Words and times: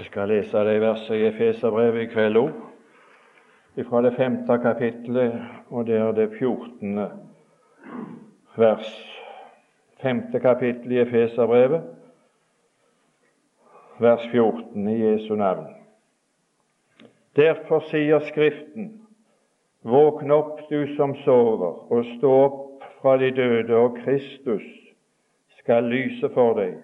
Vi 0.00 0.04
skal 0.04 0.28
lese 0.28 0.56
de 0.64 0.78
versene 0.80 1.18
i 1.18 1.26
Efeserbrevet 1.28 2.06
i 2.06 2.08
kveld 2.08 2.38
òg, 2.40 2.52
fra 3.84 4.00
det 4.00 4.14
femte 4.16 4.54
kapittelet, 4.62 5.34
og 5.68 5.82
det 5.86 5.98
er 6.00 6.12
det 6.16 6.30
fjortende 6.38 7.04
vers. 8.56 8.94
Femte 10.00 10.40
kapittel 10.40 10.94
i 10.94 11.02
Efeserbrevet, 11.02 11.82
vers 14.00 14.24
14, 14.32 14.88
i 14.88 14.94
Jesu 15.02 15.34
navn. 15.36 15.66
Derfor 17.36 17.84
sier 17.90 18.24
Skriften, 18.24 18.88
våkn 19.84 20.32
opp, 20.32 20.62
du 20.70 20.94
som 20.94 21.12
sover, 21.26 21.92
og 21.92 22.08
stå 22.14 22.30
opp 22.46 22.88
fra 23.02 23.18
de 23.20 23.28
døde, 23.36 23.76
og 23.76 24.00
Kristus 24.00 24.64
skal 25.58 25.92
lyse 25.92 26.32
for 26.32 26.56
deg. 26.56 26.80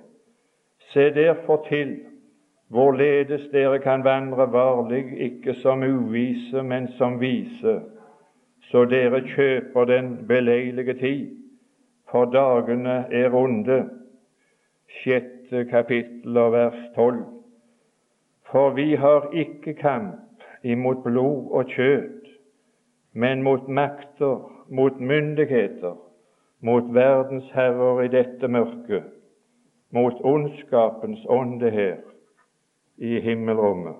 Se 0.93 1.09
derfor 1.17 1.65
til 1.71 1.97
hvorledes 2.69 3.49
dere 3.53 3.79
kan 3.79 4.05
vandre 4.05 4.53
varlig, 4.53 5.21
ikke 5.21 5.55
som 5.55 5.83
uvise, 5.83 6.63
men 6.63 6.89
som 6.99 7.21
vise, 7.21 7.81
så 8.71 8.85
dere 8.85 9.23
kjøper 9.23 9.85
den 9.85 10.27
beleilige 10.29 10.95
tid, 10.95 11.37
for 12.11 12.25
dagene 12.25 13.05
er 13.11 13.35
onde. 13.35 13.85
Sjette 15.03 15.65
kapittel 15.71 16.39
og 16.39 16.53
vers 16.53 16.79
tolv. 16.95 17.25
For 18.51 18.71
vi 18.71 18.95
har 18.95 19.31
ikke 19.35 19.75
kamp 19.75 20.43
imot 20.63 21.03
blod 21.05 21.51
og 21.51 21.71
kjøtt, 21.71 22.27
men 23.13 23.43
mot 23.43 23.69
makter, 23.69 24.43
mot 24.71 25.01
myndigheter, 25.01 25.95
mot 26.61 26.95
verdens 26.95 27.51
herrer 27.55 28.03
i 28.03 28.11
dette 28.11 28.49
mørket, 28.49 29.07
mot 29.91 30.15
ondskapens 30.23 31.27
ånde 31.29 31.71
her 31.71 32.03
i 32.97 33.21
himmelrommet. 33.21 33.95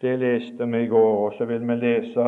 Det 0.00 0.18
leste 0.18 0.66
vi 0.66 0.82
i 0.84 0.86
går, 0.86 1.26
og 1.26 1.32
så 1.38 1.44
vil 1.44 1.68
vi 1.68 1.74
lese 1.74 2.24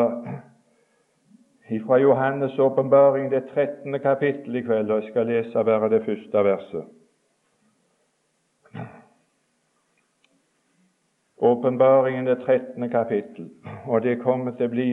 fra 1.87 1.98
Johannes' 1.98 2.61
åpenbaring, 2.61 3.31
det 3.31 3.45
13. 3.55 4.01
kapittel 4.01 4.57
i 4.57 4.62
kveld, 4.62 4.91
og 4.91 5.03
jeg 5.03 5.11
skal 5.11 5.27
lese 5.27 5.64
bare 5.64 5.91
det 5.91 6.05
første 6.05 6.45
verset. 6.45 6.84
Åpenbaringen, 11.39 12.27
det 12.27 12.39
13. 12.39 12.91
kapittel, 12.91 13.51
og 13.87 14.03
det 14.03 14.20
kommer 14.20 14.57
til 14.57 14.67
å 14.67 14.73
bli 14.73 14.87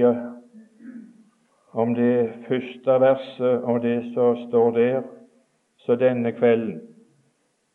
om 1.73 1.95
det 1.95 2.33
første 2.47 2.99
verset 3.01 3.63
og 3.63 3.81
det 3.81 3.99
som 4.13 4.37
står 4.47 4.71
der, 4.71 5.01
så 5.77 5.95
denne 5.95 6.31
kvelden 6.31 6.81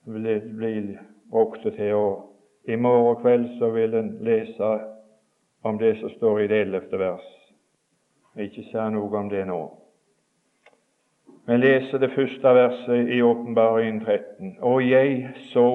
vil 0.05 0.43
bli 0.57 0.99
brukt 1.31 1.63
til 1.63 1.95
å 1.95 2.05
i 2.69 2.77
morgen 2.77 3.23
kveld 3.23 3.59
så 3.59 3.71
vil 3.71 3.95
en 3.95 4.19
lese 4.21 4.79
om 5.63 5.79
det 5.79 5.97
som 6.01 6.11
står 6.11 6.41
i 6.41 6.47
det 6.47 6.61
ellevte 6.61 6.99
vers. 6.99 7.29
Ikke 8.37 8.63
si 8.69 8.89
noe 8.93 9.09
om 9.19 9.31
det 9.33 9.47
nå. 9.49 9.63
Vi 11.49 11.57
leser 11.57 11.99
det 11.99 12.11
første 12.13 12.53
verset 12.55 13.09
i 13.09 13.23
Åpenbaringen 13.25 14.03
13. 14.05 14.59
Og 14.61 14.83
jeg 14.85 15.31
så 15.49 15.71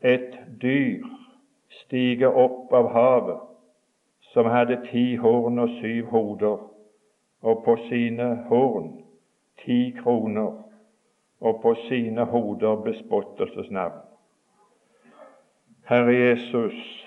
et 0.00 0.38
dyr 0.62 1.04
stige 1.84 2.28
opp 2.32 2.72
av 2.72 2.88
havet, 2.94 3.44
som 4.32 4.48
hadde 4.48 4.80
ti 4.88 5.16
horn 5.20 5.58
og 5.58 5.76
syv 5.82 6.08
hoder, 6.14 6.64
og 7.42 7.62
på 7.64 7.76
sine 7.90 8.30
horn 8.48 8.92
ti 9.64 9.92
kroner, 10.00 10.62
og 11.40 11.60
på 11.62 11.74
sine 11.88 12.24
hoder 12.24 12.80
bespottelsesnavn. 12.88 14.07
Herre 15.88 16.12
Jesus, 16.12 17.06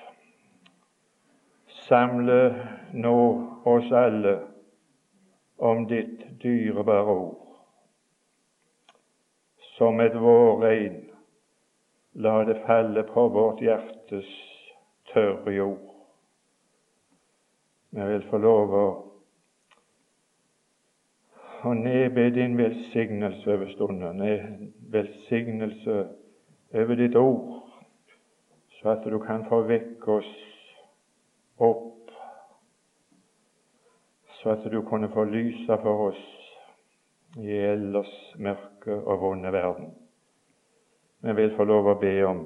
samle 1.68 2.68
nå 2.94 3.18
oss 3.64 3.92
alle 3.92 4.40
om 5.58 5.84
ditt 5.86 6.24
dyrebare 6.42 7.14
ord. 7.14 7.60
Som 9.78 10.02
et 10.02 10.18
vårregn, 10.18 10.98
la 12.26 12.34
det 12.50 12.58
falle 12.66 13.06
på 13.14 13.28
vårt 13.38 13.62
hjertes 13.62 14.34
tørre 15.14 15.54
jord. 15.54 15.94
Vi 17.94 18.12
vil 18.16 18.30
få 18.34 18.42
lov 18.42 18.78
å, 18.82 18.86
nedbe 21.78 22.32
din 22.34 22.58
velsignelse 22.58 23.46
over 23.46 23.76
stunden, 23.78 24.72
velsignelse 24.90 26.06
over 26.74 26.98
ditt 26.98 27.16
ord 27.28 27.61
så 28.82 28.90
at 28.90 29.04
du 29.06 29.20
kan 29.20 29.46
få 29.46 29.62
vekke 29.70 30.12
oss 30.12 30.30
opp, 31.62 32.10
så 34.42 34.56
at 34.56 34.66
du 34.72 34.82
kunne 34.82 35.10
få 35.14 35.24
lyse 35.30 35.78
for 35.84 36.08
oss 36.10 36.24
i 37.38 37.60
ellers 37.62 38.16
mørke 38.40 38.96
og 38.96 39.22
vonde 39.22 39.54
verden. 39.54 39.94
Vi 41.22 41.36
vil 41.38 41.54
få 41.58 41.64
lov 41.70 41.92
å 41.92 42.00
be 42.02 42.16
om 42.26 42.42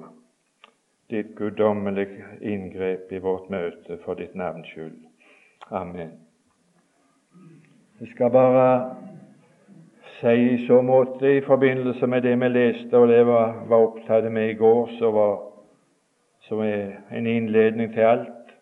ditt 1.10 1.32
guddommelige 1.38 2.42
inngrep 2.42 3.12
i 3.16 3.24
vårt 3.24 3.50
møte 3.50 4.02
for 4.04 4.20
ditt 4.20 4.36
navns 4.36 4.68
skyld. 4.74 5.00
Amen. 5.72 6.18
Jeg 8.02 8.12
skal 8.12 8.32
bare 8.36 8.68
si 10.20 10.36
i 10.36 10.64
så 10.68 10.82
måte 10.84 11.38
i 11.38 11.42
forbindelse 11.46 12.08
med 12.08 12.28
det 12.28 12.36
vi 12.42 12.52
leste, 12.52 12.98
og 12.98 13.08
det 13.08 13.24
var, 13.26 13.62
var 13.70 13.88
opptatt 13.88 14.28
med 14.32 14.50
i 14.50 14.58
går, 14.60 14.98
så 15.00 15.12
var 15.16 15.55
som 16.48 16.60
er 16.60 17.02
en 17.12 17.28
innledning 17.28 17.94
til 17.94 18.06
alt, 18.06 18.56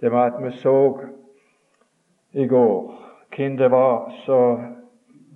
det 0.00 0.12
var 0.12 0.30
at 0.30 0.42
vi 0.44 0.50
så 0.56 0.98
i 2.32 2.46
går 2.46 2.94
hvem 3.36 3.56
det 3.56 3.70
var 3.70 4.12
som 4.24 4.74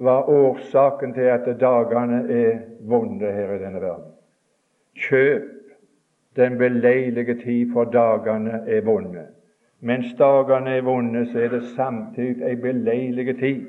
var 0.00 0.28
årsaken 0.30 1.14
til 1.14 1.28
at 1.30 1.46
dagene 1.60 2.22
er 2.30 2.58
vonde 2.80 3.32
her 3.32 3.54
i 3.54 3.58
denne 3.62 3.80
verden. 3.80 4.12
Kjøp 4.98 5.50
den 6.36 6.58
beleilige 6.58 7.34
tid, 7.34 7.72
for 7.72 7.84
dagene 7.84 8.62
er 8.66 8.80
vonde. 8.84 9.26
Mens 9.80 10.14
dagene 10.18 10.76
er 10.76 10.82
vonde, 10.82 11.26
så 11.32 11.38
er 11.38 11.48
det 11.48 11.62
samtidig 11.76 12.42
ei 12.46 12.56
beleilig 12.56 13.38
tid. 13.38 13.66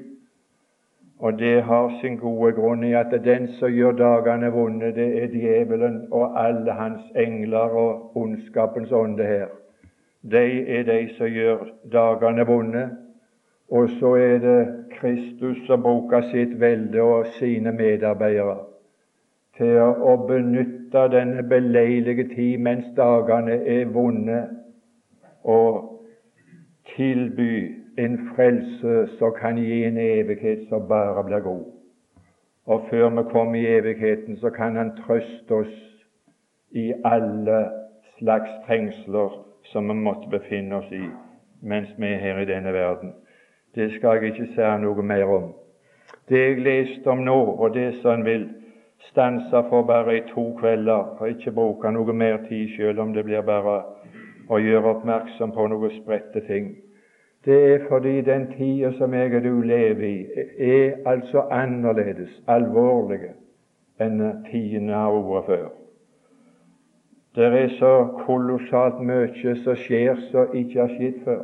Og 1.24 1.40
det 1.40 1.64
har 1.64 1.92
sin 2.02 2.18
gode 2.20 2.52
grunn 2.52 2.82
i 2.84 2.90
at 3.00 3.14
den 3.26 3.46
som 3.56 3.72
gjør 3.72 3.94
dagene 3.96 4.50
vonde, 4.52 4.90
det 4.96 5.06
er 5.24 5.30
djevelen 5.32 6.02
og 6.12 6.34
alle 6.46 6.74
hans 6.76 7.06
engler 7.16 7.78
og 7.84 8.18
ondskapens 8.18 8.92
ånde 8.92 9.24
her. 9.24 9.46
De 10.32 10.44
er 10.78 10.84
de 10.84 10.98
som 11.16 11.32
gjør 11.32 11.64
dagene 11.92 12.44
vonde. 12.48 12.90
Og 13.72 13.90
så 14.00 14.16
er 14.20 14.38
det 14.44 14.68
Kristus 14.98 15.64
som 15.68 15.82
bruker 15.82 16.28
sitt 16.32 16.60
velde 16.60 17.02
og 17.02 17.32
sine 17.40 17.72
medarbeidere 17.72 18.58
til 19.58 19.80
å 19.80 20.18
benytte 20.28 21.08
denne 21.14 21.46
beleilige 21.48 22.28
tid 22.36 22.60
mens 22.68 22.90
dagene 22.98 23.62
er 23.70 23.86
vonde, 23.96 24.42
og 25.44 26.04
tilby 26.96 27.83
en 27.98 28.30
frelse 28.36 29.18
som 29.18 29.34
kan 29.40 29.58
gi 29.58 29.84
en 29.84 29.98
evighet 29.98 30.68
som 30.70 30.88
bare 30.88 31.24
blir 31.24 31.40
god. 31.40 31.66
Og 32.66 32.86
før 32.90 33.10
vi 33.10 33.24
kommer 33.32 33.56
i 33.56 33.78
evigheten, 33.78 34.38
så 34.38 34.50
kan 34.50 34.76
Han 34.76 34.92
trøste 35.08 35.52
oss 35.52 36.06
i 36.72 36.94
alle 37.06 37.70
slags 38.18 38.50
trengsler 38.68 39.30
som 39.64 39.88
vi 39.88 39.94
måtte 39.94 40.30
befinne 40.30 40.76
oss 40.76 40.92
i 40.92 41.04
mens 41.62 41.90
vi 41.98 42.06
er 42.06 42.18
her 42.18 42.40
i 42.40 42.46
denne 42.46 42.74
verden. 42.74 43.14
Det 43.76 43.92
skal 43.92 44.10
jeg 44.10 44.24
ikke 44.24 44.48
si 44.56 44.66
noe 44.82 45.04
mer 45.04 45.24
om. 45.26 45.54
Det 46.30 46.40
jeg 46.40 46.60
leste 46.62 47.08
om 47.08 47.18
nå, 47.18 47.40
og 47.56 47.74
det 47.74 47.94
som 48.02 48.20
en 48.20 48.26
vil 48.26 48.50
stanse 49.10 49.64
for 49.70 49.82
bare 49.82 50.18
i 50.18 50.22
to 50.34 50.58
kvelder, 50.60 51.18
og 51.20 51.30
ikke 51.30 51.52
bruke 51.52 51.92
noe 51.92 52.14
mer 52.14 52.38
tid, 52.50 52.76
selv 52.78 53.00
om 53.00 53.14
det 53.14 53.24
blir 53.26 53.42
bare 53.42 53.82
å 54.50 54.60
gjøre 54.60 54.96
oppmerksom 54.98 55.52
på 55.56 55.68
noen 55.68 55.96
spredte 56.02 56.44
ting. 56.48 56.76
Det 57.46 57.74
er 57.74 57.88
fordi 57.90 58.22
den 58.22 58.48
tida 58.58 58.92
som 58.98 59.14
jeg 59.14 59.36
og 59.36 59.44
du 59.44 59.62
lever 59.62 60.04
i, 60.08 60.28
er 60.58 60.94
altså 61.06 61.42
annerledes, 61.52 62.42
alvorlig, 62.48 63.34
enn 64.00 64.22
tidene 64.48 64.94
har 64.96 65.18
vært 65.28 65.50
før. 65.50 65.66
Det 67.36 67.50
er 67.58 67.74
så 67.80 67.92
kolossalt 68.26 69.02
mye 69.04 69.56
som 69.64 69.76
skjer 69.76 70.22
som 70.30 70.56
ikke 70.56 70.80
har 70.80 70.96
skjedd 70.96 71.20
før. 71.26 71.42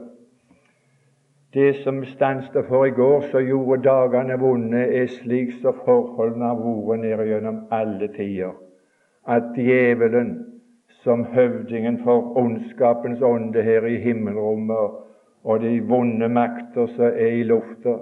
Det 1.54 1.76
som 1.84 2.04
stanset 2.06 2.66
for 2.68 2.86
i 2.86 2.94
går, 2.94 3.22
som 3.32 3.42
gjorde 3.42 3.84
dagene 3.84 4.38
vonde, 4.40 4.84
er 5.02 5.08
slik 5.10 5.56
som 5.62 5.82
forholdene 5.86 6.46
har 6.46 6.62
vært 6.62 7.02
nede 7.02 7.26
gjennom 7.26 7.60
alle 7.74 8.08
tider. 8.14 8.54
At 9.28 9.52
djevelen, 9.58 10.46
som 11.04 11.26
høvdingen 11.34 12.00
for 12.04 12.38
ondskapens 12.38 13.22
ånde 13.22 13.64
her 13.64 13.86
i 13.90 13.98
himmelrommet, 13.98 15.09
og 15.44 15.62
de 15.62 15.80
vonde 15.88 16.30
makter 16.30 16.88
som 16.96 17.06
er 17.06 17.40
i 17.40 17.44
lufta, 17.44 17.98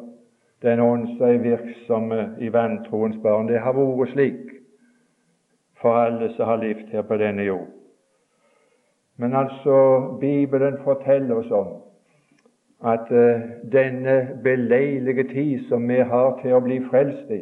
den 0.61 0.79
ånd 0.79 1.07
som 1.17 1.27
er 1.27 1.43
virksomme 1.43 2.21
i 2.41 2.49
vantroens 2.53 3.17
barn. 3.23 3.47
Det 3.47 3.59
har 3.61 3.77
vært 3.77 4.13
slik 4.13 4.53
for 5.81 5.93
alle 5.93 6.31
som 6.33 6.49
har 6.49 6.61
levd 6.63 6.89
her 6.91 7.05
på 7.05 7.17
denne 7.21 7.45
jord. 7.45 7.67
Men 9.17 9.33
altså, 9.33 10.17
Bibelen 10.21 10.77
forteller 10.83 11.35
oss 11.35 11.51
om 11.51 11.67
at 12.85 13.09
uh, 13.11 13.41
denne 13.71 14.39
beleilige 14.43 15.23
tid 15.23 15.65
som 15.69 15.89
vi 15.89 15.97
har 15.97 16.37
til 16.41 16.53
å 16.53 16.61
bli 16.61 16.77
frelst 16.89 17.31
i, 17.33 17.41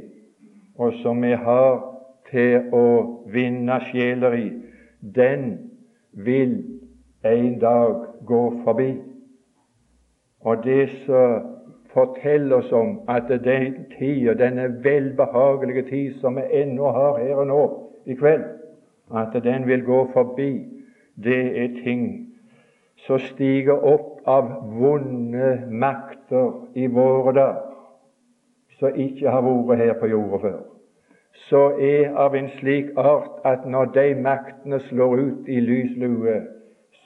og 0.79 0.95
som 1.03 1.19
vi 1.23 1.33
har 1.35 1.81
til 2.31 2.71
å 2.75 2.85
vinne 3.31 3.79
sjeler 3.89 4.37
i, 4.39 4.45
den 5.15 5.49
vil 6.11 6.55
en 7.27 7.59
dag 7.59 8.07
gå 8.27 8.41
forbi. 8.63 8.93
Og 10.45 10.63
det 10.63 10.89
som 11.05 11.55
forteller 11.93 12.55
oss 12.59 12.71
om 12.71 12.99
at 13.09 13.29
den 13.29 13.85
tida, 13.97 14.33
denne 14.33 14.67
velbehagelige 14.83 15.81
tid 15.89 16.19
som 16.21 16.35
vi 16.37 16.43
ennå 16.61 16.91
har 16.91 17.17
her 17.23 17.35
og 17.35 17.47
nå 17.47 17.63
i 18.05 18.13
kveld, 18.19 18.43
at 19.15 19.33
den 19.43 19.67
vil 19.67 19.83
gå 19.85 20.03
forbi, 20.13 20.51
det 21.23 21.41
er 21.63 21.81
ting 21.83 22.05
som 23.05 23.19
stiger 23.19 23.79
opp 23.85 24.27
av 24.27 24.49
vonde 24.79 25.51
makter 25.71 26.51
i 26.75 26.87
våre 26.87 27.33
dager, 27.33 27.61
som 28.79 28.95
ikke 28.95 29.31
har 29.31 29.45
vært 29.45 29.79
her 29.79 29.93
på 29.99 30.09
jorda 30.11 30.41
før, 30.41 30.57
så 31.47 31.61
er 31.79 32.15
av 32.19 32.35
en 32.35 32.49
slik 32.59 32.91
art 32.97 33.45
at 33.45 33.65
når 33.69 33.93
de 33.95 34.09
maktene 34.19 34.79
slår 34.89 35.19
ut 35.19 35.49
i 35.49 35.59
lys 35.63 35.95
lue, 35.97 36.41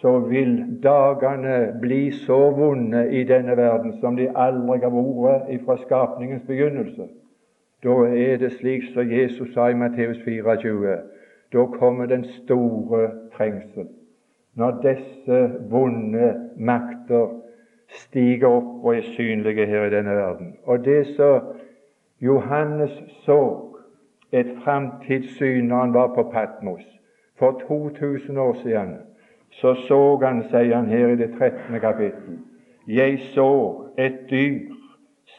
så 0.01 0.19
vil 0.19 0.79
dagene 0.83 1.79
bli 1.81 2.11
så 2.11 2.51
vonde 2.55 3.01
i 3.11 3.23
denne 3.23 3.57
verden 3.57 3.97
som 3.99 4.15
de 4.15 4.29
aldri 4.35 4.79
har 4.79 4.93
vært 4.95 5.65
fra 5.65 5.75
skapningens 5.77 6.45
begynnelse. 6.47 7.07
Da 7.83 7.95
er 8.07 8.37
det 8.37 8.51
slik 8.51 8.83
som 8.93 9.11
Jesus 9.11 9.53
sa 9.53 9.67
i 9.69 9.75
Matteus 9.75 10.21
24. 10.23 10.97
Da 11.53 11.65
kommer 11.65 12.05
den 12.05 12.23
store 12.23 13.09
trengsel. 13.35 13.87
Når 14.55 14.79
disse 14.83 15.39
vonde 15.69 16.33
makter 16.57 17.27
stiger 17.89 18.47
opp 18.47 18.85
og 18.85 18.95
er 18.95 19.11
synlige 19.15 19.65
her 19.65 19.85
i 19.87 19.93
denne 19.95 20.15
verden. 20.15 20.55
Og 20.63 20.85
det 20.85 21.07
som 21.17 21.51
Johannes 22.21 22.91
så 23.25 23.41
et 24.31 24.55
framtidssyn 24.63 25.67
når 25.67 25.77
han 25.77 25.93
var 25.93 26.15
på 26.15 26.23
Patmos 26.31 26.83
for 27.39 27.61
2000 27.67 28.37
år 28.37 28.53
siden, 28.63 28.97
så 29.51 29.75
så 29.87 30.17
han, 30.23 30.43
sier 30.49 30.75
han 30.75 30.87
her 30.87 31.07
i 31.07 31.15
det 31.15 31.31
13. 31.39 31.79
kapittel, 31.79 32.39
jeg 32.87 33.19
så 33.33 33.49
et 33.97 34.29
dyr 34.29 34.75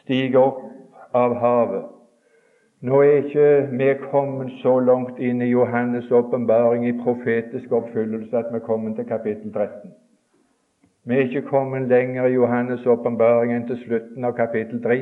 stige 0.01 0.39
opp 0.39 0.61
av 1.13 1.35
havet. 1.35 1.89
Nå 2.81 3.01
er 3.05 3.19
ikke 3.21 3.49
vi 3.77 3.89
kommet 4.09 4.53
så 4.61 4.79
langt 4.81 5.19
inn 5.21 5.41
i 5.41 5.51
Johannes' 5.51 6.11
åpenbaring 6.11 6.87
i 6.87 6.95
profetisk 7.03 7.71
oppfyllelse 7.77 8.37
at 8.37 8.49
vi 8.49 8.57
er 8.57 8.65
kommet 8.65 8.95
til 8.97 9.05
kapittel 9.05 9.53
13. 9.53 9.91
Vi 11.05 11.15
er 11.15 11.27
ikke 11.27 11.41
kommet 11.49 11.89
lenger 11.89 12.25
i 12.25 12.35
Johannes' 12.35 12.87
åpenbaring 12.89 13.53
enn 13.53 13.67
til 13.69 13.77
slutten 13.85 14.25
av 14.25 14.33
kapittel 14.37 14.81
3. 14.81 14.97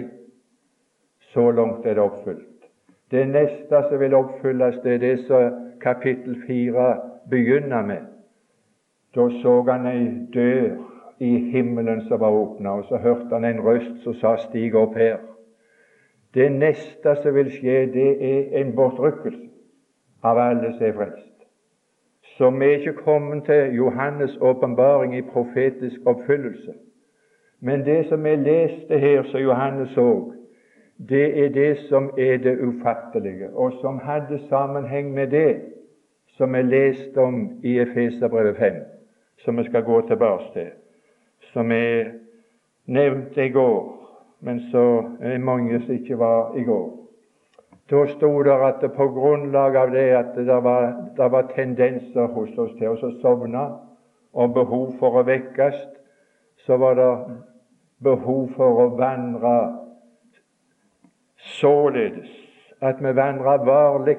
Så 1.32 1.52
langt 1.52 1.86
er 1.86 1.96
det 1.96 2.04
oppfylt. 2.04 2.68
Det 3.12 3.26
neste 3.32 3.84
som 3.88 4.00
vil 4.00 4.14
oppfylles, 4.14 4.84
det 4.84 4.94
er 4.94 5.04
det 5.06 5.16
som 5.28 5.66
kapittel 5.82 6.36
4 6.48 6.90
begynner 7.32 7.86
med. 7.86 8.09
Da 9.16 9.30
så 9.42 9.62
han 9.62 9.88
ei 9.88 10.28
dør 10.34 10.76
i 11.20 11.30
himmelen 11.52 12.02
som 12.08 12.20
var 12.20 12.32
åpna, 12.32 12.70
og 12.78 12.86
så 12.86 12.98
hørte 12.98 13.34
han 13.34 13.46
en 13.46 13.62
røst 13.66 14.04
som 14.04 14.14
sa 14.14 14.36
'Stig 14.36 14.76
opp 14.76 14.96
her'. 14.96 15.26
Det 16.34 16.52
neste 16.52 17.16
som 17.24 17.36
vil 17.36 17.52
skje, 17.52 17.86
det 17.94 18.12
er 18.34 18.62
en 18.62 18.76
bortrykkelse 18.76 19.50
av 20.24 20.38
alle 20.38 20.74
som 20.78 20.86
er 20.86 20.94
frelst. 20.94 21.26
Så 22.38 22.50
vi 22.50 22.66
er 22.66 22.78
ikke 22.78 22.94
kommet 22.94 23.44
til 23.44 23.80
Johannes' 23.80 24.38
åpenbaring 24.42 25.18
i 25.18 25.22
profetisk 25.22 26.00
oppfyllelse. 26.06 26.74
Men 27.62 27.86
det 27.86 28.06
som 28.06 28.24
vi 28.24 28.36
leste 28.36 28.98
her, 28.98 29.24
som 29.24 29.40
Johannes 29.40 29.90
så, 29.90 30.34
det 31.10 31.46
er 31.46 31.50
det 31.50 31.78
som 31.78 32.12
er 32.18 32.38
det 32.38 32.60
ufattelige, 32.60 33.50
og 33.54 33.74
som 33.82 34.00
hadde 34.04 34.40
sammenheng 34.50 35.14
med 35.14 35.28
det 35.28 35.62
som 36.28 36.54
vi 36.54 36.62
leste 36.62 37.18
om 37.18 37.60
i 37.64 37.80
Efeserbrevet 37.80 38.58
5 38.58 38.74
som 39.44 39.58
vi 39.58 39.64
skal 39.64 39.84
gå 39.84 40.02
tilbake 40.08 40.52
til, 40.54 40.72
som 41.54 41.72
er 41.72 42.12
nevnte 42.86 43.46
i 43.46 43.50
går, 43.50 43.96
men 44.40 44.60
så 44.72 45.04
er 45.22 45.38
mange 45.38 45.82
som 45.86 45.96
ikke 45.96 46.20
var 46.20 46.56
i 46.58 46.64
går. 46.64 46.88
Da 47.90 48.06
sto 48.06 48.30
det 48.44 48.54
at 48.54 48.82
det 48.82 48.92
på 48.94 49.08
grunnlag 49.14 49.76
av 49.76 49.92
det 49.92 50.10
at 50.14 50.36
det 50.36 50.64
var, 50.64 50.94
det 51.18 51.32
var 51.32 51.52
tendenser 51.56 52.28
hos 52.28 52.58
oss 52.58 52.76
til 52.78 52.94
å 52.94 53.14
sovne 53.22 53.66
og 54.34 54.54
behov 54.54 54.92
for 55.00 55.18
å 55.18 55.26
vekkes, 55.26 55.80
så 56.66 56.78
var 56.78 57.00
det 57.00 57.10
behov 58.04 58.52
for 58.56 58.84
å 58.84 58.90
vandre 59.00 59.56
således 61.58 62.30
at 62.82 63.02
vi 63.02 63.16
vandra 63.16 63.58
varlig. 63.66 64.18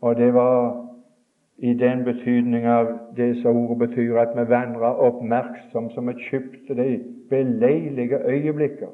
Og 0.00 0.16
det 0.16 0.34
var 0.34 0.83
i 1.58 1.74
den 1.74 2.04
betydning 2.04 2.66
av 2.66 2.86
det 3.16 3.42
som 3.42 3.56
ordet 3.56 3.88
betyr, 3.88 4.16
at 4.18 4.34
vi 4.34 4.44
vandrer 4.50 5.00
oppmerksom 5.06 5.90
som 5.94 6.08
vi 6.08 6.14
kjøpte 6.28 6.74
de 6.74 6.88
beleilige 7.30 8.18
øyeblikker. 8.26 8.90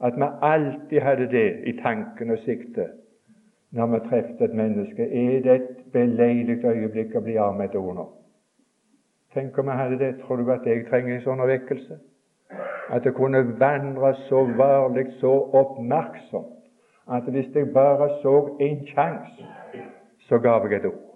At 0.00 0.16
vi 0.16 0.28
alltid 0.42 1.00
hadde 1.00 1.28
det 1.28 1.48
i 1.66 1.76
tanken 1.82 2.30
og 2.30 2.38
sikte 2.44 2.86
når 3.70 3.86
vi 3.86 3.98
trefte 4.08 4.44
et 4.44 4.54
menneske. 4.54 5.02
Er 5.02 5.42
det 5.42 5.54
et 5.54 5.68
beleilig 5.92 6.64
øyeblikk 6.64 7.14
å 7.14 7.20
bli 7.20 7.36
av 7.36 7.58
med 7.58 7.68
et 7.68 7.76
ord 7.76 7.94
nå? 7.94 8.06
Tenk 9.34 9.58
om 9.58 9.68
vi 9.68 9.76
hadde 9.78 9.98
det. 9.98 10.14
Tror 10.22 10.36
du 10.36 10.50
at 10.50 10.66
jeg 10.66 10.88
trenger 10.88 11.14
en 11.14 11.22
sånn 11.26 11.44
vekkelse? 11.52 12.00
At 12.90 13.04
jeg 13.06 13.14
kunne 13.14 13.44
vandre 13.60 14.14
så 14.26 14.42
varlig, 14.58 15.06
så 15.20 15.30
oppmerksomt, 15.54 16.56
at 17.06 17.28
hvis 17.30 17.54
jeg 17.54 17.70
bare 17.74 18.08
så 18.22 18.34
en 18.60 18.82
sjanse, 18.88 19.46
så 20.26 20.38
gav 20.38 20.66
jeg 20.66 20.80
et 20.80 20.90
ord. 20.90 21.09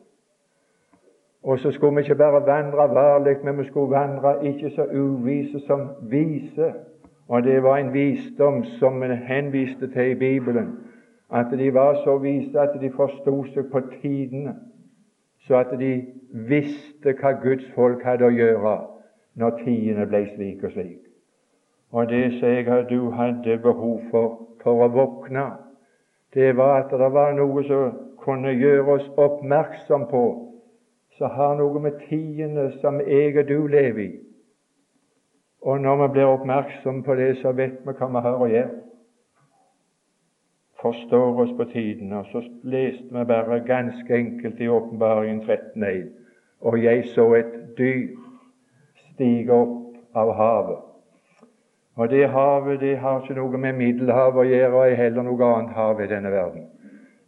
Og 1.44 1.58
så 1.58 1.70
skulle 1.70 1.96
vi 1.96 2.00
ikke 2.00 2.14
bare 2.14 2.46
vandre 2.46 2.94
varlig, 2.94 3.36
men 3.44 3.58
vi 3.58 3.64
skulle 3.64 3.90
vandre 3.90 4.46
ikke 4.46 4.70
så 4.70 4.86
uvise 4.94 5.60
som 5.66 5.88
vise. 6.00 6.72
Og 7.28 7.42
det 7.42 7.62
var 7.62 7.76
en 7.76 7.92
visdom 7.92 8.64
som 8.64 9.00
vi 9.00 9.06
henviste 9.06 9.92
til 9.92 10.10
i 10.10 10.14
Bibelen, 10.14 10.78
at 11.32 11.46
de 11.50 11.74
var 11.74 11.94
så 12.04 12.18
vise 12.18 12.60
at 12.60 12.80
de 12.80 12.90
forsto 12.90 13.44
seg 13.44 13.70
på 13.72 13.80
tidene, 14.02 14.54
så 15.46 15.56
at 15.56 15.72
de 15.78 16.04
visste 16.48 17.14
hva 17.20 17.32
Guds 17.42 17.64
folk 17.74 18.04
hadde 18.04 18.24
å 18.24 18.32
gjøre 18.32 18.76
når 19.34 19.60
tidene 19.64 20.06
ble 20.06 20.26
slik 20.34 20.64
og 20.64 20.72
slik. 20.72 21.00
Og 21.92 22.08
det 22.08 22.32
som 22.38 22.48
jeg 22.48 22.86
du 22.90 23.10
hadde 23.10 23.58
behov 23.62 24.00
for 24.10 24.44
for 24.64 24.80
å 24.80 24.88
våkne, 24.88 25.44
det 26.34 26.56
var 26.56 26.82
at 26.82 26.92
det 26.92 27.10
var 27.12 27.34
noe 27.36 27.62
som 27.68 27.98
kunne 28.24 28.54
gjøre 28.56 28.96
oss 28.96 29.10
oppmerksom 29.20 30.06
på 30.10 30.22
som 31.18 31.30
har 31.30 31.56
noe 31.58 31.80
med 31.80 32.00
tidene 32.08 32.70
som 32.80 33.00
jeg 33.00 33.36
og 33.38 33.48
du 33.48 33.66
lever 33.66 34.02
i. 34.04 34.12
Og 35.64 35.80
når 35.80 35.96
vi 36.02 36.08
blir 36.12 36.24
oppmerksom 36.24 37.02
på 37.02 37.14
det, 37.14 37.36
så 37.40 37.52
vet 37.52 37.78
vi 37.86 37.92
hva 37.92 38.08
vi 38.12 38.22
har 38.26 38.42
å 38.42 38.48
gjøre. 38.50 38.80
Forstår 40.82 41.40
oss 41.40 41.54
på 41.56 41.64
tidene. 41.70 42.20
Og 42.20 42.26
så 42.32 42.42
leste 42.68 43.08
vi 43.08 43.24
bare 43.24 43.62
ganske 43.64 44.16
enkelt 44.16 44.60
i 44.60 44.68
Åpenbaringen 44.68 45.40
13.1. 45.46 46.10
Og 46.60 46.82
jeg 46.84 47.06
så 47.14 47.30
et 47.38 47.54
dyr 47.78 48.10
stige 49.14 49.52
opp 49.54 49.94
av 50.16 50.34
havet. 50.36 50.82
Og 51.96 52.10
det 52.10 52.28
havet 52.28 52.80
det 52.80 52.98
har 52.98 53.22
ikke 53.22 53.38
noe 53.38 53.58
med 53.58 53.78
Middelhavet 53.78 54.42
å 54.42 54.48
gjøre, 54.50 54.72
og 54.74 54.96
heller 54.98 55.24
noe 55.24 55.48
annet 55.48 55.76
hav 55.78 56.00
i 56.02 56.10
denne 56.10 56.32
verden. 56.32 56.66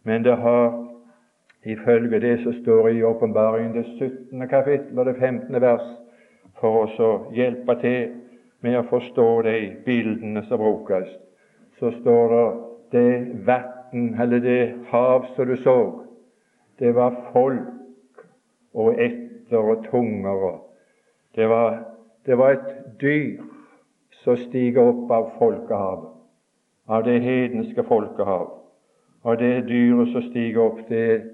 Men 0.03 0.23
det 0.23 0.35
har 0.43 0.75
ifølge 1.65 2.19
det 2.19 2.39
som 2.43 2.53
står 2.53 2.89
i 2.89 3.03
Åpenbaringen, 3.03 3.73
det 3.75 3.85
17. 3.85 4.47
kapittel 4.49 4.99
og 4.99 5.05
det 5.05 5.15
15. 5.15 5.61
vers, 5.61 5.87
for 6.59 6.87
å 6.99 7.11
hjelpe 7.33 7.75
til 7.81 8.13
med 8.65 8.79
å 8.79 8.85
forstå 8.89 9.27
de 9.45 9.57
bildene 9.85 10.41
som 10.47 10.61
brukes, 10.61 11.09
så 11.79 11.91
står 11.99 12.33
det 12.33 12.45
det 12.91 13.45
vann, 13.45 14.15
eller 14.21 14.39
det 14.39 14.73
hav 14.87 15.25
som 15.35 15.47
du 15.47 15.55
så, 15.61 15.77
det 16.79 16.95
var 16.95 17.15
folk 17.33 18.23
og 18.73 19.01
etter 19.01 19.57
og 19.57 19.85
tunger. 19.91 20.59
Det 21.35 21.49
var, 21.49 21.79
det 22.25 22.37
var 22.37 22.57
et 22.57 22.69
dyr 23.01 23.41
som 24.23 24.37
stiger 24.37 24.81
opp 24.81 25.11
av 25.11 25.31
folkehavet, 25.37 26.13
av 26.87 27.03
det 27.05 27.21
hedenske 27.21 27.83
folkehav. 27.83 28.47
Og 29.23 29.39
det 29.39 29.67
dyret 29.67 30.13
som 30.13 30.23
stiger 30.29 30.61
opp, 30.61 30.79
det 30.89 31.01
er 31.11 31.25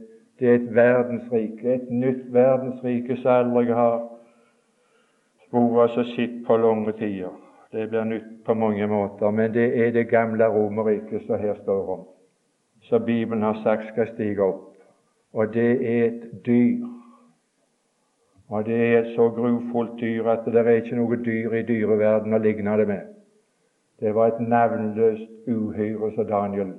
det 0.43 0.49
er 0.49 0.55
et 0.55 0.75
verdensrike, 0.75 1.73
et 1.73 1.91
nytt 1.91 2.23
verdensrike 2.33 3.15
som 3.21 3.29
aldri 3.31 3.69
har 3.71 4.01
vært 5.53 5.93
så 5.93 6.03
sitt 6.09 6.41
på 6.43 6.57
lange 6.59 6.91
tider. 6.97 7.31
Det 7.71 7.85
blir 7.89 8.03
nytt 8.03 8.41
på 8.43 8.53
mange 8.53 8.87
måter, 8.91 9.31
men 9.31 9.53
det 9.53 9.69
er 9.85 9.93
det 9.95 10.09
gamle 10.09 10.49
Romerriket 10.51 11.23
som 11.27 11.39
her 11.39 11.55
står 11.61 11.93
om, 11.93 12.01
som 12.89 13.05
Bibelen 13.05 13.45
har 13.47 13.61
sagt 13.63 13.87
skal 13.93 14.11
stige 14.11 14.43
opp. 14.43 14.65
Og 15.33 15.53
det 15.53 15.71
er 15.79 16.03
et 16.09 16.27
dyr. 16.45 16.91
Og 18.49 18.65
det 18.65 18.81
er 18.89 18.99
et 18.99 19.15
så 19.15 19.29
grufullt 19.29 19.95
dyr 20.01 20.27
at 20.27 20.43
det 20.45 20.65
er 20.65 20.81
ikke 20.81 20.99
noe 20.99 21.21
dyr 21.23 21.55
i 21.55 21.63
dyreverden 21.71 22.35
å 22.35 22.41
ligne 22.43 22.75
det 22.83 22.89
med. 22.91 23.15
Det 23.99 24.11
var 24.15 24.35
et 24.35 24.43
navnløst 24.43 25.47
uhyre, 25.47 26.11
som 26.19 26.27
Daniel 26.27 26.75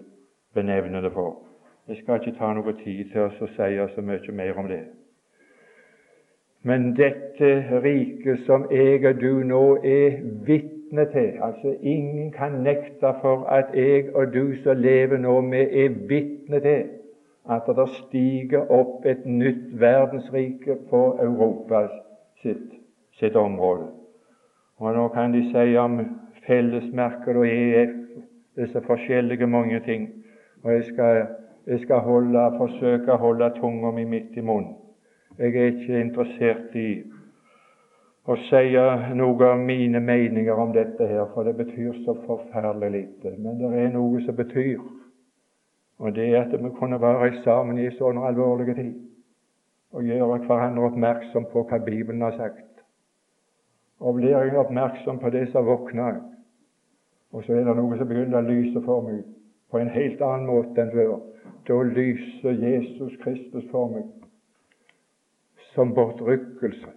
benevner 0.55 1.01
det 1.01 1.17
for. 1.17 1.54
Jeg 1.89 1.97
skal 1.97 2.21
ikke 2.21 2.39
ta 2.39 2.53
noe 2.57 2.73
tid 2.85 3.11
til 3.13 3.27
å 3.27 3.31
si 3.37 3.95
så 3.95 4.03
mye 4.03 4.33
mer 4.33 4.59
om 4.59 4.69
det. 4.69 4.85
Men 6.65 6.95
dette 6.97 7.81
riket 7.85 8.47
som 8.47 8.65
jeg 8.73 9.05
og 9.05 9.21
du 9.21 9.43
nå 9.45 9.65
er 9.85 10.23
vitne 10.47 11.05
til 11.13 11.43
altså 11.45 11.75
Ingen 11.83 12.31
kan 12.33 12.53
nekte 12.65 13.13
for 13.21 13.45
at 13.53 13.75
jeg 13.77 14.15
og 14.15 14.33
du 14.33 14.57
som 14.63 14.81
lever 14.81 15.21
nå, 15.21 15.41
vi 15.51 15.61
er 15.85 15.99
vitne 16.09 16.61
til 16.65 16.87
at 17.51 17.69
det 17.77 17.89
stiger 17.99 18.71
opp 18.73 19.05
et 19.05 19.27
nytt 19.27 19.69
verdensrike 19.81 20.79
på 20.89 21.03
Europas 21.21 21.91
sitt, 22.41 22.73
sitt 23.21 23.37
område. 23.37 23.91
Og 24.79 24.95
Nå 24.95 25.09
kan 25.09 25.33
de 25.33 25.45
si 25.51 25.77
om 25.77 26.01
fellesmerker 26.47 27.37
og 27.37 27.47
EF, 27.49 27.93
disse 28.57 28.81
forskjellige 28.81 29.47
mange 29.47 29.81
ting. 29.85 30.09
Og 30.63 30.73
jeg 30.73 30.85
skal, 30.85 31.27
jeg 31.67 31.81
skal 31.85 32.05
holde, 32.05 32.41
forsøke 32.59 33.13
å 33.15 33.21
holde 33.21 33.51
tunga 33.59 33.93
mi 33.97 34.05
midt 34.05 34.37
i 34.37 34.45
munnen. 34.45 34.75
Jeg 35.39 35.57
er 35.57 35.71
ikke 35.73 36.01
interessert 36.01 36.75
i 36.79 36.89
å 38.25 38.37
si 38.47 38.77
noe 39.19 39.49
av 39.49 39.59
mine 39.61 40.01
meninger 40.01 40.61
om 40.61 40.73
dette 40.73 41.09
her, 41.09 41.25
for 41.35 41.45
det 41.45 41.57
betyr 41.59 41.97
så 42.05 42.15
forferdelig 42.27 42.91
lite. 42.93 43.35
Men 43.39 43.59
det 43.59 43.73
er 43.81 43.91
noe 43.97 44.21
som 44.25 44.37
betyr. 44.37 44.79
Og 45.99 46.15
det 46.15 46.29
er 46.31 46.45
at 46.45 46.55
vi 46.55 46.71
kunne 46.79 47.01
være 47.01 47.33
sammen 47.45 47.79
i 47.79 47.91
sånne 47.99 48.29
alvorlige 48.29 48.77
tid 48.79 48.95
og 49.95 50.03
gjøre 50.03 50.41
hverandre 50.49 50.89
oppmerksom 50.89 51.45
på 51.53 51.63
hva 51.71 51.79
Bibelen 51.79 52.23
har 52.27 52.35
sagt. 52.35 52.81
Og 54.03 54.17
blir 54.17 54.35
jeg 54.35 54.57
oppmerksom 54.59 55.21
på 55.23 55.31
det, 55.31 55.47
så 55.53 55.63
våkner. 55.63 56.19
Og 57.33 57.45
så 57.45 57.55
er 57.55 57.69
det 57.69 57.77
noe 57.79 57.99
som 57.99 58.09
begynner 58.11 58.43
å 58.43 58.49
lyse 58.49 58.83
for 58.83 59.07
meg 59.07 59.23
på 59.71 59.79
en 59.79 59.93
helt 59.95 60.23
annen 60.23 60.49
måte 60.51 60.83
enn 60.83 60.91
før. 60.95 61.15
Da 61.69 61.83
lyser 61.83 62.51
Jesus 62.51 63.17
Kristus 63.23 63.65
for 63.71 63.89
meg 63.89 64.05
som 65.75 65.95
bortrykkelse, 65.95 66.91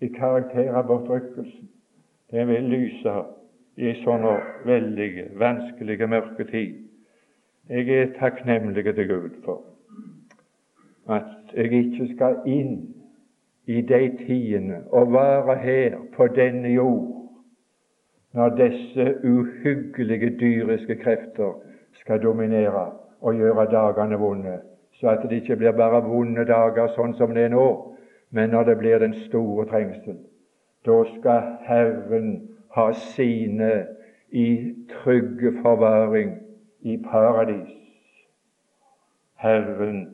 i 0.00 0.08
karakter 0.08 0.70
av 0.76 0.86
bortrykkelse. 0.86 1.64
Det 2.30 2.44
vil 2.46 2.68
lyse 2.70 3.14
i 3.80 3.94
sånne 4.04 4.36
veldige, 4.68 5.30
vanskelige, 5.40 6.06
mørke 6.06 6.46
tid. 6.52 6.76
Jeg 7.70 7.88
er 7.96 8.14
takknemlig 8.18 8.84
til 8.84 9.08
Gud 9.08 9.42
for 9.44 9.64
at 11.10 11.54
jeg 11.56 11.72
ikke 11.72 12.06
skal 12.14 12.36
inn 12.46 12.74
i 13.66 13.80
de 13.82 14.00
tidene 14.26 14.82
og 14.94 15.12
være 15.12 15.56
her 15.58 15.96
på 16.14 16.26
denne 16.36 16.68
jord 16.68 17.16
når 18.34 18.56
disse 18.58 19.06
uhyggelige 19.24 20.30
dyriske 20.38 20.96
krefter 21.02 21.52
skal 22.02 22.22
dominere 22.22 22.90
og 23.20 23.34
gjøre 23.34 23.66
dagene 23.70 24.18
vonde, 24.18 24.60
så 25.00 25.08
at 25.14 25.24
det 25.30 25.42
ikke 25.42 25.56
blir 25.56 25.76
bare 25.76 26.02
vonde 26.04 26.44
dager 26.48 26.92
sånn 26.96 27.14
som 27.18 27.34
det 27.34 27.48
er 27.48 27.54
nå, 27.54 27.66
men 28.30 28.50
når 28.50 28.68
det 28.68 28.76
blir 28.78 28.98
den 29.02 29.14
store 29.26 29.66
trengsel. 29.70 30.18
Da 30.86 31.02
skal 31.16 31.56
Herren 31.66 32.30
ha 32.76 32.92
sine 32.92 33.72
i 34.30 34.74
trygge 34.92 35.52
forvaring 35.62 36.36
i 36.80 36.96
paradis. 36.96 37.76
Herren 39.40 40.06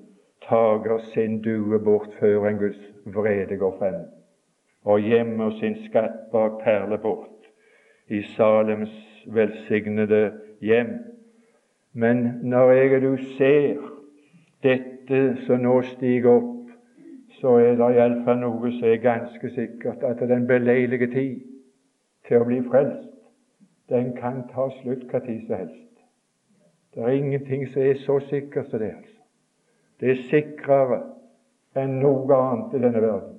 tager 0.49 0.99
sin 0.99 1.43
due 1.43 1.79
bort 1.79 2.09
før 2.21 2.47
en 2.49 2.59
Guds 2.59 2.83
vrede 3.05 3.57
går 3.57 3.77
frem, 3.79 4.01
og 4.85 5.01
gjemmer 5.01 5.51
sin 5.61 5.77
skatt 5.89 6.31
bak 6.33 6.61
perleport 6.65 7.51
i 8.09 8.23
Salems 8.23 8.95
velsignede 9.27 10.33
hjem. 10.61 10.93
Men 11.97 12.41
når 12.43 12.71
jeg 12.71 12.97
og 12.97 13.03
du 13.03 13.17
ser 13.39 13.77
dette 14.63 15.21
som 15.47 15.63
nå 15.65 15.79
stiger 15.95 16.29
opp, 16.29 16.67
så 17.39 17.55
er 17.57 17.79
det 17.79 17.87
iallfall 17.97 18.43
noe 18.43 18.73
som 18.75 18.89
er 18.91 19.01
ganske 19.01 19.49
sikkert, 19.55 20.05
at 20.05 20.21
den 20.29 20.45
beleilige 20.49 21.09
tid 21.15 21.39
til 22.29 22.43
å 22.43 22.49
bli 22.49 22.59
frelst, 22.67 23.15
den 23.89 24.13
kan 24.19 24.43
ta 24.51 24.67
slutt 24.83 25.07
hva 25.09 25.23
tid 25.25 25.47
som 25.47 25.57
helst. 25.57 25.89
Det 26.93 27.05
er 27.05 27.17
ingenting 27.17 27.65
som 27.73 27.83
er 27.83 27.97
så 28.05 28.19
sikkert 28.29 28.69
som 28.69 28.85
det. 28.85 28.93
altså. 28.99 29.23
Det 30.01 30.11
er 30.13 30.23
sikrere 30.29 31.01
enn 31.81 31.97
noe 32.03 32.43
annet 32.43 32.77
i 32.77 32.83
denne 32.85 33.03
verden. 33.07 33.36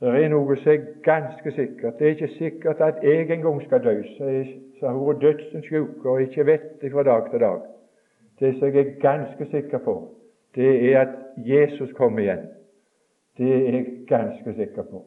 Det 0.00 0.08
er 0.08 0.30
noe 0.32 0.56
som 0.56 0.72
er 0.72 0.84
ganske 1.04 1.52
sikkert. 1.52 1.98
Det 1.98 2.06
er 2.06 2.14
ikke 2.14 2.28
sikkert 2.38 2.80
at 2.80 3.02
jeg 3.02 3.26
en 3.30 3.42
gang 3.42 3.62
skal 3.62 3.82
dø, 3.84 3.94
så 4.16 4.86
har 4.86 4.96
vært 4.96 5.20
dødsens 5.22 5.66
sjuk 5.68 6.06
og 6.06 6.22
ikke 6.22 6.46
vet 6.46 6.80
det 6.80 6.92
fra 6.92 7.02
dag 7.02 7.30
til 7.30 7.40
dag. 7.40 7.60
Det 8.40 8.54
som 8.58 8.68
jeg 8.68 8.86
er 8.86 8.94
ganske 9.00 9.46
sikker 9.50 9.78
på, 9.84 9.94
det 10.54 10.92
er 10.92 11.00
at 11.00 11.14
Jesus 11.36 11.92
kommer 11.92 12.18
igjen. 12.18 12.46
Det 13.38 13.52
er 13.56 13.72
jeg 13.72 13.86
ganske 14.08 14.54
sikker 14.54 14.82
på. 14.82 15.04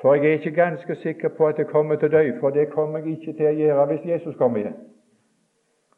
For 0.00 0.14
jeg 0.14 0.26
er 0.26 0.38
ikke 0.38 0.50
ganske 0.50 0.94
sikker 0.94 1.28
på 1.28 1.46
at 1.46 1.58
jeg 1.58 1.66
kommer 1.66 1.96
til 1.96 2.08
å 2.08 2.18
dø, 2.18 2.22
for 2.40 2.50
det 2.50 2.70
kommer 2.70 2.98
jeg 2.98 3.18
ikke 3.18 3.32
til 3.38 3.50
å 3.50 3.56
gjøre 3.58 3.86
hvis 3.90 4.06
Jesus 4.14 4.38
kommer 4.38 4.62
igjen. 4.62 4.78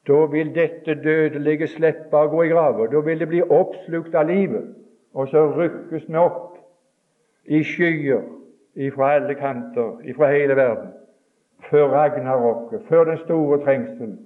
Da 0.08 0.24
vil 0.32 0.54
dette 0.54 0.96
dødelige 1.04 1.68
slippe 1.76 2.16
å 2.16 2.28
gå 2.32 2.42
i 2.44 2.50
grava. 2.52 2.88
Da 2.92 3.00
vil 3.04 3.20
det 3.20 3.28
bli 3.28 3.40
oppslukt 3.42 4.14
av 4.14 4.28
livet. 4.28 4.74
Og 5.14 5.28
så 5.28 5.46
rykkes 5.56 6.08
vi 6.08 6.20
opp 6.20 6.53
i 7.46 7.62
skyer 7.64 8.22
ifra 8.74 9.14
alle 9.14 9.34
kanter, 9.34 10.00
ifra 10.04 10.30
hele 10.32 10.56
verden, 10.56 10.90
før 11.70 11.88
ragnarokket, 11.88 12.80
før 12.88 13.04
den 13.04 13.18
store 13.18 13.58
trengselen 13.64 14.18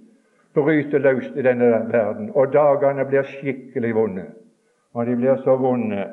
bryter 0.54 0.98
løst 0.98 1.36
i 1.36 1.42
denne 1.42 1.68
verden, 1.92 2.30
og 2.34 2.52
dagene 2.52 3.04
blir 3.04 3.22
skikkelig 3.22 3.94
vonde. 3.94 4.24
Og 4.94 5.06
de 5.06 5.16
blir 5.16 5.36
så 5.44 5.56
vonde 5.56 6.06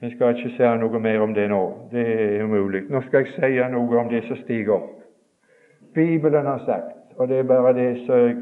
Jeg 0.00 0.12
skal 0.14 0.36
ikke 0.36 0.52
si 0.54 0.66
noe 0.78 0.98
mer 1.02 1.20
om 1.20 1.32
det 1.34 1.48
nå. 1.50 1.62
Det 1.90 2.02
er 2.06 2.44
umulig. 2.44 2.84
Nå 2.86 3.00
skal 3.02 3.24
jeg 3.24 3.32
si 3.34 3.70
noe 3.72 3.96
om 3.98 4.08
det 4.08 4.20
som 4.28 4.36
stiger 4.38 4.76
opp. 4.76 4.92
Bibelen 5.94 6.46
har 6.46 6.60
sagt, 6.62 7.16
og 7.16 7.28
det 7.28 7.38
er 7.38 7.48
bare 7.48 7.72
det 7.74 8.04
som 8.06 8.14
jeg 8.14 8.36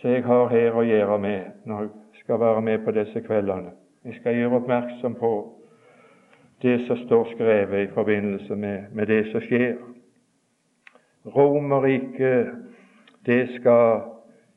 som 0.00 0.10
jeg 0.10 0.24
har 0.24 0.48
her 0.52 0.76
å 0.78 0.84
gjøre 0.86 1.18
med 1.18 1.64
når 1.66 1.86
jeg 1.86 2.22
skal 2.22 2.40
være 2.40 2.62
med 2.62 2.84
på 2.84 2.94
disse 2.94 3.20
kveldene. 3.24 3.72
Jeg 4.04 4.20
skal 4.20 4.36
gjøre 4.36 4.60
oppmerksom 4.60 5.16
på 5.18 5.30
det 6.62 6.86
som 6.86 6.96
står 6.96 7.28
skrevet 7.34 7.88
i 7.88 7.92
forbindelse 7.94 8.56
med, 8.56 8.84
med 8.92 9.06
det 9.06 9.26
som 9.32 9.40
skjer. 9.40 9.76
Romerriket, 11.26 12.46
det 13.26 13.48
skal 13.58 14.00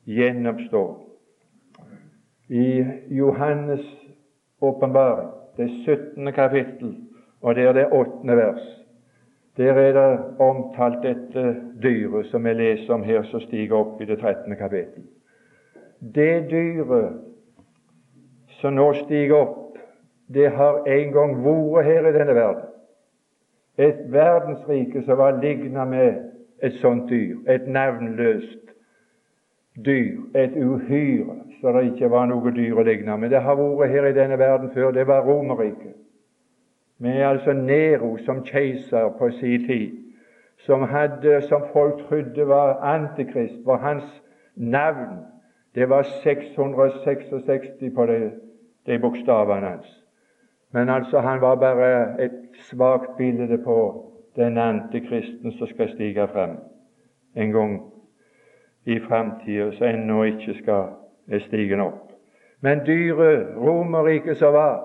gjenoppstå. 0.06 0.84
I 2.50 2.86
Johannes' 3.10 3.98
åpenbaring, 4.62 5.30
det 5.58 5.70
17. 5.86 6.34
kapittel, 6.34 6.98
og 7.42 7.56
det 7.56 7.64
er 7.64 7.74
det 7.74 7.88
8. 7.92 8.36
vers, 8.38 8.82
der 9.58 9.74
er 9.74 9.94
det 9.94 10.20
omtalt 10.40 11.04
dette 11.04 11.56
dyret 11.84 12.26
som 12.26 12.44
vi 12.44 12.54
leser 12.54 12.94
om 12.94 13.04
her, 13.04 13.24
som 13.24 13.42
stiger 13.42 13.76
opp 13.76 14.02
i 14.02 14.06
det 14.06 14.20
13. 14.20 14.56
kapittel. 14.56 15.04
Det 16.16 16.50
dyret 16.50 17.20
som 18.62 18.74
nå 18.74 18.94
stiger 18.94 19.36
opp, 19.36 19.61
det 20.34 20.52
har 20.52 20.84
en 20.88 21.12
gang 21.12 21.38
vært 21.44 21.86
her 21.86 22.08
i 22.08 22.14
denne 22.16 22.36
verden. 22.36 22.68
Et 23.78 24.04
verdensrike 24.14 25.04
som 25.06 25.18
var 25.18 25.40
lignet 25.42 25.88
med 25.88 26.20
et 26.64 26.74
sånt 26.82 27.10
dyr, 27.10 27.38
et 27.50 27.68
navnløst 27.68 28.74
dyr, 29.86 30.20
et 30.36 30.58
uhyre, 30.58 31.38
så 31.62 31.72
det 31.72 31.86
ikke 31.94 32.12
var 32.12 32.28
noe 32.30 32.52
dyr 32.56 32.78
å 32.78 32.86
ligne. 32.86 33.18
Men 33.18 33.32
det 33.32 33.42
har 33.42 33.58
vært 33.58 33.92
her 33.92 34.10
i 34.10 34.16
denne 34.16 34.38
verden 34.40 34.72
før. 34.74 34.92
Det 34.92 35.08
var 35.08 35.26
Romerriket. 35.26 35.96
Men 37.02 37.22
altså 37.26 37.54
Nero 37.54 38.18
som 38.26 38.44
keiser 38.46 39.10
på 39.18 39.32
sin 39.40 39.66
tid, 39.68 39.98
som, 40.68 40.84
hadde, 40.86 41.42
som 41.50 41.64
folk 41.74 42.04
trodde 42.08 42.46
var 42.48 42.78
Antikrist, 42.86 43.66
var 43.66 43.82
hans 43.82 44.06
navn 44.56 45.24
det 45.76 45.90
var 45.90 46.04
666 46.04 47.96
på 47.96 48.06
de, 48.06 48.32
de 48.86 49.00
bokstavene 49.00 49.68
hans. 49.68 50.04
Men 50.74 50.90
altså, 50.90 51.20
han 51.20 51.42
var 51.42 51.56
bare 51.56 52.24
et 52.24 52.32
svakt 52.54 53.18
bilde 53.18 53.58
på 53.58 54.06
den 54.36 54.58
antikristen 54.58 55.52
som 55.52 55.68
skal 55.68 55.90
stige 55.90 56.28
frem 56.28 56.58
en 57.36 57.52
gang 57.52 57.82
i 58.86 59.00
framtida, 59.00 59.72
som 59.72 59.88
ennå 59.88 60.24
ikke 60.24 60.54
skal 60.54 60.84
stige 61.48 61.82
opp. 61.84 62.12
Men 62.62 62.86
dyret, 62.86 63.56
Romerriket 63.58 64.38
som 64.38 64.54
var, 64.54 64.82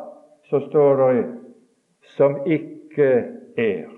så 0.50 0.60
står 0.68 0.96
det 1.02 1.24
som 2.16 2.38
ikke 2.46 3.24
er. 3.56 3.88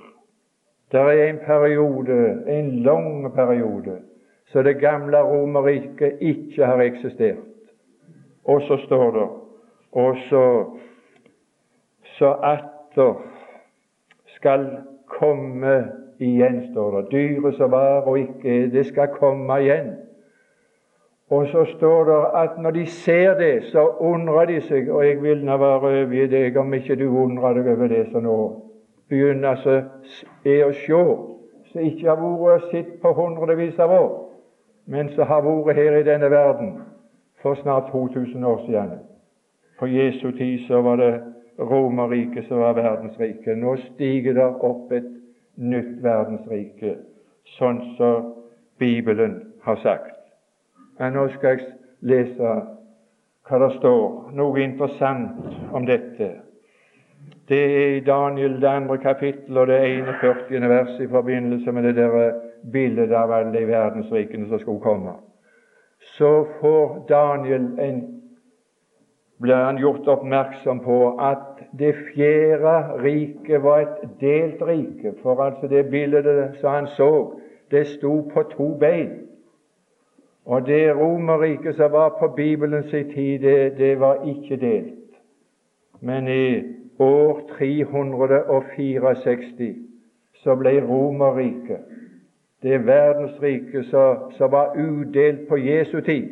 Det 0.93 1.01
er 1.01 1.25
en 1.29 1.39
periode, 1.47 2.43
en 2.49 2.71
lang 2.83 3.35
periode, 3.35 3.99
så 4.47 4.63
det 4.63 4.81
gamle 4.81 5.23
Romerriket 5.23 6.19
ikke 6.21 6.67
har 6.67 6.81
eksistert. 6.81 7.45
Og 8.45 8.63
så 8.63 8.77
står 8.87 9.11
det 9.11 9.29
og 9.93 10.17
så, 10.29 10.65
så 12.19 12.35
atter 12.43 13.15
skal 14.35 14.67
komme 15.07 15.79
igjen, 16.19 16.61
står 16.73 17.01
det. 17.01 17.11
Dyret 17.13 17.57
som 17.57 17.71
var 17.71 18.07
og 18.07 18.19
ikke 18.19 18.55
er, 18.65 18.69
det 18.75 18.87
skal 18.87 19.15
komme 19.15 19.61
igjen. 19.63 19.95
Og 21.31 21.47
så 21.53 21.65
står 21.77 22.05
det 22.05 22.21
at 22.43 22.63
når 22.63 22.71
de 22.71 22.87
ser 22.87 23.35
det, 23.39 23.65
så 23.73 23.85
undrer 24.01 24.45
de 24.45 24.61
seg. 24.61 24.89
Og 24.91 25.07
jeg 25.07 25.23
vil 25.23 25.45
nå 25.45 25.57
være 25.61 26.05
over 26.05 26.31
deg 26.33 26.57
om 26.57 26.75
ikke 26.75 26.97
du 26.97 27.09
undrer 27.09 27.59
deg 27.59 27.69
over 27.75 27.93
det 27.93 28.07
som 28.13 28.25
nå 28.25 28.39
begynner 29.09 29.57
så 29.63 29.83
er 30.45 30.65
å 30.67 30.73
se, 30.77 31.03
som 31.73 31.85
ikke 31.85 32.09
har 32.09 32.19
vært 32.21 32.65
og 32.65 32.71
sett 32.73 32.91
på 33.03 33.13
hundrevis 33.17 33.79
av 33.81 33.93
år, 33.93 34.11
men 34.87 35.09
som 35.15 35.29
har 35.29 35.45
vært 35.45 35.77
her 35.77 35.97
i 36.01 36.05
denne 36.05 36.31
verden 36.33 36.75
for 37.43 37.57
snart 37.61 37.89
2000 37.93 38.45
år 38.45 38.65
siden. 38.67 38.99
På 39.79 39.87
Jesu 39.87 40.31
tid 40.37 40.67
så 40.67 40.83
var 40.83 41.01
det 41.01 41.13
Romerriket 41.59 42.47
som 42.47 42.63
var 42.63 42.77
verdensrike. 42.79 43.55
Nå 43.59 43.77
stiger 43.77 44.35
det 44.35 44.49
opp 44.65 44.93
et 44.95 45.09
nytt 45.59 45.99
verdensrike, 46.03 46.97
sånn 47.59 47.81
som 47.99 48.33
Bibelen 48.79 49.41
har 49.67 49.81
sagt. 49.83 50.19
Men 50.99 51.17
nå 51.19 51.29
skal 51.35 51.57
jeg 51.57 51.71
lese 52.07 52.53
hva 53.49 53.59
det 53.63 53.71
står, 53.79 54.29
noe 54.37 54.61
interessant 54.63 55.73
om 55.75 55.87
dette. 55.89 56.29
Det 57.49 57.59
er 57.59 57.95
i 57.97 58.05
Daniel 58.05 58.59
det 58.61 58.69
andre 58.69 58.99
kapittel 59.01 59.59
og 59.59 59.71
det 59.71 59.79
41. 60.05 60.69
vers 60.69 61.01
i 61.01 61.09
forbindelse 61.09 61.73
med 61.73 61.89
det 61.89 61.95
der 61.97 62.37
bildet 62.73 63.13
av 63.13 63.33
alle 63.33 63.55
de 63.55 63.65
verdensrikene 63.67 64.49
som 64.51 64.61
skulle 64.61 64.85
komme. 64.85 65.15
Så 66.19 66.45
får 66.61 67.07
Daniel 67.09 67.71
en 67.81 68.03
blir 69.41 69.55
han 69.55 69.79
gjort 69.79 70.09
oppmerksom 70.09 70.81
på 70.81 71.17
at 71.21 71.39
det 71.79 71.95
fjerde 72.15 73.03
riket 73.03 73.63
var 73.63 73.81
et 73.81 74.09
delt 74.21 74.63
rike. 74.63 75.13
For 75.23 75.43
altså 75.43 75.67
det 75.67 75.91
bildet 75.91 76.57
som 76.61 76.75
han 76.75 76.87
så, 76.97 77.41
det 77.71 77.87
sto 77.87 78.31
på 78.35 78.43
to 78.43 78.79
bein. 78.79 79.11
Og 80.45 80.67
det 80.67 80.97
Romerriket 80.97 81.77
som 81.77 81.93
var 81.93 82.17
på 82.21 82.29
Bibelens 82.37 82.91
tid, 82.91 83.39
det, 83.39 83.79
det 83.79 84.01
var 84.01 84.25
ikke 84.25 84.57
delt. 84.57 84.95
Men 86.01 86.29
i 86.29 86.63
år 86.99 87.41
364 87.59 89.75
så 90.35 90.55
ble 90.55 90.81
Romerriket, 90.89 91.79
det 92.63 92.87
verdensriket 92.87 93.87
som 93.91 94.51
var 94.51 94.75
udelt 94.79 95.49
på 95.49 95.57
Jesu 95.57 96.01
tid, 96.01 96.29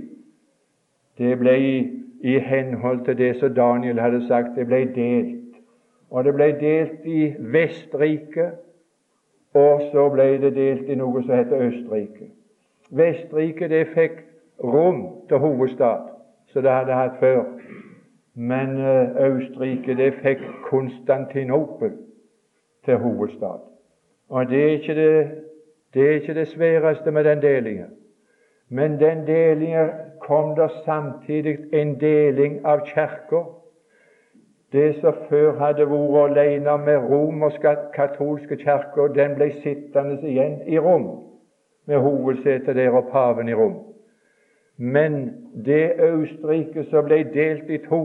det 1.19 1.39
ble 1.39 1.91
i 2.21 2.39
henhold 2.39 3.05
til 3.05 3.19
det 3.19 3.37
som 3.37 3.55
Daniel 3.55 4.01
hadde 4.01 4.27
sagt, 4.27 4.57
det 4.57 4.67
ble 4.67 4.85
delt. 4.95 5.43
Og 6.11 6.25
det 6.25 6.35
ble 6.35 6.53
delt 6.61 7.05
i 7.05 7.35
Vestriket, 7.39 8.53
og 9.55 9.83
så 9.93 10.09
ble 10.13 10.27
det 10.41 10.55
delt 10.55 10.89
i 10.89 10.95
noe 10.95 11.23
som 11.23 11.35
heter 11.35 11.67
Østerrike. 11.69 12.31
Vestriket 12.91 13.71
det 13.71 13.87
fikk 13.95 14.23
Rom 14.65 15.03
til 15.29 15.39
hovedstad, 15.39 16.07
som 16.53 16.63
det 16.63 16.73
hadde 16.73 16.97
hatt 16.97 17.19
før. 17.21 17.45
Men 18.35 18.79
eh, 18.81 19.17
Østerrike 19.27 19.97
det 19.97 20.15
fikk 20.23 20.45
Konstantinopel 20.71 21.93
til 22.85 22.97
hovedstad. 22.97 23.61
Og 24.29 24.49
det 24.51 24.63
er 24.63 24.71
ikke 24.79 24.95
det, 24.95 25.31
det, 25.95 26.07
er 26.07 26.15
ikke 26.21 26.35
det 26.35 26.49
sværeste 26.49 27.11
med 27.11 27.25
den 27.25 27.43
delingen. 27.43 27.91
Men 28.69 29.01
den 29.01 29.27
delingen 29.27 29.89
kom 30.27 30.55
det 30.55 30.71
samtidig 30.85 31.59
en 31.73 31.99
deling 32.01 32.67
av 32.67 32.81
kirka. 32.87 33.45
Det 34.73 34.95
som 35.01 35.15
før 35.29 35.53
hadde 35.59 35.87
vært 35.87 36.31
alene 36.31 36.79
med 36.85 37.11
romersk 37.11 37.67
katolske 37.95 38.57
kirker, 38.57 39.13
den 39.15 39.37
ble 39.39 39.53
sittende 39.63 40.19
igjen 40.27 40.59
i 40.67 40.79
Rom 40.79 41.07
med 41.87 42.03
hovedsetet 42.03 42.77
der 42.77 42.91
og 42.91 43.13
paven 43.13 43.49
i 43.49 43.55
Rom. 43.55 43.77
Men 44.77 45.15
det 45.65 45.95
Østerrike 46.03 46.85
som 46.91 47.07
ble 47.07 47.23
delt 47.35 47.71
i 47.71 47.79
to, 47.87 48.03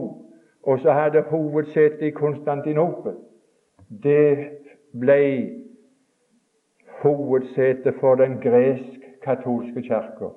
og 0.64 0.80
så 0.80 0.94
hadde 0.94 1.26
hovedsete 1.32 2.08
i 2.08 2.14
Konstantinopel, 2.16 3.18
det 4.04 4.38
ble 4.94 5.24
hovedsete 7.02 7.94
for 8.00 8.16
den 8.16 8.38
gresk-katolske 8.44 9.82
kirka. 9.82 10.32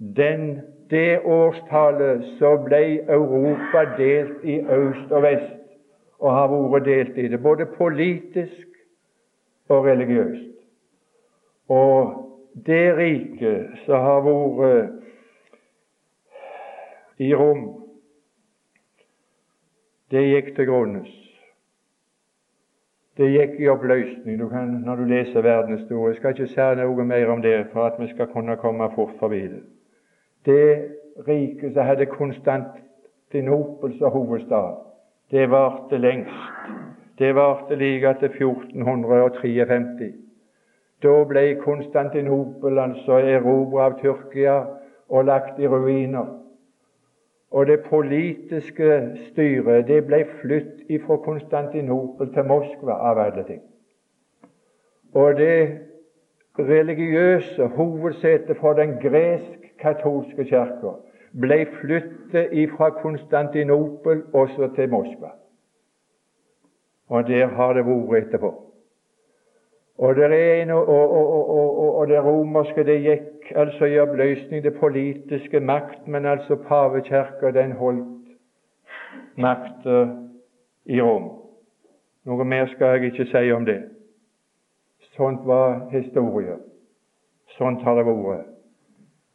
Det 0.00 1.20
årstallet 1.24 2.24
så 2.38 2.54
ble 2.64 3.02
Europa 3.04 3.84
delt 3.98 4.44
i 4.44 4.60
øst 4.60 5.12
og 5.12 5.22
vest, 5.22 5.58
og 6.18 6.32
har 6.34 6.48
vært 6.72 6.84
delt 6.84 7.18
i 7.18 7.28
det, 7.28 7.42
både 7.42 7.66
politisk 7.66 8.66
og 9.68 9.84
religiøst. 9.84 10.56
Og 11.68 12.26
det 12.66 12.96
riket 12.96 13.68
som 13.84 14.00
har 14.00 14.20
vært 14.24 14.90
i 17.20 17.34
Rom, 17.36 17.66
det 20.10 20.22
gikk 20.26 20.54
til 20.56 20.66
grunnes. 20.66 21.12
Det 23.20 23.28
gikk 23.28 23.60
i 23.60 23.68
oppløsning. 23.68 24.38
Du 24.40 24.48
kan, 24.48 24.80
når 24.84 24.96
du 24.96 25.04
leser 25.04 25.44
verdenshistorie, 25.44 26.16
skal 26.16 26.32
ikke 26.32 26.48
si 26.48 26.68
noe 26.80 27.04
mer 27.04 27.28
om 27.28 27.42
det 27.44 27.68
for 27.74 27.84
at 27.84 28.00
vi 28.00 28.08
skal 28.14 28.32
kunne 28.32 28.56
komme 28.56 28.88
fort 28.96 29.12
forbi 29.20 29.42
det. 29.44 29.60
Det 30.46 30.88
riket 31.28 31.72
som 31.72 31.84
hadde 31.84 32.06
Konstantinopel 32.06 33.98
som 33.98 34.10
hovedstad, 34.10 34.74
det 35.30 35.50
varte 35.50 35.98
lengst. 35.98 36.34
Det 37.18 37.34
varte 37.34 37.76
like 37.76 38.14
til 38.20 38.28
1453. 38.28 40.12
Da 41.02 41.24
ble 41.24 41.54
Konstantinopel 41.60 42.78
altså 42.78 43.12
erobret 43.12 43.84
av 43.84 43.98
Tyrkia 44.00 44.56
og 45.08 45.24
lagt 45.24 45.58
i 45.58 45.68
ruiner. 45.68 46.26
Og 47.50 47.66
det 47.66 47.80
politiske 47.90 49.16
styret 49.30 49.86
det 49.88 50.04
ble 50.06 50.24
flytt 50.40 50.86
fra 51.06 51.16
Konstantinopel 51.16 52.32
til 52.34 52.44
Moskva, 52.46 52.92
av 52.92 53.18
alle 53.18 53.44
ting. 53.44 53.62
Og 55.14 55.36
det 55.36 55.78
religiøse 56.58 57.66
hovedsetet 57.76 58.56
for 58.56 58.72
den 58.72 58.98
gresk-katolske 59.80 60.44
kirka 60.44 60.94
ble 61.32 61.66
flyttet 61.80 62.70
fra 62.76 62.90
Konstantinopel 62.90 64.22
også 64.32 64.70
til 64.74 64.88
Moskva. 64.88 65.30
Og 67.08 67.28
der 67.28 67.46
har 67.46 67.72
det 67.72 67.86
vært 67.86 68.26
etterpå. 68.26 68.66
Og 69.98 70.16
det, 70.16 70.60
ene, 70.62 70.74
og, 70.74 71.10
og, 71.10 71.98
og, 71.98 72.08
det 72.08 72.24
romerske 72.24 72.84
det 72.84 73.00
gikk 73.02 73.52
altså 73.56 73.84
i 73.84 73.98
oppløsning, 74.00 74.64
det 74.64 74.78
politiske 74.80 75.60
makt, 75.60 76.06
men 76.06 76.26
altså 76.26 76.56
pavekirka 76.56 77.50
den 77.50 77.72
holdt 77.72 78.06
makta 79.36 80.06
i 80.86 81.00
Rom. 81.00 81.28
Noe 82.24 82.44
mer 82.44 82.66
skal 82.72 82.96
jeg 82.96 83.12
ikke 83.12 83.28
si 83.28 83.52
om 83.52 83.66
det. 83.66 83.82
Sånt 85.16 85.44
var 85.46 85.90
historie. 85.92 86.56
Sånt 87.58 87.82
har 87.82 88.00
det 88.00 88.06
vært. 88.06 88.59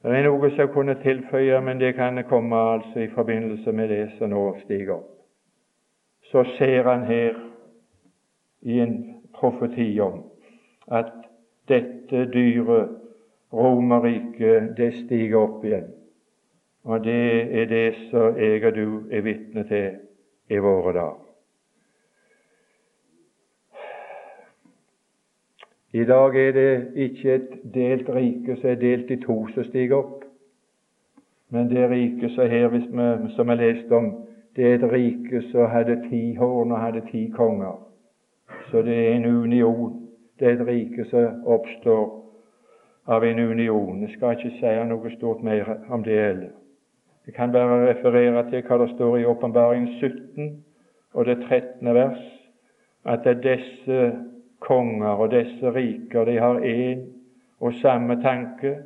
Det 0.06 0.14
er 0.14 0.28
noe 0.28 0.50
som 0.52 0.60
jeg 0.60 0.70
kunne 0.70 0.94
tilføye, 1.02 1.58
men 1.66 1.80
det 1.82 1.96
kan 1.98 2.20
komme 2.30 2.56
altså 2.56 3.00
i 3.00 3.08
forbindelse 3.10 3.72
med 3.74 3.90
det 3.90 4.04
som 4.20 4.30
nå 4.30 4.44
stiger 4.60 5.00
opp. 5.00 5.08
Så 6.30 6.44
ser 6.60 6.86
han 6.86 7.08
her 7.08 7.40
i 8.62 8.78
en 8.84 8.94
profeti 9.34 9.88
om 10.00 10.22
at 10.94 11.10
dette 11.68 12.28
dyre 12.30 12.84
Romerriket, 13.54 14.76
det 14.78 14.92
stiger 14.94 15.40
opp 15.40 15.66
igjen. 15.66 15.90
Og 16.86 17.02
det 17.02 17.62
er 17.62 17.66
det 17.66 17.86
som 18.12 18.38
jeg 18.38 18.62
og 18.66 18.76
du 18.78 18.88
er 19.10 19.26
vitne 19.26 19.66
til 19.66 20.02
i 20.54 20.62
våre 20.62 20.94
dager. 20.94 21.25
I 25.96 26.04
dag 26.04 26.36
er 26.36 26.52
det 26.52 26.88
ikke 26.96 27.34
et 27.34 27.52
delt 27.74 28.10
rike 28.12 28.58
som 28.60 28.70
er 28.70 28.80
delt 28.82 29.12
i 29.12 29.16
to, 29.22 29.36
som 29.54 29.64
stiger 29.64 29.96
opp. 29.96 30.26
Men 31.56 31.70
det 31.72 31.86
riket 31.90 32.34
som 32.36 32.50
her, 32.52 32.68
vi, 32.74 32.82
som 33.36 33.50
jeg 33.50 33.62
leste 33.62 33.96
om, 33.96 34.10
det 34.56 34.66
er 34.66 34.76
et 34.76 34.92
rike 34.92 35.42
som 35.52 35.70
hadde 35.72 35.96
ti 36.10 36.34
horn 36.36 36.74
og 36.76 36.82
hadde 36.82 37.06
ti 37.12 37.30
konger. 37.36 37.78
Så 38.72 38.82
det 38.84 38.98
er 38.98 39.14
en 39.16 39.26
union 39.26 40.02
det 40.40 40.48
er 40.48 40.58
et 40.58 40.68
rike 40.68 41.06
som 41.08 41.48
oppstår 41.48 42.06
av 43.08 43.24
en 43.24 43.40
union. 43.40 44.02
Jeg 44.02 44.18
skal 44.18 44.36
ikke 44.36 44.58
si 44.60 44.76
noe 44.90 45.16
stort 45.16 45.44
mer 45.48 45.78
om 45.90 46.04
det 46.04 46.20
heller. 46.20 46.54
Jeg 47.26 47.40
kan 47.40 47.56
bare 47.56 47.86
referere 47.88 48.44
til 48.50 48.68
hva 48.68 48.84
det 48.84 48.92
står 48.98 49.18
i 49.18 49.26
Åpenbaringen 49.32 49.94
17 50.02 50.64
og 51.14 51.26
det 51.26 51.38
13. 51.48 51.94
vers, 51.96 52.24
at 53.06 53.24
det 53.24 53.38
er 53.38 53.44
disse 53.48 54.02
konger 54.60 55.08
og 55.08 55.32
disse 55.32 55.72
riker 55.72 56.26
de 56.26 56.40
har 56.40 56.60
én 56.60 57.06
og 57.60 57.74
samme 57.74 58.22
tanke, 58.22 58.78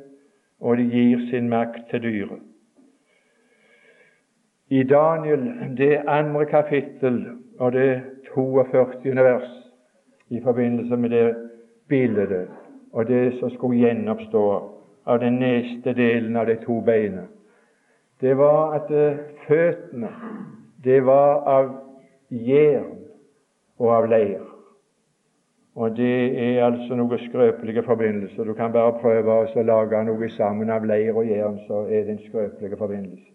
og 0.60 0.76
de 0.76 0.82
gir 0.82 1.18
sin 1.30 1.48
makt 1.48 1.88
til 1.90 2.02
dyret. 2.02 2.42
I 4.68 4.82
Daniel, 4.82 5.52
det 5.76 6.02
andre 6.06 6.44
kapittel 6.46 7.26
og 7.58 7.72
det 7.72 8.02
42. 8.34 9.14
vers, 9.14 9.50
i 10.28 10.40
forbindelse 10.40 10.96
med 10.96 11.10
det 11.10 11.36
bildet 11.88 12.48
og 12.92 13.08
det 13.08 13.38
som 13.40 13.50
skulle 13.50 13.78
gjenoppstå 13.78 14.44
av 15.06 15.18
den 15.18 15.40
neste 15.40 15.94
delen 15.94 16.36
av 16.36 16.46
de 16.46 16.56
to 16.64 16.80
beina, 16.80 17.26
det 18.20 18.36
var 18.38 18.74
at 18.76 18.90
eh, 18.90 19.18
føttene 19.46 20.08
det 20.84 21.00
var 21.04 21.42
av 21.48 21.70
jern 22.30 23.00
og 23.78 23.92
av 23.94 24.08
leir. 24.08 24.44
Og 25.80 25.96
det 25.96 26.16
er 26.44 26.64
altså 26.64 26.94
noen 26.94 27.18
skrøpelige 27.18 27.82
forbindelser. 27.82 28.44
Du 28.44 28.52
kan 28.52 28.72
bare 28.72 28.98
prøve 29.00 29.32
å 29.32 29.62
lage 29.64 30.02
noe 30.04 30.28
sammen 30.34 30.68
av 30.70 30.84
leir 30.84 31.16
og 31.16 31.24
jern, 31.24 31.56
så 31.64 31.86
er 31.88 32.04
det 32.04 32.16
en 32.16 32.20
skrøpelig 32.26 32.78
forbindelse. 32.78 33.30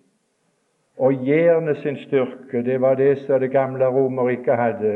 Og 1.02 1.26
jernet 1.26 1.82
sin 1.82 1.98
styrke, 2.04 2.62
det 2.62 2.78
var 2.82 3.00
det 3.02 3.18
som 3.24 3.42
det 3.42 3.50
gamle 3.52 3.90
Romerriket 3.90 4.62
hadde. 4.62 4.94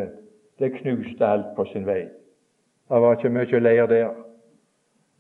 Det 0.59 0.75
knuste 0.77 1.25
alt 1.25 1.49
på 1.55 1.65
sin 1.71 1.89
vei. 1.89 2.03
Det 2.89 3.01
var 3.01 3.17
ikke 3.17 3.33
mye 3.33 3.63
leir 3.65 3.89
der. 3.89 4.13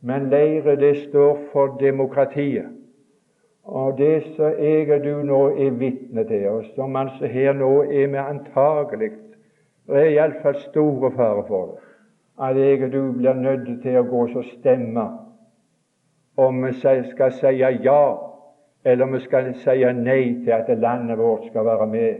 Men 0.01 0.29
leiret, 0.29 0.79
det 0.79 0.95
står 1.09 1.49
for 1.51 1.81
demokratiet. 1.81 2.69
Og 3.65 3.97
det 3.97 4.23
som 4.35 4.53
jeg 4.61 4.85
og 4.93 5.03
du 5.03 5.23
nå 5.25 5.43
er 5.65 5.75
vitne 5.81 6.29
til, 6.29 6.47
og 6.53 6.69
som 6.75 6.95
altså 6.95 7.25
her 7.25 7.57
nå 7.57 7.73
er 7.89 8.07
vi 8.07 8.21
antagelig 8.21 9.15
Det 9.89 9.97
er 9.97 10.11
iallfall 10.13 10.59
store 10.69 11.09
fare 11.17 11.43
for 11.47 11.71
det, 11.71 11.88
at 12.41 12.57
jeg 12.57 12.83
og 12.83 12.91
du 12.91 13.11
blir 13.11 13.33
nødt 13.33 13.81
til 13.83 13.97
å 13.99 14.07
gå 14.07 14.25
og 14.27 14.45
stemme 14.53 15.05
om 16.39 16.63
vi 16.63 16.73
skal 16.79 17.31
si 17.35 17.51
ja, 17.59 18.01
eller 18.85 19.03
om 19.03 19.13
vi 19.13 19.19
skal 19.19 19.53
si 19.59 19.83
nei 19.93 20.23
til 20.45 20.51
at 20.55 20.71
landet 20.79 21.17
vårt 21.17 21.49
skal 21.49 21.65
være 21.65 21.87
med 21.87 22.15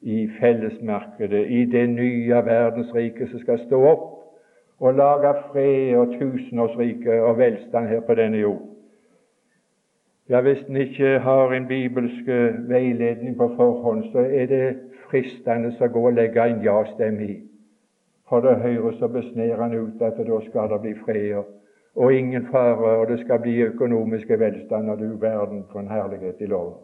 i 0.00 0.28
fellesmarkedet, 0.40 1.46
i 1.50 1.64
det 1.64 1.88
nye 1.90 2.44
verdensriket 2.46 3.30
som 3.30 3.40
skal 3.40 3.58
stå 3.66 3.82
opp 3.90 4.06
og 4.78 4.94
lage 4.94 5.34
fred 5.52 5.96
og 5.98 6.14
tusenårsrike 6.20 7.22
og 7.22 7.38
velstand 7.38 7.88
her 7.88 8.00
på 8.00 8.14
denne 8.14 8.38
jord. 8.38 8.62
Ja, 10.28 10.40
Hvis 10.40 10.62
en 10.68 10.76
ikke 10.76 11.18
har 11.18 11.52
en 11.52 11.66
bibelsk 11.66 12.28
eh, 12.28 12.68
veiledning 12.68 13.36
på 13.36 13.48
forhånd, 13.56 14.04
så 14.12 14.18
er 14.18 14.46
det 14.46 14.76
fristende 15.10 15.72
å 15.80 15.88
gå 15.88 16.02
og 16.10 16.12
legge 16.12 16.44
en 16.44 16.60
ja-stemme 16.62 17.24
i. 17.24 17.36
For 18.28 18.40
det 18.40 18.58
høyre 18.60 18.92
så 18.98 19.08
besnærende 19.08 19.82
ut 19.82 20.02
at 20.02 20.18
da 20.18 20.40
skal 20.44 20.68
det 20.70 20.80
bli 20.80 20.94
fred 21.04 21.44
og 21.98 22.14
ingen 22.14 22.46
fare, 22.50 22.98
og 22.98 23.08
det 23.08 23.20
skal 23.20 23.40
bli 23.40 23.60
økonomiske 23.62 24.38
velstand, 24.38 24.90
og 24.90 24.98
du 24.98 25.16
verden 25.20 25.64
for 25.72 25.80
en 25.80 25.88
herlighet 25.88 26.36
i 26.40 26.46
lov. 26.46 26.82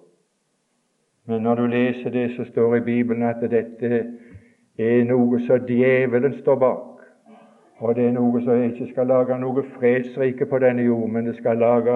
Men 1.26 1.42
når 1.42 1.54
du 1.54 1.66
leser 1.66 2.10
det 2.10 2.30
som 2.36 2.44
står 2.44 2.74
i 2.74 2.80
Bibelen, 2.80 3.22
at 3.22 3.50
dette 3.50 4.06
er 4.78 5.04
noe 5.04 5.40
som 5.46 5.66
djevelen 5.68 6.34
står 6.40 6.58
bak, 6.58 7.06
og 7.78 7.94
det 7.94 8.08
er 8.08 8.12
noe 8.16 8.42
som 8.42 8.62
ikke 8.62 8.90
skal 8.90 9.06
lage 9.06 9.38
noe 9.38 9.62
fredsrike 9.78 10.46
på 10.50 10.58
denne 10.58 10.82
jord, 10.82 11.08
men 11.10 11.26
det 11.26 11.36
skal 11.36 11.58
lage 11.58 11.94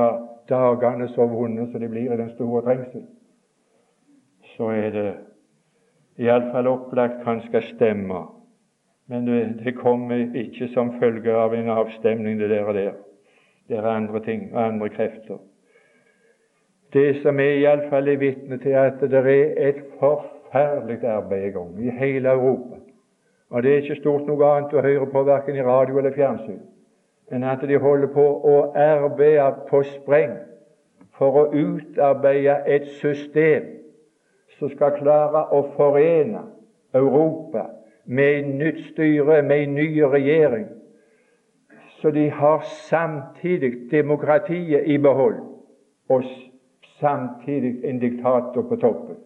dagene 0.48 1.08
så 1.08 1.26
vonde 1.26 1.66
som 1.72 1.80
de 1.80 1.88
blir 1.88 2.12
i 2.12 2.16
den 2.16 2.30
store 2.36 2.62
trengsel, 2.62 3.04
så 4.56 4.70
er 4.70 4.90
det 4.90 5.12
iallfall 6.18 6.66
opplagt 6.66 7.24
han 7.26 7.42
skal 7.46 7.62
stemme. 7.74 8.37
Men 9.08 9.26
det, 9.26 9.64
det, 9.64 9.76
kommer 9.76 10.36
ikke 10.36 10.68
som 10.74 10.92
følge 11.00 11.32
av 11.32 11.54
en 11.54 11.68
avstemning, 11.72 12.40
det 12.40 12.50
der 12.50 12.64
og 12.64 12.74
der. 12.74 12.92
Det 13.68 13.76
er 13.76 13.86
andre 13.88 14.20
ting 14.24 14.50
og 14.54 14.66
andre 14.66 14.88
krefter. 14.88 15.38
Det 16.92 17.16
som 17.22 17.40
er 17.40 17.56
iallfall 17.60 18.08
er 18.08 18.20
vitne 18.20 18.58
til 18.58 18.76
at 18.76 19.00
det 19.00 19.20
er 19.20 19.68
et 19.68 19.80
forferdelig 20.00 21.04
arbeid 21.04 21.46
i 21.46 21.50
gang 21.56 21.84
i 21.84 21.90
hele 21.90 22.28
Europa. 22.28 22.76
Og 23.50 23.62
det 23.62 23.72
er 23.72 23.82
ikke 23.82 24.00
stort 24.00 24.26
noe 24.28 24.44
annet 24.44 24.76
å 24.76 24.84
høre 24.84 25.08
på 25.12 25.22
verken 25.24 25.56
i 25.56 25.64
radio 25.64 25.98
eller 25.98 26.16
fjernsyn 26.16 26.60
enn 27.32 27.44
at 27.44 27.60
de 27.68 27.76
holder 27.76 28.08
på 28.12 28.24
å 28.24 28.54
arbeide 28.72 29.66
på 29.68 29.82
spreng 29.84 30.38
for 31.18 31.36
å 31.36 31.42
utarbeide 31.52 32.62
et 32.66 32.86
system 33.00 33.66
som 34.56 34.72
skal 34.72 34.96
klare 34.96 35.44
å 35.52 35.60
forene 35.76 36.46
Europa 36.96 37.66
med 38.08 38.44
nytt 38.44 38.80
styre, 38.92 39.42
med 39.42 39.62
en 39.62 39.74
ny 39.74 40.02
regjering. 40.02 40.66
Så 42.00 42.10
de 42.10 42.30
har 42.30 42.60
samtidig 42.88 43.90
demokratiet 43.90 44.86
i 44.86 44.96
behold 44.98 45.36
og 46.08 46.24
samtidig 47.00 47.84
en 47.84 47.98
diktator 47.98 48.62
på 48.68 48.76
toppen. 48.76 49.16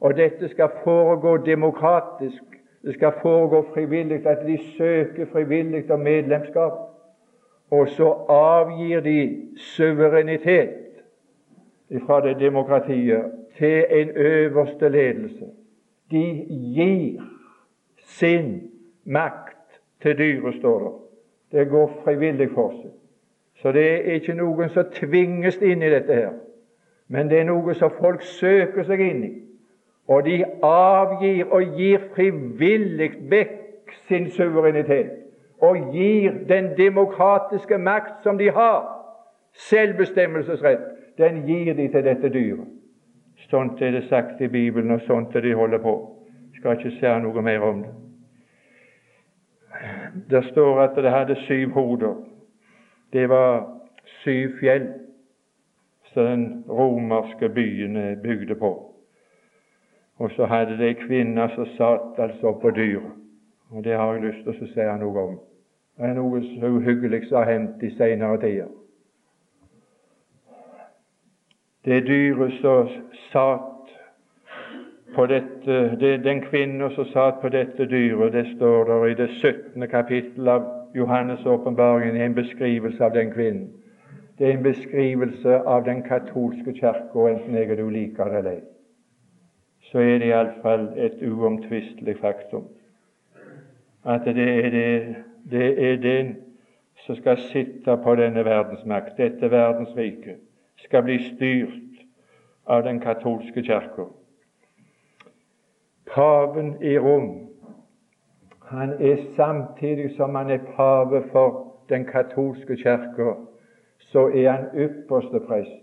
Og 0.00 0.16
dette 0.16 0.48
skal 0.48 0.68
foregå 0.84 1.36
demokratisk, 1.36 2.42
det 2.84 2.94
skal 2.94 3.12
foregå 3.22 3.66
frivillig, 3.74 4.26
at 4.26 4.46
de 4.46 4.58
søker 4.76 5.26
frivillig 5.32 5.90
om 5.90 6.00
medlemskap 6.00 6.92
og 7.72 7.88
så 7.88 8.08
avgir 8.28 9.00
de 9.00 9.48
suverenitet 9.56 10.70
fra 12.06 12.20
det 12.20 12.40
demokratiet 12.40 13.32
til 13.58 13.84
en 13.90 14.08
øverste 14.08 14.88
ledelse. 14.88 15.46
De 16.10 16.24
gir 16.74 17.22
sin 18.04 18.70
makt 19.04 19.80
til 20.02 20.18
dyret, 20.18 20.54
står 20.54 20.78
det. 20.80 20.92
Det 21.52 21.68
går 21.68 22.00
frivillig 22.04 22.50
for 22.54 22.72
seg. 22.80 22.90
Så 23.62 23.72
det 23.72 23.84
er 23.84 24.18
ikke 24.18 24.34
noen 24.34 24.70
som 24.72 24.90
tvinges 24.90 25.60
inn 25.62 25.82
i 25.82 25.90
dette 25.92 26.14
her, 26.16 26.32
men 27.08 27.28
det 27.30 27.42
er 27.42 27.48
noe 27.50 27.74
som 27.78 27.92
folk 28.00 28.22
søker 28.24 28.86
seg 28.88 29.00
inn 29.04 29.24
i. 29.24 29.32
Og 30.08 30.24
de 30.26 30.40
avgir 30.66 31.52
og 31.52 31.76
gir 31.78 32.08
frivillig 32.16 33.12
vekk 33.30 33.92
sin 34.08 34.30
suverenitet 34.30 35.22
og 35.62 35.92
gir 35.94 36.32
den 36.48 36.72
demokratiske 36.76 37.78
makt 37.78 38.24
som 38.24 38.38
de 38.38 38.50
har, 38.50 38.82
selvbestemmelsesrett, 39.68 40.80
den 41.18 41.44
gir 41.46 41.74
de 41.74 41.88
til 41.88 42.04
dette 42.04 42.28
dyret. 42.34 42.66
Sånt 43.50 43.82
er 43.82 43.90
det 43.90 44.08
sagt 44.08 44.40
i 44.40 44.48
Bibelen, 44.48 44.90
og 44.90 45.00
sånt 45.06 45.36
er 45.36 45.40
det 45.40 45.50
de 45.50 45.54
holder 45.54 45.78
på. 45.78 45.94
Skal 46.62 46.76
ikke 46.78 46.90
si 46.94 47.12
noe 47.18 47.42
mer 47.42 47.64
om 47.66 47.80
det. 47.82 47.88
Det 50.30 50.44
står 50.52 50.80
at 50.80 50.94
det 50.94 51.10
hadde 51.10 51.34
syv 51.36 51.72
hoder. 51.74 52.14
Det 53.12 53.24
var 53.28 53.80
syv 54.22 54.52
fjell 54.60 54.84
som 56.12 56.24
den 56.24 56.44
romerske 56.68 57.48
byen 57.48 58.20
bygde 58.22 58.54
på. 58.54 58.70
Og 60.16 60.30
så 60.36 60.46
hadde 60.46 60.78
det 60.78 60.92
ei 60.92 61.00
kvinne 61.00 61.48
som 61.56 61.66
satt 61.74 62.22
altså 62.22 62.54
på 62.62 62.70
dyret. 62.70 63.10
Og 63.70 63.84
Det 63.84 63.98
har 63.98 64.12
jeg 64.12 64.22
lyst 64.22 64.46
til 64.46 64.54
å 64.54 64.70
si 64.70 64.86
noe 65.02 65.26
om. 65.26 65.34
Det 65.98 66.12
er 66.12 66.14
noe 66.14 66.44
så 66.46 66.70
uhyggelig 66.78 67.24
som 67.26 67.42
har 67.42 67.50
hendt 67.50 67.82
i 67.82 67.90
senere 67.96 68.38
tider. 68.38 68.70
Det 71.84 72.04
dyret 72.06 72.54
som 72.62 72.88
satt 73.32 73.71
på 75.14 75.26
dette, 75.26 75.96
det, 76.00 76.24
Den 76.24 76.40
kvinnen 76.40 76.90
som 76.90 77.04
satt 77.04 77.40
på 77.40 77.48
dette 77.48 77.86
dyret, 77.86 78.32
det 78.32 78.46
står 78.56 78.84
der 78.84 79.06
i 79.06 79.14
det 79.14 79.28
17. 79.30 79.88
kapittel 79.88 80.48
av 80.48 80.62
Johannes' 80.96 81.46
åpenbaring 81.46 82.22
en 82.22 82.34
beskrivelse 82.34 83.04
av 83.04 83.14
den 83.14 83.32
kvinnen. 83.32 83.70
Det 84.38 84.48
er 84.48 84.52
en 84.52 84.62
beskrivelse 84.62 85.58
av 85.58 85.84
den 85.84 86.02
katolske 86.02 86.72
kirke, 86.72 87.28
enten 87.30 87.54
jeg 87.54 87.70
og 87.70 87.76
du 87.76 87.90
liker 87.90 88.24
det 88.24 88.38
eller 88.38 88.50
ei. 88.50 88.60
Så 89.82 89.98
er 89.98 90.18
det 90.18 90.28
iallfall 90.30 90.88
et 90.96 91.20
uomtvistelig 91.22 92.16
faktum 92.20 92.64
at 94.04 94.24
det 94.24 94.64
er 94.64 94.70
det 94.70 95.16
det 95.50 95.90
er 95.92 95.96
den 95.96 96.36
som 97.06 97.16
skal 97.16 97.38
sitte 97.38 97.96
på 98.04 98.14
denne 98.14 98.44
verdensmakt. 98.44 99.16
Dette 99.16 99.50
verdensriket 99.50 100.36
skal 100.84 101.02
bli 101.02 101.18
styrt 101.34 102.04
av 102.66 102.82
den 102.82 103.00
katolske 103.00 103.62
kirka. 103.62 104.06
Paven 106.14 106.82
i 106.82 106.98
Rom, 106.98 107.48
han 108.68 108.90
er 108.90 109.16
samtidig 109.36 110.16
som 110.16 110.34
han 110.34 110.50
er 110.50 110.58
pave 110.76 111.22
for 111.32 111.76
den 111.88 112.04
katolske 112.04 112.76
kirka, 112.76 113.32
så 113.98 114.26
er 114.34 114.50
han 114.50 114.64
ypperste 114.74 115.40
prest 115.46 115.82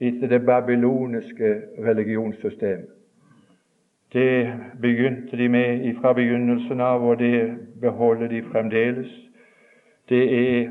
etter 0.00 0.28
det 0.28 0.46
babyloniske 0.46 1.54
religionssystemet. 1.78 2.88
Det 4.12 4.52
begynte 4.80 5.36
de 5.36 5.48
med 5.48 5.94
fra 6.00 6.12
begynnelsen 6.12 6.80
av, 6.80 7.08
og 7.08 7.18
det 7.18 7.56
beholder 7.80 8.28
de 8.28 8.42
fremdeles. 8.52 9.10
Det 10.08 10.22
er, 10.38 10.70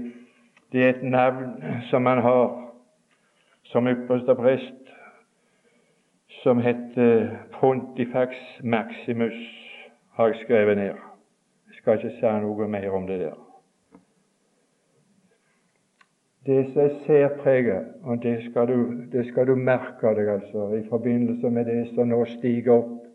det 0.72 0.84
er 0.84 0.90
et 0.90 1.04
navn 1.04 1.63
som 1.90 2.02
man 2.02 2.22
har 2.22 2.74
som 3.63 3.88
ypperste 3.88 4.36
prest, 4.36 4.74
som 6.43 6.60
heter 6.60 7.38
Pontifax 7.60 8.36
Maximus, 8.63 9.38
har 10.13 10.28
jeg 10.28 10.36
skrevet 10.43 10.78
ned. 10.78 10.95
Jeg 11.67 11.76
skal 11.82 11.97
ikke 11.97 12.15
si 12.19 12.32
noe 12.41 12.67
mer 12.67 12.89
om 12.91 13.08
det 13.08 13.19
der. 13.19 13.36
Det 16.45 16.65
som 16.73 16.82
er 16.82 16.93
særpreget, 17.06 17.88
og 18.04 18.23
det 18.23 18.38
skal, 18.50 18.67
du, 18.67 18.93
det 19.12 19.28
skal 19.28 19.47
du 19.47 19.56
merke 19.56 20.13
deg 20.15 20.30
altså 20.32 20.69
i 20.78 20.86
forbindelse 20.89 21.50
med 21.50 21.65
det 21.65 21.89
som 21.95 22.08
nå 22.08 22.23
stiger 22.38 22.73
opp 22.80 23.08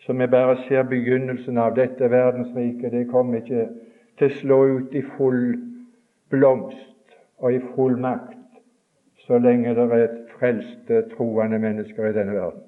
som 0.00 0.18
vi 0.18 0.26
bare 0.26 0.56
ser 0.68 0.82
begynnelsen 0.88 1.58
av 1.58 1.74
dette 1.76 2.10
verdensriket. 2.10 2.92
Det 2.92 3.08
kommer 3.10 3.42
ikke 3.42 3.66
til 4.18 4.30
å 4.30 4.36
slå 4.38 4.60
ut 4.78 4.94
i 4.96 5.02
full 5.16 5.42
blomst 6.32 7.16
og 7.40 7.54
i 7.54 7.60
full 7.74 7.98
makt 8.00 8.38
så 9.26 9.38
lenge 9.38 9.74
det 9.76 9.86
er 9.94 10.14
frelste, 10.40 11.04
troende 11.16 11.58
mennesker 11.58 12.06
i 12.08 12.12
denne 12.16 12.34
verden. 12.34 12.62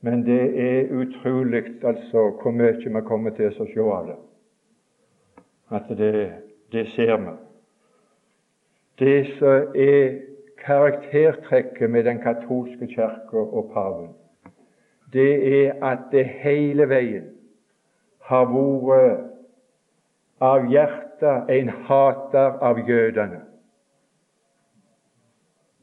Men 0.00 0.24
det 0.26 0.42
er 0.60 0.92
utrolig 0.96 1.62
altså, 1.84 2.30
hvor 2.42 2.50
mye 2.50 2.72
vi 2.72 3.00
kommer 3.04 3.30
til 3.36 3.52
å 3.52 3.66
se 3.68 3.84
av 3.84 4.06
det. 4.08 4.16
At 5.70 5.90
det, 5.98 6.14
det 6.72 6.86
ser 6.96 7.16
vi. 7.20 7.34
Det 9.00 9.18
som 9.38 9.76
er 9.76 10.16
karaktertrekket 10.64 11.90
med 11.90 12.04
den 12.04 12.18
katolske 12.24 12.86
kirke 12.86 13.36
og 13.38 13.70
paven, 13.74 14.08
det 15.12 15.30
er 15.64 15.84
at 15.84 16.08
det 16.12 16.24
hele 16.24 16.88
veien 16.88 17.30
har 18.30 18.48
vært 18.48 19.30
av 20.40 20.68
hjertet 20.72 21.50
en 21.52 21.72
hater 21.86 22.60
av 22.64 22.78
jødene. 22.88 23.40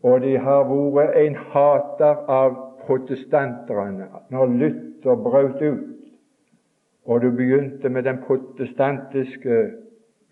Og 0.07 0.21
de 0.23 0.37
har 0.39 0.69
vært 0.95 1.17
en 1.19 1.35
hater 1.51 2.21
av 2.31 2.55
protestanterne. 2.85 4.07
Når 4.31 4.53
Luther 4.61 5.19
brøt 5.23 5.61
ut, 5.61 5.95
og 7.07 7.21
du 7.23 7.31
begynte 7.31 7.89
med 7.89 8.03
den 8.07 8.21
protestantiske 8.23 9.59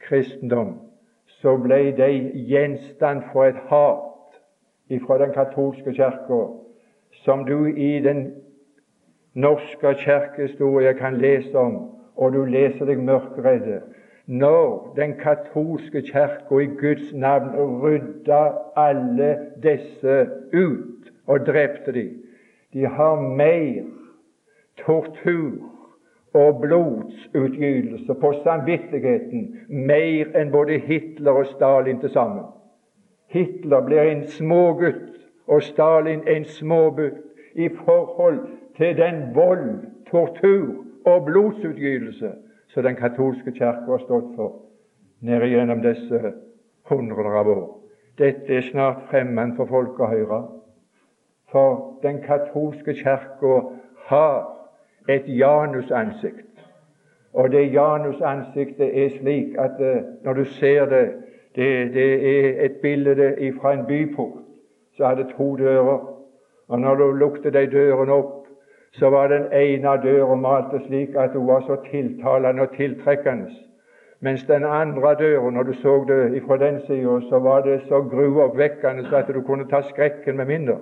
kristendom, 0.07 0.77
så 1.41 1.57
ble 1.59 1.91
de 1.97 2.09
gjenstand 2.49 3.23
for 3.33 3.49
et 3.49 3.59
hat 3.71 4.39
ifra 4.89 5.17
den 5.23 5.33
katolske 5.35 5.95
kirka, 5.95 6.39
som 7.23 7.45
du 7.47 7.65
i 7.65 7.99
den 8.03 8.25
norske 9.33 9.95
kirkehistorie 10.03 10.93
kan 10.93 11.19
lese 11.19 11.57
om 11.57 11.95
og 12.15 12.33
du 12.33 12.45
leser 12.47 12.87
deg 12.87 13.01
mørkredde. 13.03 13.81
Når 14.27 14.93
den 14.95 15.13
katolske 15.13 16.01
kirka 16.01 16.59
i 16.59 16.65
Guds 16.65 17.13
navn 17.13 17.55
rydda 17.81 18.51
alle 18.75 19.37
disse 19.63 20.29
ut 20.53 21.11
og 21.27 21.45
drepte 21.45 21.91
dem. 21.91 22.09
De 22.73 22.85
har 22.85 23.21
mer 23.21 23.83
tortur 24.85 25.71
og 26.33 26.61
blodsutgytelse 26.61 28.13
på 28.13 28.31
samvittigheten 28.43 29.45
mer 29.69 30.33
enn 30.35 30.51
både 30.51 30.79
Hitler 30.79 31.31
og 31.31 31.45
Stalin 31.53 32.01
til 32.01 32.09
sammen. 32.09 32.43
Hitler 33.31 33.85
blir 33.85 34.09
en 34.09 34.25
smågutt 34.27 35.21
og 35.47 35.63
Stalin 35.63 36.25
en 36.27 36.45
smågutt 36.45 37.21
i 37.55 37.69
forhold 37.85 38.41
til 38.77 38.97
den 38.97 39.21
vold, 39.35 39.85
tortur 40.11 40.83
og 41.05 41.25
blodsutgytelse 41.25 42.33
som 42.75 42.83
den 42.83 42.95
katolske 42.95 43.51
kirke 43.51 43.87
har 43.87 44.01
stått 44.03 44.33
for 44.35 44.55
ned 45.23 45.45
gjennom 45.47 45.79
disse 45.79 46.33
hundrer 46.89 47.37
av 47.39 47.47
år. 47.47 47.69
Dette 48.19 48.51
er 48.51 48.65
snart 48.67 49.05
fremmed 49.07 49.53
for 49.55 49.71
folk 49.71 49.99
å 49.99 50.09
høre. 50.11 50.39
For 51.51 51.77
den 52.03 52.19
katolske 52.25 52.97
kirka 52.99 53.61
har 54.09 54.35
et 55.07 55.23
Janusansikt. 55.27 56.51
Og 57.33 57.51
det 57.55 57.71
Janusansiktet 57.71 58.91
er 58.91 59.15
slik 59.15 59.55
at 59.59 59.79
eh, 59.79 60.03
når 60.23 60.33
du 60.33 60.43
ser 60.59 60.91
det, 60.91 61.03
det, 61.55 61.71
det 61.95 62.09
er 62.27 62.65
et 62.65 62.79
bilde 62.83 63.15
fra 63.61 63.73
en 63.73 63.87
byport 63.87 64.43
som 64.97 65.05
hadde 65.05 65.29
to 65.37 65.55
dører. 65.55 66.11
Og 66.67 66.79
når 66.79 66.95
du 66.95 67.11
lukter 67.23 67.55
de 67.55 67.67
dørene 67.71 68.19
opp, 68.19 68.34
så 68.99 69.09
var 69.09 69.27
den 69.27 69.45
ene 69.53 69.97
døra 70.03 70.35
malte 70.35 70.79
slik 70.87 71.15
at 71.15 71.33
hun 71.35 71.47
var 71.47 71.61
så 71.67 71.75
tiltalende 71.91 72.61
og 72.61 72.75
tiltrekkende. 72.77 73.51
Mens 74.19 74.43
den 74.43 74.63
andre 74.63 75.15
døra, 75.19 75.51
når 75.51 75.63
du 75.63 75.73
så 75.73 76.05
det 76.07 76.43
fra 76.47 76.57
den 76.57 76.79
sida, 76.87 77.19
så 77.29 77.39
var 77.39 77.61
det 77.61 77.81
så 77.87 78.01
gruoppvekkende 78.01 79.17
at 79.17 79.27
du 79.27 79.41
kunne 79.41 79.67
ta 79.69 79.81
skrekken 79.81 80.37
med 80.37 80.45
mindre. 80.45 80.77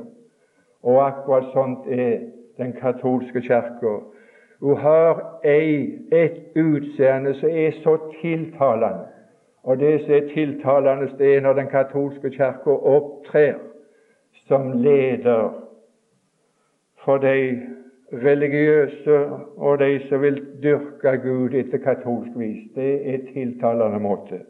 Og 0.84 1.08
akkurat 1.08 1.44
sånt 1.54 1.88
er 1.90 2.20
den 2.58 2.74
katolske 2.74 3.42
kirka. 3.42 3.98
Hun 4.62 4.78
har 4.78 5.40
ei, 5.44 6.00
et 6.12 6.38
utseende 6.56 7.34
som 7.34 7.50
er 7.50 7.72
så 7.84 7.98
tiltalende. 8.22 9.10
Og 9.64 9.80
det 9.80 10.02
som 10.02 10.14
er 10.14 10.30
tiltalende, 10.34 11.10
det 11.18 11.36
er 11.36 11.42
når 11.42 11.54
den 11.54 11.68
katolske 11.68 12.30
kirka 12.30 12.70
opptrer 12.70 13.54
som 14.48 14.72
leder 14.72 15.54
for 17.06 17.18
de 17.18 17.62
religiøse 18.14 19.20
og 19.58 19.80
de 19.80 20.00
som 20.10 20.22
vil 20.22 20.42
dyrke 20.64 21.18
Gud 21.24 21.54
etter 21.58 21.78
katolsk 21.78 22.38
vis. 22.38 22.68
Det 22.76 23.14
er 23.14 23.26
tiltalende 23.34 24.00
måte. 24.00 24.44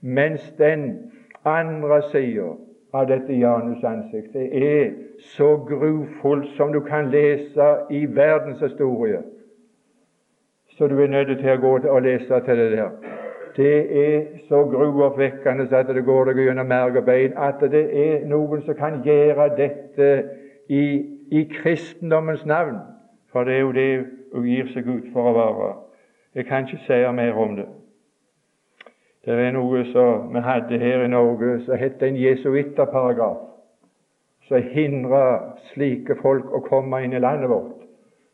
Mens 0.00 0.54
den 0.58 1.12
andre 1.44 2.02
sida 2.12 2.54
av 2.94 3.08
dette 3.08 3.34
Janus 3.34 3.84
ansiktet 3.84 4.52
er 4.52 4.92
så 5.36 5.56
grufullt 5.68 6.50
som 6.56 6.72
du 6.72 6.80
kan 6.80 7.10
lese 7.10 7.68
i 7.90 8.04
verdenshistorie. 8.06 9.22
Så 10.78 10.86
du 10.88 10.98
er 11.02 11.08
nødt 11.08 11.38
til 11.38 11.50
å 11.52 11.60
gå 11.62 11.74
og 11.88 12.02
lese 12.02 12.40
til 12.46 12.58
det 12.58 12.70
der. 12.76 12.90
Det 13.56 13.74
er 14.06 14.22
så 14.48 14.64
gruoppvekkende 14.66 15.68
at 15.70 15.90
det 15.94 16.04
går 16.04 16.32
deg 16.32 16.40
gjennom 16.42 16.66
merg 16.66 16.96
og 16.98 17.04
bein 17.06 17.36
at 17.38 17.60
det 17.70 17.84
er 18.06 18.24
noen 18.26 18.64
som 18.66 18.74
kan 18.74 18.98
gjøre 19.06 19.52
dette 19.58 20.08
i, 20.68 20.84
i 21.30 21.44
kristendommens 21.52 22.42
navn. 22.46 22.80
For 23.34 23.44
det 23.44 23.54
er 23.54 23.60
jo 23.60 23.72
det 23.72 24.06
hun 24.32 24.44
gir 24.46 24.68
seg 24.70 24.86
ut 24.86 25.06
for 25.12 25.26
å 25.26 25.32
være. 25.34 25.70
Jeg 26.38 26.46
kan 26.46 26.68
ikke 26.68 26.84
si 26.86 26.98
mer 27.16 27.38
om 27.42 27.56
det. 27.58 27.64
Det 29.26 29.34
er 29.34 29.56
noe 29.56 29.80
som 29.90 30.28
vi 30.30 30.42
hadde 30.44 30.78
her 30.78 31.02
i 31.02 31.08
Norge 31.10 31.56
som 31.64 31.80
het 31.80 32.02
en 32.02 32.18
jesuitterparagraf, 32.20 33.40
som 34.46 34.68
hindra 34.76 35.24
slike 35.72 36.14
folk 36.20 36.46
å 36.54 36.60
komme 36.68 37.00
inn 37.02 37.16
i 37.18 37.22
landet 37.24 37.50
vårt. 37.50 37.82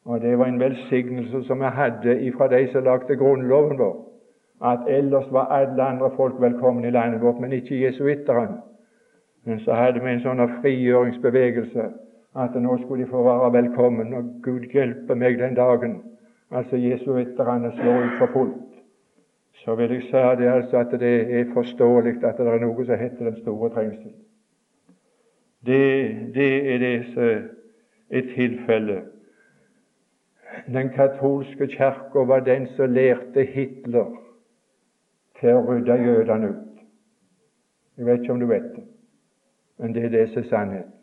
Og 0.04 0.20
Det 0.20 0.36
var 0.38 0.52
en 0.52 0.60
velsignelse 0.60 1.46
som 1.46 1.64
vi 1.64 1.72
hadde 1.80 2.18
ifra 2.28 2.50
de 2.52 2.66
som 2.72 2.84
lagde 2.84 3.16
grunnloven 3.16 3.78
vår, 3.78 3.96
at 4.60 4.84
ellers 4.88 5.32
var 5.32 5.48
alle 5.48 5.82
andre 5.82 6.10
folk 6.16 6.36
velkomne 6.40 6.88
i 6.88 6.90
landet 6.90 7.22
vårt, 7.22 7.40
men 7.40 7.52
ikke 7.52 7.80
jesuitterne. 7.86 8.60
Men 9.44 9.64
så 9.64 9.72
hadde 9.72 10.04
vi 10.04 10.12
en 10.12 10.24
sånn 10.28 10.48
frigjøringsbevegelse 10.60 11.88
at 12.36 12.54
nå 12.54 12.76
skulle 12.78 13.04
de 13.04 13.10
få 13.10 13.22
være 13.22 13.52
velkommen, 13.52 14.14
og 14.14 14.24
Gud 14.42 14.70
hjelpe 14.72 15.14
meg 15.14 15.38
den 15.38 15.54
dagen 15.58 16.00
altså 16.50 16.76
jesuitterne 16.76 17.72
slår 17.72 18.04
ut 18.04 18.18
for 18.18 18.26
fullt. 18.26 18.66
Så 19.52 19.74
vil 19.74 19.90
jeg 19.90 20.02
si 20.02 20.42
det 20.42 20.48
altså 20.48 20.78
at 20.78 21.00
det 21.00 21.40
er 21.40 21.52
forståelig 21.54 22.24
at 22.24 22.38
det 22.38 22.46
er 22.46 22.58
noe 22.58 22.84
som 22.86 22.98
heter 22.98 23.24
den 23.24 23.40
store 23.42 23.70
trengsel. 23.70 24.12
Det, 25.66 26.16
det 26.34 26.74
er 26.74 26.78
det 26.78 27.06
som 27.14 27.48
er 28.10 28.22
tilfellet. 28.34 29.02
Den 30.66 30.88
katolske 30.88 31.66
kirka 31.66 32.24
var 32.26 32.40
den 32.40 32.66
som 32.76 32.90
lærte 32.90 33.44
Hitler 33.44 34.16
til 35.40 35.54
å 35.54 35.64
rydde 35.66 35.98
jødene 36.04 36.48
ut. 36.48 36.80
Jeg 37.98 38.06
vet 38.06 38.22
ikke 38.22 38.32
om 38.32 38.40
du 38.40 38.46
vet 38.46 38.72
det, 38.76 38.86
men 39.78 39.94
det 39.94 40.04
er 40.04 40.08
det 40.08 40.28
som 40.32 40.42
er 40.42 40.48
sannheten. 40.48 40.99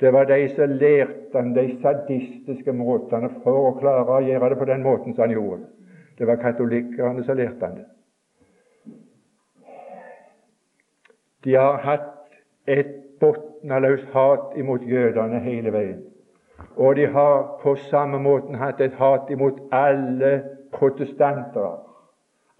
Det 0.00 0.12
var 0.12 0.24
de 0.24 0.48
som 0.54 0.70
lærte 0.70 1.38
han 1.38 1.54
de 1.54 1.78
sadistiske 1.82 2.72
måtene 2.72 3.30
for 3.42 3.70
å 3.70 3.76
klare 3.80 4.18
å 4.18 4.24
gjøre 4.24 4.50
det 4.52 4.58
på 4.60 4.68
den 4.68 4.82
måten 4.84 5.14
som 5.14 5.24
han 5.24 5.32
gjorde. 5.32 5.62
Det 6.18 6.26
var 6.28 6.40
katolikkerne 6.40 7.24
som 7.24 7.36
lærte 7.36 7.66
han 7.66 7.78
det. 7.80 7.86
De 11.44 11.54
har 11.54 11.78
hatt 11.78 12.12
et 12.66 12.92
bunnløst 13.20 14.12
hat 14.12 14.56
imot 14.58 14.84
jødene 14.84 15.40
hele 15.40 15.72
veien. 15.72 16.04
Og 16.76 16.96
de 16.96 17.06
har 17.06 17.58
på 17.62 17.76
samme 17.88 18.18
måten 18.18 18.54
hatt 18.54 18.80
et 18.80 18.96
hat 19.00 19.30
imot 19.30 19.60
alle 19.72 20.42
protestanter. 20.72 21.78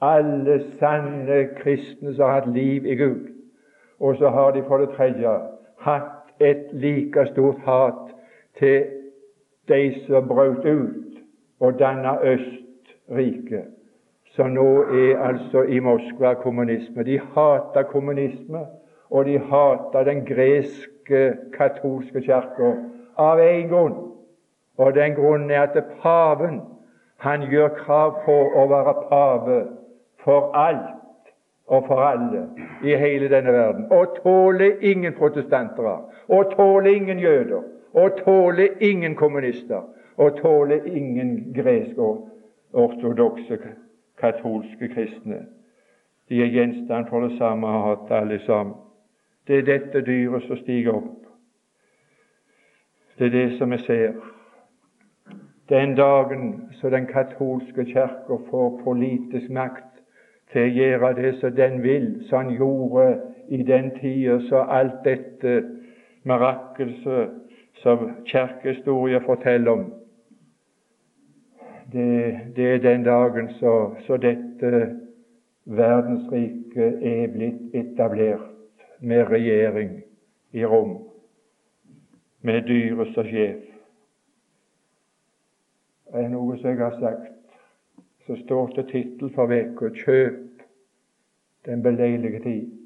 Alle 0.01 0.61
sanne 0.81 1.49
kristne 1.57 2.15
som 2.15 2.25
har 2.25 2.41
hatt 2.41 2.53
liv 2.55 2.87
i 2.87 2.95
Gud. 2.95 3.29
Og 4.01 4.17
så 4.17 4.29
har 4.29 4.51
de 4.51 4.63
for 4.69 4.79
det 4.79 4.95
tredje 4.97 5.39
hatt 5.85 6.16
et 6.41 6.69
like 6.73 7.27
stort 7.33 7.59
hat 7.65 8.15
til 8.59 8.85
de 9.69 9.95
som 10.07 10.29
brøt 10.29 10.65
ut 10.65 11.23
og 11.61 11.79
danna 11.79 12.17
Østriket, 12.23 13.65
som 14.37 14.51
nå 14.51 14.83
er 14.83 15.19
altså 15.19 15.63
i 15.63 15.79
Moskva 15.81 16.35
kommunisme. 16.35 17.05
De 17.05 17.19
hater 17.19 17.83
kommunisme, 17.83 18.67
og 19.11 19.25
de 19.25 19.39
hater 19.39 20.05
den 20.05 20.25
greske 20.27 21.37
katolske 21.57 22.21
kirka 22.21 22.75
av 23.17 23.41
én 23.41 23.69
grunn. 23.69 23.97
Og 24.79 24.95
den 24.95 25.15
grunnen 25.15 25.51
er 25.51 25.63
at 25.63 25.85
paven 26.03 26.61
han 27.17 27.49
gjør 27.51 27.69
krav 27.69 28.19
på 28.27 28.37
å 28.61 28.67
være 28.69 28.95
pave 29.09 29.61
for 30.25 30.53
alt 30.55 30.96
og 31.67 31.85
for 31.87 31.95
alle 31.95 32.49
i 32.85 32.97
hele 32.97 33.29
denne 33.29 33.53
verden. 33.53 33.87
Og 33.91 34.19
tåler 34.23 34.73
ingen 34.81 35.13
protestantere, 35.13 36.01
og 36.29 36.53
tåler 36.57 36.91
ingen 36.91 37.19
jøder, 37.19 37.63
og 37.93 38.11
tåler 38.25 38.69
ingen 38.81 39.15
kommunister, 39.15 39.83
og 40.17 40.39
tåler 40.41 40.85
ingen 40.85 41.55
greske 41.55 42.03
ortodokse 42.73 43.59
katolske 44.19 44.89
kristne. 44.89 45.47
De 46.29 46.43
er 46.43 46.47
gjenstand 46.47 47.07
for 47.09 47.21
det 47.21 47.39
samme 47.39 47.67
hat, 47.67 48.11
alle 48.11 48.41
sammen. 48.47 48.75
Det 49.47 49.59
er 49.59 49.63
dette 49.63 50.01
dyret 50.07 50.43
som 50.43 50.57
stiger 50.57 50.93
opp. 50.93 51.27
Det 53.19 53.27
er 53.27 53.31
det 53.31 53.59
som 53.59 53.71
vi 53.71 53.79
ser. 53.79 54.13
Den 55.69 55.95
dagen 55.97 56.69
så 56.73 56.91
den 56.91 57.07
katolske 57.07 57.85
kirka 57.85 58.39
får 58.51 58.81
politisk 58.85 59.51
makt 59.51 59.86
til 60.53 60.63
å 60.63 60.75
gjøre 60.75 61.13
det 61.19 61.33
som 61.41 61.55
den 61.57 61.83
vil, 61.83 62.09
som 62.29 62.45
han 62.45 62.55
gjorde 62.55 63.07
i 63.49 63.63
den 63.63 63.91
tida 64.01 64.39
så 64.49 64.65
alt 64.71 65.05
dette 65.05 65.57
mirakel 66.27 66.95
som 67.83 68.11
kirkehistoria 68.27 69.21
forteller 69.27 69.71
om, 69.71 69.85
det, 71.93 72.39
det, 72.57 72.65
er 72.75 72.79
den 72.79 73.05
dagen 73.05 73.51
så 73.61 74.17
dette 74.23 74.73
verdensriket 75.65 77.03
er 77.03 77.31
blitt 77.35 77.75
etablert 77.75 78.51
med 79.01 79.31
regjering 79.31 80.01
i 80.53 80.65
Rom, 80.65 80.99
med 82.43 82.63
dyret 82.67 83.15
som 83.15 83.27
sjef. 83.27 83.63
Det 86.07 86.23
er 86.25 86.29
noe 86.33 86.57
som 86.59 86.71
jeg 86.71 86.81
har 86.81 86.99
sagt, 87.01 87.36
så 88.27 88.37
står 88.45 88.67
det 88.67 88.89
tittel 88.89 89.31
for 89.35 89.45
uka 89.45 89.89
'Kjøp 89.89 90.63
den 91.67 91.83
beleilige 91.83 92.41
tid'. 92.41 92.77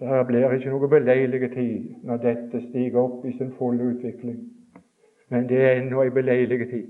Det 0.00 0.26
blir 0.26 0.52
ikke 0.52 0.70
noe 0.70 0.88
beleilige 0.88 1.48
tid 1.48 1.94
når 2.02 2.16
dette 2.16 2.60
stiger 2.68 2.98
opp 2.98 3.24
i 3.24 3.36
sin 3.36 3.52
fulle 3.58 3.84
utvikling. 3.84 4.38
Men 5.28 5.48
det 5.48 5.60
er 5.64 5.80
ennå 5.80 6.02
ei 6.02 6.10
beleilig 6.10 6.70
tid. 6.70 6.88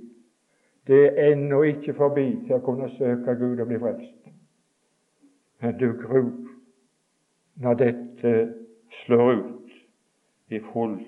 Det 0.87 1.19
er 1.19 1.33
ennå 1.33 1.63
ikke 1.63 1.95
forbi 1.95 2.27
til 2.47 2.55
å 2.55 2.65
kunne 2.65 2.89
søke 2.99 3.35
Gud 3.35 3.61
og 3.61 3.67
bli 3.67 3.79
frelst. 3.79 4.31
Men 5.61 5.79
du 5.79 5.93
gru 5.93 6.31
når 7.55 7.75
dette 7.75 8.33
slår 9.05 9.33
ut 9.33 9.71
i 10.49 10.61
full 10.73 11.01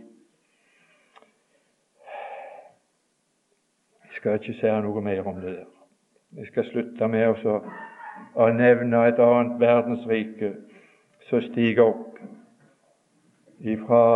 Jeg 4.04 4.20
skal 4.20 4.38
ikke 4.38 4.54
si 4.60 4.76
noe 4.82 5.00
mer 5.02 5.26
om 5.26 5.40
det 5.40 5.56
der. 5.56 5.73
Jeg 6.36 6.46
skal 6.46 6.64
slutte 6.64 7.08
med 7.08 7.46
å, 7.46 8.48
nevne 8.50 9.02
et 9.08 9.18
annet 9.22 9.60
verdensrike 9.60 10.54
som 11.28 11.42
stiger 11.44 11.84
opp 11.84 12.18
ifra 13.60 14.06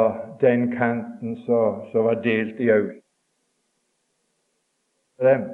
den 0.40 0.70
kanten 0.72 1.37
som 1.46 1.87
var 1.94 2.18
delt 2.24 2.59
i 2.61 2.70
øst 2.74 3.04
dem, 5.22 5.44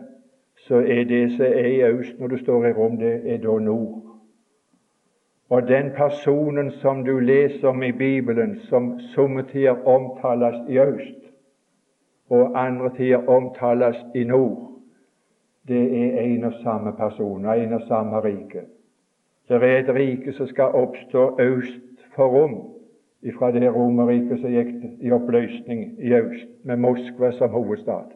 så 0.57 0.75
er 0.77 1.05
det 1.05 1.37
som 1.37 1.45
er 1.45 1.67
i 1.67 1.83
øst 1.83 2.19
når 2.19 2.29
du 2.29 2.39
står 2.39 2.67
i 2.67 2.73
rom, 2.73 2.97
det 2.99 3.33
er 3.33 3.39
da 3.39 3.59
nord. 3.59 4.01
Og 5.49 5.69
den 5.69 5.91
personen 5.97 6.71
som 6.71 7.05
du 7.05 7.19
leser 7.19 7.69
om 7.69 7.83
i 7.83 7.93
Bibelen, 7.93 8.59
som 8.69 9.01
somme 9.01 9.43
tider 9.53 9.89
omtales 9.89 10.69
i 10.69 10.79
øst, 10.79 11.21
og 12.29 12.67
andre 12.67 12.91
tider 12.97 13.29
omtales 13.29 13.97
i 14.15 14.25
nord, 14.25 14.74
det 15.69 15.83
er 15.99 16.21
en 16.21 16.45
og 16.45 16.53
samme 16.63 16.93
person, 16.97 17.47
en 17.47 17.73
og 17.73 17.83
samme 17.89 18.21
rike. 18.21 18.61
Det 19.49 19.57
er 19.57 19.79
et 19.79 19.95
rike 19.95 20.33
som 20.33 20.47
skal 20.47 20.65
oppstå 20.65 21.37
øst 21.41 22.05
for 22.17 22.29
Rom, 22.29 22.75
fra 23.39 23.51
det 23.53 23.75
Romerriket 23.75 24.41
som 24.41 24.53
gikk 24.53 24.75
i 25.01 25.13
oppløsning 25.13 25.85
i 25.99 26.13
øst, 26.15 26.49
med 26.65 26.77
Moskva 26.77 27.31
som 27.33 27.51
hovedstad. 27.51 28.13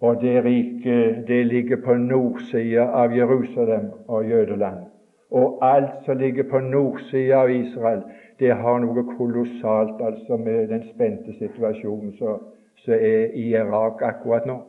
Og 0.00 0.20
det 0.20 0.44
riket 0.44 1.24
det 1.28 1.46
ligger 1.46 1.76
på 1.84 1.94
nordsida 1.94 2.82
av 2.82 3.16
Jerusalem 3.16 3.90
og 4.06 4.28
Jødeland. 4.30 4.86
Og 5.30 5.58
alt 5.62 6.04
som 6.04 6.18
ligger 6.18 6.42
på 6.50 6.58
nordsida 6.58 7.42
av 7.42 7.50
Israel, 7.50 8.02
det 8.38 8.54
har 8.54 8.78
noe 8.78 9.02
kolossalt 9.16 9.98
altså 10.00 10.36
med 10.36 10.68
den 10.68 10.84
spente 10.94 11.34
situasjonen 11.38 12.14
som 12.18 12.94
er 12.94 13.34
i 13.34 13.50
Irak 13.50 14.02
akkurat 14.02 14.46
nå. 14.46 14.60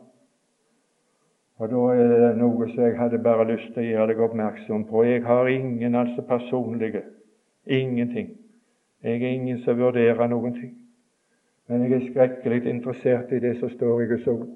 Og 1.60 1.68
Da 1.68 1.80
er 1.92 2.06
det 2.08 2.36
noe 2.40 2.66
som 2.70 2.84
jeg 2.84 2.96
hadde 2.96 3.18
bare 3.20 3.44
lyst 3.50 3.74
til 3.74 3.82
å 3.82 3.88
gjøre 3.88 4.06
deg 4.14 4.20
oppmerksom 4.24 4.86
på. 4.88 5.02
Jeg 5.04 5.24
har 5.26 5.48
ingen 5.52 5.94
altså 5.94 6.22
personlige 6.24 7.02
ingenting. 7.66 8.30
Jeg 9.04 9.22
er 9.22 9.34
ingen 9.34 9.60
som 9.64 9.76
vurderer 9.76 10.28
noen 10.28 10.56
ting. 10.56 10.72
Men 11.68 11.84
jeg 11.84 11.98
er 11.98 12.06
skrekkelig 12.06 12.62
interessert 12.64 13.32
i 13.36 13.42
det 13.44 13.58
som 13.60 13.68
står 13.76 14.00
i 14.00 14.08
Guds 14.14 14.26
ord. 14.32 14.48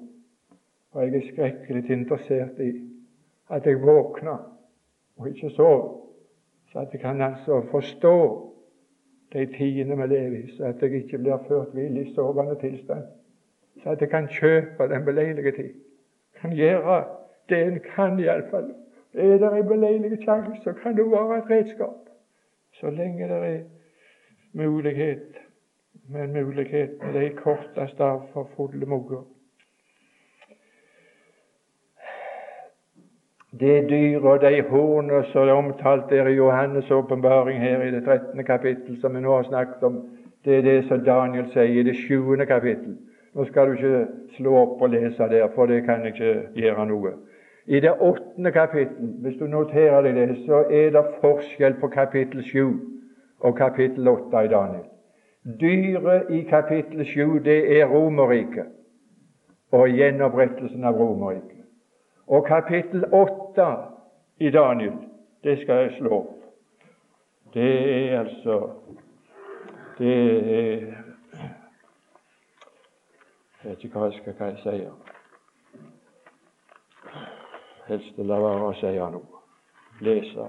Og 0.95 1.03
jeg 1.03 1.15
er 1.15 1.29
skrekkelig 1.29 1.85
interessert 1.93 2.59
i 2.65 2.71
at 3.53 3.69
jeg 3.69 3.81
våkner 3.85 4.41
og 5.17 5.29
ikke 5.29 5.53
sover, 5.53 5.87
så 6.71 6.79
at 6.79 6.93
jeg 6.93 7.05
kan 7.05 7.21
altså 7.21 7.61
forstå 7.71 8.17
de 9.33 9.45
tidene 9.53 10.01
vi 10.01 10.07
lever 10.09 10.37
i, 10.39 10.57
så 10.57 10.73
at 10.73 10.81
jeg 10.81 11.03
ikke 11.03 11.21
blir 11.21 11.45
ført 11.47 11.75
vill 11.77 12.01
i 12.01 12.09
sovende 12.15 12.57
tilstand, 12.59 13.05
så 13.83 13.93
at 13.93 14.01
jeg 14.01 14.09
kan 14.09 14.27
kjøpe 14.27 14.89
den 14.89 15.05
beleilige 15.05 15.51
tid. 15.51 15.84
Kan 16.45 16.53
gjøre 16.53 17.03
det 17.49 17.61
en 17.67 17.79
kan, 17.95 18.19
iallfall. 18.19 18.73
Er 19.13 19.37
det 19.37 19.49
en 19.57 19.67
beleilig 19.67 20.17
sjanse, 20.23 20.61
så 20.63 20.73
kan 20.73 20.97
det 20.97 21.05
være 21.11 21.37
et 21.37 21.49
redskap. 21.49 22.09
Så 22.73 22.89
lenge 22.89 23.29
det 23.29 23.39
er 23.49 23.59
mulighet, 24.53 25.39
men 26.09 26.33
muligheten 26.33 27.15
er 27.15 27.33
kortest 27.35 27.99
av 27.99 28.27
for 28.33 28.49
fulle 28.55 28.85
mugger. 28.85 29.23
det 33.59 33.89
dyret 33.89 34.23
og 34.23 34.41
de 34.41 34.61
hornene 34.69 35.23
som 35.31 35.47
er 35.47 35.53
omtalt 35.53 36.09
der 36.09 36.27
i 36.27 36.37
Johannes' 36.37 36.93
åpenbaring 36.93 37.59
her 37.59 37.81
i 37.81 37.91
det 37.91 38.03
13. 38.03 38.43
kapittel, 38.43 39.01
som 39.01 39.15
vi 39.15 39.21
nå 39.21 39.35
har 39.35 39.43
snakket 39.43 39.83
om, 39.83 40.01
det 40.45 40.57
er 40.57 40.61
det 40.61 40.87
som 40.87 41.05
Daniel 41.05 41.47
sier 41.53 41.79
i 41.79 41.83
det 41.83 41.95
7. 41.95 42.45
kapittel. 42.45 42.97
Nå 43.35 43.45
skal 43.45 43.67
du 43.67 43.73
ikke 43.73 44.07
slå 44.37 44.55
opp 44.55 44.81
og 44.81 44.89
lese 44.89 45.29
der, 45.29 45.47
for 45.55 45.65
det 45.65 45.83
kan 45.83 46.05
ikke 46.07 46.33
gjøre 46.55 46.85
noe. 46.87 47.11
I 47.67 47.79
det 47.83 47.91
åttende 47.99 48.51
kapittel, 48.51 49.09
hvis 49.21 49.37
du 49.39 49.47
noterer 49.47 50.01
deg 50.05 50.15
det, 50.15 50.37
så 50.45 50.63
er 50.71 50.93
det 50.95 51.03
forskjell 51.21 51.75
på 51.81 51.87
kapittel 51.91 52.43
7 52.43 52.61
og 53.39 53.57
kapittel 53.57 54.07
8 54.07 54.43
i 54.45 54.47
Daniel. 54.47 54.85
Dyret 55.59 56.29
i 56.29 56.41
kapittel 56.49 57.05
7, 57.05 57.39
det 57.43 57.57
er 57.79 57.85
Romerriket 57.85 58.71
og 59.71 59.89
gjenopprettelsen 59.89 60.83
av 60.83 60.95
Romerriket. 60.95 61.65
Og 62.27 62.45
kapittel 62.47 63.03
8 63.11 63.67
i 64.39 64.49
Daniel, 64.49 64.93
det 65.43 65.59
skal 65.61 65.83
jeg 65.83 65.97
slå 65.99 66.19
opp. 66.19 66.31
Det 67.53 67.71
er 68.11 68.19
altså 68.19 68.69
Det 69.97 70.15
er 70.55 71.04
Jeg 73.65 73.71
vet 73.71 73.83
ikke 73.83 73.97
hva 73.97 74.07
jeg 74.11 74.19
skal 74.19 74.33
hva 74.37 74.47
jeg 74.51 74.57
sier. 74.61 74.89
Helst 77.87 78.17
la 78.21 78.35
være 78.37 78.67
å 78.67 78.73
si 78.77 78.91
noe. 78.93 79.39
Lese, 80.05 80.43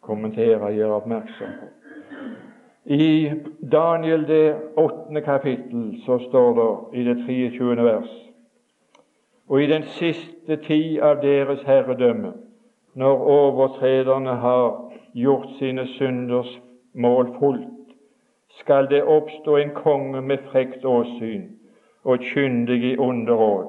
kommentere, 0.00 0.70
gjøre 0.72 0.94
oppmerksom 1.02 1.50
på. 1.58 1.68
I 2.96 3.08
Daniel 3.72 4.24
det 4.30 4.56
åttende 4.80 5.20
kapittel 5.26 5.98
så 6.06 6.16
står 6.22 6.56
det 6.56 6.70
i 7.00 7.04
det 7.10 7.16
23. 7.26 7.84
vers 7.84 8.14
og 9.48 9.62
i 9.62 9.68
den 9.74 9.84
siste 9.98 10.56
tid 10.64 11.00
av 11.04 11.20
deres 11.22 11.60
herredømme, 11.68 12.32
når 12.94 13.26
overtrederne 13.36 14.38
har 14.46 14.96
gjort 15.12 15.52
sine 15.58 15.84
synders 15.98 16.56
mål 16.94 17.36
fullt, 17.36 17.92
skal 18.64 18.88
det 18.88 19.04
oppstå 19.04 19.56
en 19.60 19.76
konge 19.76 20.24
med 20.24 20.48
frekt 20.48 20.88
åsyn 20.88 21.55
og 22.06 22.18
kyndig 22.22 22.82
i 22.84 22.98
onde 22.98 23.32
råd. 23.32 23.66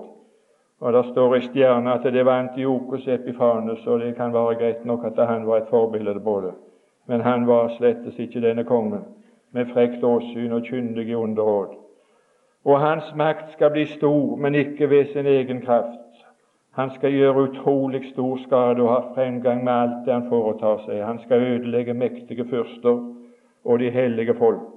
Og 0.79 0.93
Det 0.93 1.05
står 1.05 1.35
i 1.35 1.41
stjerna 1.41 1.93
at 1.93 2.13
det 2.13 2.25
var 2.25 2.39
Antiokus 2.39 3.07
Epifanes, 3.07 3.87
og 3.87 3.99
det 3.99 4.15
kan 4.15 4.33
være 4.33 4.55
greit 4.55 4.85
nok 4.85 5.05
at 5.05 5.27
han 5.27 5.47
var 5.47 5.57
et 5.57 5.69
forbilde 5.69 6.19
på 6.19 6.41
det. 6.45 6.53
Men 7.07 7.21
han 7.21 7.47
var 7.47 7.73
slettes 7.77 8.19
ikke 8.19 8.41
denne 8.41 8.63
kongen, 8.63 9.03
med 9.51 9.65
frekt 9.73 10.03
åsyn 10.03 10.51
og 10.51 10.61
kyndig 10.61 11.09
i 11.09 11.15
onde 11.15 11.41
råd 11.41 11.87
og 12.67 12.79
hans 12.79 13.15
makt 13.15 13.51
skal 13.51 13.71
bli 13.71 13.85
stor, 13.85 14.35
men 14.35 14.55
ikke 14.55 14.89
ved 14.89 15.05
sin 15.13 15.25
egen 15.25 15.61
kraft. 15.61 15.99
Han 16.71 16.89
skal 16.95 17.11
gjøre 17.11 17.43
utrolig 17.49 18.01
stor 18.11 18.37
skade 18.37 18.83
og 18.83 18.89
ha 18.91 18.99
fremgang 19.15 19.63
med 19.63 19.73
alt 19.73 20.01
det 20.05 20.13
han 20.13 20.27
foretar 20.29 20.83
seg. 20.85 20.99
Han 21.05 21.19
skal 21.23 21.41
ødelegge 21.41 21.93
mektige 21.93 22.45
fyrster 22.49 22.99
og 23.65 23.79
de 23.79 23.89
hellige 23.91 24.35
folk 24.35 24.76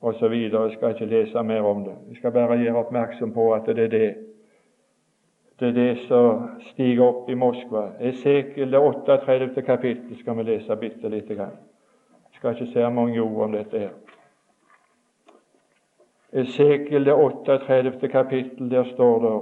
osv. 0.00 0.32
Jeg 0.32 0.72
skal 0.76 0.94
ikke 0.94 1.06
lese 1.06 1.42
mer 1.42 1.60
om 1.60 1.84
det. 1.84 1.94
Jeg 2.08 2.16
skal 2.16 2.32
bare 2.32 2.58
gjøre 2.58 2.84
oppmerksom 2.84 3.32
på 3.32 3.52
at 3.54 3.66
det 3.66 3.78
er 3.84 3.88
det 3.88 4.16
det 5.60 5.68
er 5.68 5.72
det 5.72 5.98
som 6.06 6.50
stiger 6.70 7.02
opp 7.02 7.30
i 7.30 7.34
Moskva. 7.34 7.88
Esekiel, 8.00 8.70
det 8.70 8.78
38. 8.78 9.62
kapittel, 9.62 10.18
skal 10.20 10.36
vi 10.38 10.42
lese 10.42 10.76
bitte 10.76 11.08
lite 11.08 11.34
grann. 11.34 11.56
Jeg 12.30 12.38
skal 12.38 12.50
ikke 12.54 12.72
si 12.72 12.90
mange 12.94 13.20
ord 13.20 13.42
om 13.44 13.52
dette 13.52 13.78
her. 13.78 13.90
Esekiel 16.32 17.04
det 17.04 17.14
38. 17.14 18.08
kapittel, 18.08 18.70
der 18.70 18.84
står 18.94 19.18
det 19.26 19.32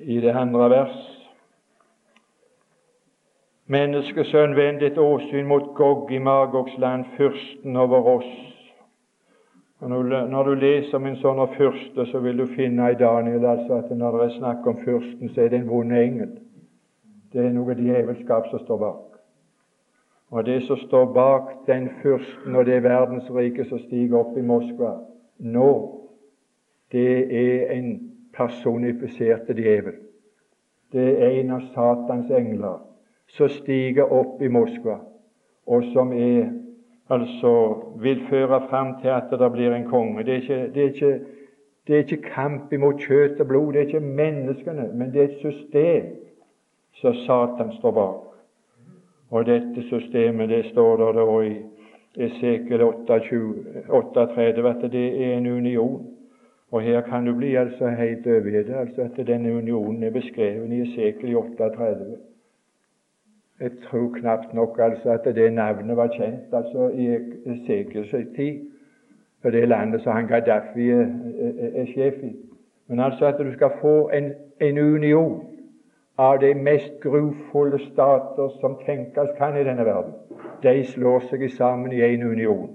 i 0.00 0.20
det 0.20 0.30
andre 0.30 0.70
vers. 0.70 1.07
Menneskesønn, 3.68 4.54
vend 4.56 4.78
ditt 4.80 4.96
åsyn 4.96 5.44
mot 5.44 5.74
Gog 5.76 6.12
i 6.12 6.18
Magogs 6.18 6.78
land, 6.80 7.04
fyrsten 7.18 7.76
over 7.76 8.06
oss. 8.14 8.30
Og 9.80 9.90
Når 9.90 10.44
du 10.44 10.54
leser 10.54 10.96
om 10.96 11.06
en 11.06 11.18
sånn 11.20 11.42
fyrste, 11.52 12.06
så 12.08 12.22
vil 12.24 12.40
du 12.40 12.46
finne 12.46 12.88
i 12.90 12.96
Daniel 12.96 13.44
altså 13.44 13.82
at 13.82 13.92
når 13.92 14.16
det 14.16 14.24
er 14.24 14.38
snakk 14.38 14.66
om 14.66 14.80
fyrsten, 14.86 15.28
så 15.34 15.44
er 15.44 15.52
det 15.52 15.60
en 15.60 15.68
vond 15.68 15.92
engel. 15.92 16.32
Det 17.32 17.44
er 17.44 17.52
noe 17.52 17.76
djevelskap 17.76 18.48
som 18.48 18.64
står 18.64 18.80
bak. 18.86 19.20
Og 20.32 20.48
det 20.48 20.62
som 20.64 20.80
står 20.86 21.06
bak 21.12 21.52
den 21.68 21.90
fyrsten 22.00 22.56
og 22.56 22.66
det 22.66 22.82
verdensriket 22.88 23.68
som 23.68 23.84
stiger 23.84 24.22
opp 24.22 24.32
i 24.36 24.48
Moskva 24.48 24.96
nå, 25.44 25.70
det 26.92 27.14
er 27.36 27.70
en 27.76 27.94
personifiserte 28.32 29.52
djevel. 29.52 30.00
Det 30.92 31.10
er 31.20 31.42
en 31.42 31.58
av 31.60 31.72
Satans 31.74 32.32
engler 32.32 32.87
som 33.28 33.48
stiger 33.48 34.12
opp 34.12 34.42
i 34.42 34.48
Moskva, 34.48 34.98
og 35.66 35.84
som 35.92 36.12
er 36.12 36.48
altså 37.10 37.52
vil 38.00 38.20
føre 38.28 38.60
fram 38.70 38.94
til 39.00 39.08
at 39.08 39.30
det 39.30 39.52
blir 39.52 39.72
en 39.72 39.88
konge. 39.88 40.24
Det 40.24 40.34
er 40.34 40.40
ikke, 40.40 40.70
det 40.74 40.82
er 40.82 40.92
ikke, 40.92 41.20
det 41.86 41.94
er 41.94 41.98
ikke 41.98 42.30
kamp 42.34 42.72
imot 42.72 43.00
kjøtt 43.00 43.40
og 43.40 43.48
blod, 43.48 43.72
det 43.72 43.80
er 43.80 43.86
ikke 43.86 44.00
menneskene, 44.00 44.90
men 44.94 45.12
det 45.12 45.22
er 45.22 45.28
et 45.28 45.40
system 45.40 46.04
som 47.00 47.14
Satan 47.14 47.72
står 47.78 47.90
bak. 47.90 48.24
Og 49.30 49.46
dette 49.46 49.82
systemet, 49.88 50.48
det 50.48 50.64
står 50.72 50.96
der 50.96 51.12
da 51.12 51.40
i 51.44 51.56
Esekiel 52.18 52.82
38 52.82 54.68
at 54.68 54.92
det 54.92 55.08
er 55.24 55.36
en 55.36 55.46
union. 55.46 56.06
Og 56.70 56.82
her 56.82 57.00
kan 57.00 57.26
du 57.26 57.34
bli 57.34 57.54
altså 57.54 57.88
helt 57.88 58.26
overgitt, 58.26 58.70
altså 58.70 59.02
at 59.02 59.26
denne 59.26 59.54
unionen 59.56 60.02
er 60.02 60.10
beskrevet 60.10 60.72
i 60.72 60.80
Esekiel 60.80 61.36
38. 61.36 62.16
Jeg 63.60 63.70
tror 63.90 64.10
knapt 64.14 64.54
nok 64.54 64.78
altså 64.78 65.10
at 65.10 65.34
det 65.34 65.52
navnet 65.52 65.96
var 65.96 66.06
kjent 66.06 66.54
altså 66.54 66.88
i 66.88 67.06
Esekiels 67.46 68.14
for 69.42 69.50
det 69.50 69.68
landet 69.68 70.02
som 70.02 70.12
han 70.12 70.26
Gaddafi 70.26 70.90
er, 70.90 71.00
er, 71.00 71.80
er, 71.80 71.86
sjef 71.86 72.22
i. 72.22 72.36
Men 72.88 73.00
altså 73.00 73.26
at 73.26 73.38
du 73.38 73.52
skal 73.52 73.70
få 73.80 74.08
en, 74.08 74.32
en 74.60 74.78
union 74.78 75.46
av 76.18 76.38
de 76.40 76.54
mest 76.54 77.00
grufulle 77.02 77.78
stater 77.78 78.48
som 78.60 78.78
tenkes 78.86 79.30
kan 79.38 79.56
i 79.56 79.64
denne 79.64 79.84
verden. 79.86 80.12
De 80.62 80.84
slår 80.84 81.20
seg 81.30 81.50
sammen 81.50 81.92
i 81.92 82.02
en 82.02 82.22
union. 82.22 82.70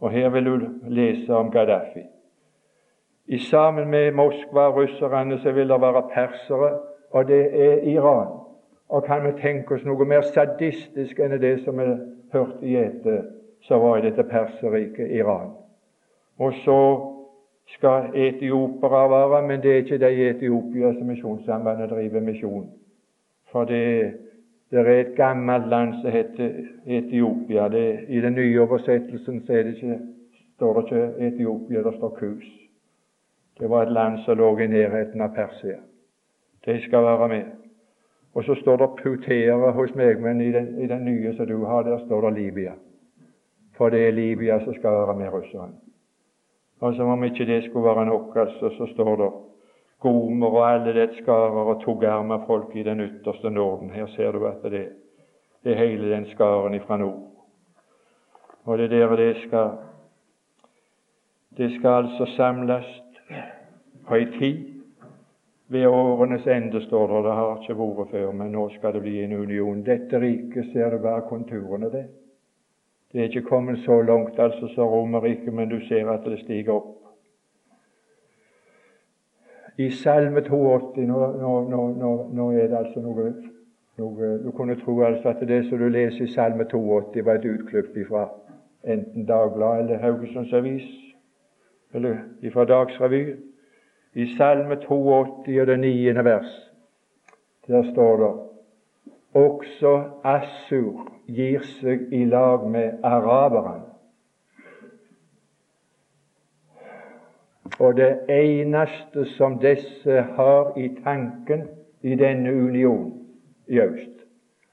Og 0.00 0.10
her 0.10 0.28
vil 0.28 0.44
du 0.44 0.68
lese 0.88 1.34
om 1.34 1.50
Gaddafi. 1.50 2.06
I 3.26 3.38
sammen 3.38 3.90
med 3.90 4.12
Moskva 4.12 4.68
og 4.68 4.76
russerne 4.76 5.38
så 5.38 5.52
vil 5.52 5.68
det 5.68 5.80
være 5.80 6.08
persere, 6.14 6.78
og 7.10 7.28
det 7.28 7.44
er 7.66 7.82
Iran. 7.82 8.43
Og 8.94 9.04
kan 9.04 9.24
vi 9.26 9.32
tenke 9.40 9.74
oss 9.74 9.82
noe 9.82 10.04
mer 10.06 10.22
sadistisk 10.22 11.18
enn 11.18 11.32
det 11.42 11.56
som 11.64 11.80
vi 11.82 11.86
hørte 12.30 12.62
gjete, 12.62 13.14
så 13.66 13.78
var 13.82 13.98
i 13.98 14.04
dette 14.04 14.22
Perserriket, 14.28 15.10
Iran. 15.10 15.48
Og 16.38 16.54
så 16.62 16.78
skal 17.74 18.12
etiopere 18.14 19.00
være, 19.10 19.40
men 19.48 19.62
det 19.62 19.72
er 19.72 19.82
ikke 19.82 19.98
de 19.98 20.10
i 20.14 20.28
Etiopia 20.28 20.92
som 20.94 21.10
Misjonssambandet 21.10 21.90
driver 21.90 22.22
misjon. 22.22 22.68
For 23.50 23.66
det, 23.66 24.12
det, 24.70 24.78
er 24.78 24.92
et 25.00 25.16
gammelt 25.16 25.66
land 25.74 25.96
som 26.02 26.14
heter 26.14 26.54
Etiopia. 26.86 27.66
Det, 27.68 27.98
I 28.08 28.20
den 28.20 28.38
nye 28.38 28.62
oversettelsen 28.62 29.42
så 29.46 29.58
det 29.58 29.74
ikke, 29.74 29.98
står 30.54 30.80
det 30.80 30.84
ikke 30.84 31.26
Etiopia, 31.32 31.82
det 31.82 31.96
står 31.98 32.14
Kus. 32.20 32.46
Det 33.58 33.70
var 33.70 33.82
et 33.82 33.92
land 33.92 34.22
som 34.22 34.38
lå 34.38 34.54
i 34.58 34.70
nærheten 34.70 35.20
av 35.20 35.34
Persia. 35.34 35.82
De 36.66 36.80
skal 36.86 37.10
være 37.10 37.28
med. 37.28 37.63
Og 38.34 38.44
så 38.44 38.54
står 38.54 38.76
det 38.76 38.90
Putere 39.02 39.72
hos 39.72 39.94
meg, 39.94 40.20
men 40.20 40.40
i 40.40 40.50
den, 40.52 40.78
i 40.82 40.86
den 40.86 41.04
nye 41.04 41.36
som 41.36 41.46
du 41.46 41.64
har, 41.64 41.82
der 41.82 41.98
står 42.06 42.28
det 42.30 42.42
Libya. 42.42 42.72
For 43.76 43.88
det 43.90 44.08
er 44.08 44.12
Libya 44.12 44.58
som 44.64 44.74
skal 44.74 44.90
være 44.90 45.16
med 45.18 45.32
russerne. 45.32 45.74
Og 46.80 46.94
som 46.94 47.08
om 47.08 47.24
ikke 47.24 47.46
det 47.46 47.64
skulle 47.64 47.86
være 47.86 48.06
nok, 48.06 48.36
altså, 48.36 48.70
så 48.78 48.86
står 48.94 49.16
det 49.16 49.30
Gomer 50.00 50.46
og 50.46 50.72
alle 50.72 50.94
det 50.94 51.10
skarer 51.22 51.70
og 51.72 51.82
togarma 51.82 52.36
folk 52.46 52.76
i 52.76 52.82
den 52.82 53.00
ytterste 53.00 53.50
Norden. 53.50 53.90
Her 53.90 54.06
ser 54.06 54.32
du 54.32 54.46
at 54.46 54.62
det, 54.62 54.88
det 55.64 55.72
er 55.72 55.86
hele 55.86 56.10
den 56.10 56.26
skaren 56.26 56.74
ifra 56.74 56.96
nord. 56.96 57.22
Og 58.64 58.78
det 58.78 58.90
der 58.90 59.16
det 59.16 59.36
skal 59.46 59.70
Det 61.56 61.70
skal 61.78 61.88
altså 61.88 62.26
samles 62.36 63.02
på 64.06 64.14
ei 64.14 64.24
tid 64.38 64.73
ved 65.74 65.86
årenes 65.86 66.46
ende, 66.46 66.80
står 66.86 67.06
det. 67.06 67.22
Det 67.24 67.32
har 67.38 67.60
ikke 67.60 67.78
vært 67.78 68.10
før, 68.10 68.32
men 68.32 68.52
nå 68.54 68.68
skal 68.76 68.94
det 68.94 69.02
bli 69.02 69.14
en 69.24 69.32
union. 69.32 69.82
Dette 69.86 70.20
riket 70.22 70.70
ser 70.72 70.94
du 70.94 71.02
bare 71.02 71.26
konturene, 71.28 71.90
det. 71.90 72.04
Det 73.12 73.20
er 73.20 73.30
ikke 73.30 73.48
kommet 73.48 73.78
så 73.84 74.00
langt 74.02 74.38
altså 74.38 74.68
som 74.74 74.88
Romerriket, 74.90 75.52
men 75.54 75.68
du 75.68 75.80
ser 75.88 76.08
at 76.10 76.24
det 76.26 76.40
stiger 76.40 76.72
opp. 76.72 76.92
I 79.78 79.90
Salme 79.90 80.40
82 80.40 81.06
nå, 81.06 81.20
nå, 81.42 81.84
nå, 81.98 82.10
nå 82.32 82.50
er 82.52 82.68
det 82.70 82.78
altså 82.78 83.00
noe, 83.02 83.32
noe, 83.98 84.28
Du 84.44 84.50
kunne 84.54 84.76
tro 84.78 85.00
altså 85.02 85.28
at 85.28 85.42
det 85.48 85.64
som 85.68 85.78
du 85.78 85.88
leser 85.88 86.24
i 86.24 86.32
Salme 86.32 86.64
82, 86.64 87.24
var 87.26 87.40
et 87.40 87.48
utklipp 87.50 87.96
fra 88.08 88.28
enten 88.84 89.26
Dagbladet 89.26 89.84
eller 89.84 89.98
Haugesunds 89.98 90.52
Avis, 90.52 90.86
eller 91.94 92.22
fra 92.52 92.64
Dagsrevyen 92.64 93.42
i 94.14 94.26
Salme 94.36 94.76
82 94.76 95.60
og 95.60 95.66
det 95.66 95.78
niende 95.80 96.24
vers. 96.24 96.70
Der 97.66 97.82
står 97.92 98.16
det 98.16 98.32
også 99.34 99.94
Assur 100.24 101.08
gir 101.26 101.64
seg 101.80 102.12
i 102.12 102.24
lag 102.24 102.66
med 102.70 103.02
araberen. 103.02 103.82
Og 107.80 107.96
det 107.96 108.30
eneste 108.30 109.24
som 109.34 109.58
disse 109.58 110.20
har 110.36 110.78
i 110.78 110.88
tanken 111.04 111.66
i 112.02 112.14
denne 112.14 112.52
union 112.54 113.12
i 113.66 113.80
øst 113.80 114.14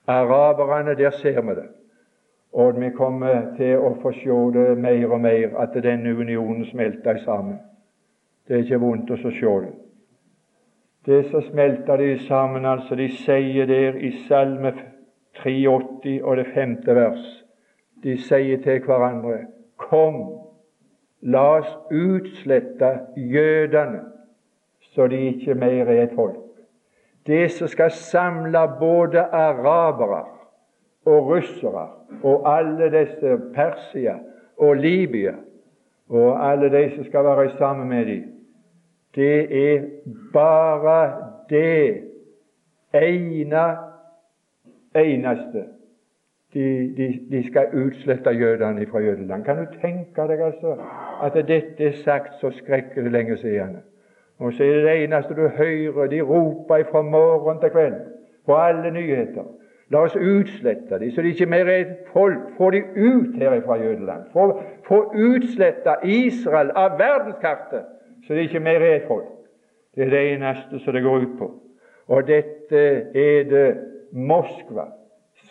Araberne, 0.07 0.95
der 0.95 1.09
ser 1.09 1.41
vi 1.41 1.55
det. 1.55 1.67
Og 2.53 2.81
vi 2.81 2.89
kommer 2.89 3.55
til 3.57 3.77
å 3.77 3.93
få 4.01 4.11
se 4.11 4.37
det 4.57 4.77
mer 4.77 5.11
og 5.13 5.21
mer, 5.21 5.53
at 5.57 5.77
denne 5.83 6.15
unionen 6.17 6.65
smelter 6.65 7.21
sammen. 7.23 7.59
Det 8.51 8.57
er 8.57 8.63
ikke 8.65 8.81
vondt 8.83 9.11
å 9.15 9.15
se 9.15 9.29
det. 9.63 9.67
Det 11.07 11.19
som 11.31 11.39
smelter 11.45 12.01
de 12.01 12.17
sammen, 12.25 12.65
altså 12.67 12.97
de 12.99 13.05
sier 13.15 13.69
der 13.69 13.95
i 13.95 14.09
Salme 14.25 14.73
83 15.39 16.17
og 16.19 16.35
det 16.35 16.49
femte 16.51 16.91
vers, 16.91 17.29
de 18.03 18.17
sier 18.19 18.59
til 18.59 18.81
hverandre 18.83 19.37
Kom, 19.79 20.17
la 21.23 21.45
oss 21.61 21.69
utslette 21.95 22.89
jødene, 23.15 24.01
så 24.91 25.07
de 25.07 25.21
ikke 25.29 25.55
mer 25.55 25.87
er 25.87 26.01
et 26.09 26.17
folk. 26.19 26.43
Det 27.23 27.53
som 27.55 27.71
skal 27.71 27.95
samle 27.95 28.65
både 28.81 29.23
arabere 29.31 30.25
og 31.07 31.31
russere 31.31 31.87
og 32.19 32.51
alle 32.57 32.91
disse 32.99 33.39
Persia 33.55 34.19
og 34.57 34.75
Libya 34.75 35.37
og 36.11 36.35
alle 36.51 36.67
de 36.75 36.83
som 36.97 37.07
skal 37.07 37.23
være 37.31 37.49
sammen 37.55 37.87
med 37.87 38.05
dem, 38.11 38.30
det 39.15 39.71
er 39.73 39.81
bare 40.33 41.15
det 41.49 42.03
ene 42.93 43.77
eneste 44.95 45.65
de, 46.53 46.93
de, 46.97 47.19
de, 47.31 47.47
skal 47.47 47.67
utslette 47.73 48.29
jødene 48.29 48.85
fra 48.87 48.99
Jødeland. 48.99 49.43
Kan 49.43 49.57
du 49.57 49.65
tenke 49.81 50.27
deg 50.27 50.41
altså 50.43 50.75
at 51.23 51.33
dette 51.47 51.85
er 51.85 51.91
sagt 52.03 52.39
så 52.41 52.51
skrekkelig 52.51 53.11
lenge 53.11 53.37
siden? 53.37 53.77
Og 54.39 54.53
så 54.53 54.63
er 54.63 54.73
det 54.73 54.83
det 54.83 55.03
eneste 55.03 55.33
du 55.33 55.47
hører, 55.47 56.07
de 56.07 56.21
roper 56.21 56.83
fra 56.91 57.01
morgen 57.01 57.59
til 57.59 57.69
kveld 57.69 57.95
på 58.45 58.55
alle 58.55 58.91
nyheter. 58.91 59.47
La 59.91 59.99
oss 60.07 60.15
utslette 60.15 60.99
dem, 60.99 61.11
så 61.11 61.21
de 61.21 61.27
ikke 61.27 61.45
mer 61.45 61.67
er 61.67 61.81
et 61.81 61.97
folk. 62.13 62.39
Få 62.57 62.69
de 62.71 62.79
ut 62.95 63.35
her 63.35 63.61
fra 63.65 63.75
Jødeland. 63.75 64.23
Få, 64.33 64.61
få 64.87 65.01
utsletta 65.15 65.95
Israel 66.03 66.71
av 66.75 66.99
verdenskartet 66.99 67.83
så 68.23 68.33
det 68.33 68.39
er 68.39 68.49
ikke 68.49 68.59
mer 68.59 68.81
er 68.81 68.95
et 68.95 69.07
folk. 69.07 69.27
Det 69.95 70.05
er 70.05 70.09
det 70.09 70.33
eneste 70.33 70.79
som 70.79 70.93
det 70.93 71.03
går 71.03 71.25
ut 71.25 71.37
på. 71.39 71.51
Og 72.07 72.27
dette 72.27 72.81
er 73.15 73.43
det 73.49 73.77
Moskva 74.11 74.85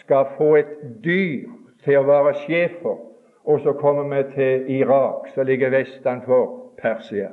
skal 0.01 0.27
få 0.37 0.55
et 0.57 0.73
dyr 1.05 1.49
til 1.85 1.99
å 1.99 2.07
være 2.09 2.35
sjef 2.45 2.81
for. 2.83 2.99
Og 3.45 3.61
så 3.65 3.73
kommer 3.73 4.05
vi 4.05 4.23
til 4.35 4.71
Irak, 4.81 5.31
som 5.35 5.47
ligger 5.47 5.73
vestenfor 5.73 6.73
Persia. 6.79 7.31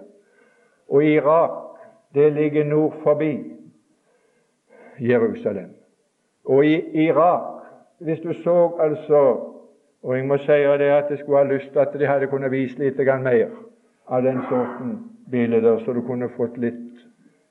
Og 0.87 1.03
Irak, 1.03 1.79
det 2.15 2.33
ligger 2.33 2.63
nord 2.63 2.95
forbi 3.03 3.33
Jerusalem. 4.99 5.75
Og 6.45 6.65
i 6.65 7.05
Irak 7.07 7.53
Hvis 7.99 8.19
du 8.19 8.33
så 8.33 8.77
altså 8.79 9.19
Og 10.01 10.17
jeg 10.17 10.25
må 10.25 10.37
si 10.37 10.51
at 10.51 10.81
jeg 10.81 11.17
skulle 11.19 11.37
ha 11.37 11.43
lyst 11.43 11.71
til 11.71 11.79
at 11.79 11.99
de 11.99 12.07
hadde 12.07 12.27
kunnet 12.27 12.51
vise 12.51 12.79
litt 12.79 12.97
mer 12.97 13.66
av 14.07 14.23
den 14.23 14.41
sorten 14.49 14.97
bilder, 15.31 15.79
så 15.85 15.93
du 15.93 16.01
kunne 16.01 16.29
fått 16.37 16.57
litt 16.57 16.99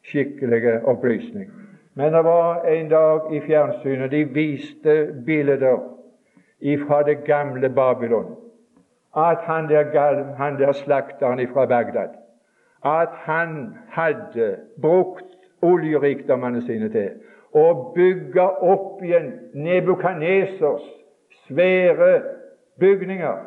skikkelige 0.07 0.81
opplysning. 0.89 1.51
Men 1.95 2.13
det 2.13 2.25
var 2.25 2.65
en 2.69 2.89
dag 2.89 3.33
i 3.35 3.41
fjernsynet 3.41 4.11
de 4.11 4.25
viste 4.25 4.97
bilder 5.27 5.79
fra 6.87 7.03
det 7.03 7.25
gamle 7.25 7.69
Babylon. 7.69 8.37
At 9.17 9.45
han 9.49 9.69
der, 9.69 10.35
han 10.37 10.59
der 10.59 10.73
slakteren 10.73 11.49
fra 11.53 11.67
Bagdad 11.67 12.17
at 12.87 13.09
han 13.13 13.79
hadde 13.89 14.57
brukt 14.83 15.37
oljerikdommene 15.63 16.63
sine 16.67 16.89
til 16.93 17.17
å 17.57 17.93
bygge 17.97 18.45
opp 18.63 19.03
igjen 19.05 19.33
Nebukadnesers 19.55 20.85
svære 21.47 22.13
bygninger. 22.81 23.39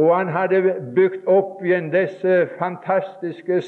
Og 0.00 0.16
han 0.16 0.28
hadde 0.32 0.74
bygd 0.96 1.26
opp 1.28 1.64
igjen 1.64 1.90
disse 1.92 2.46
fantastiske 2.58 3.58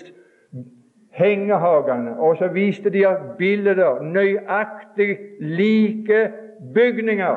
hengehagene. 1.13 2.15
Og 2.17 2.39
så 2.41 2.49
viste 2.55 2.93
de 2.95 3.03
bilder, 3.39 4.01
nøyaktig 4.01 5.19
like 5.41 6.23
bygninger 6.75 7.37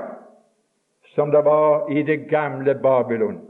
som 1.15 1.31
det 1.31 1.43
var 1.45 1.89
i 1.91 2.03
det 2.03 2.29
gamle 2.29 2.75
Babylon. 2.75 3.41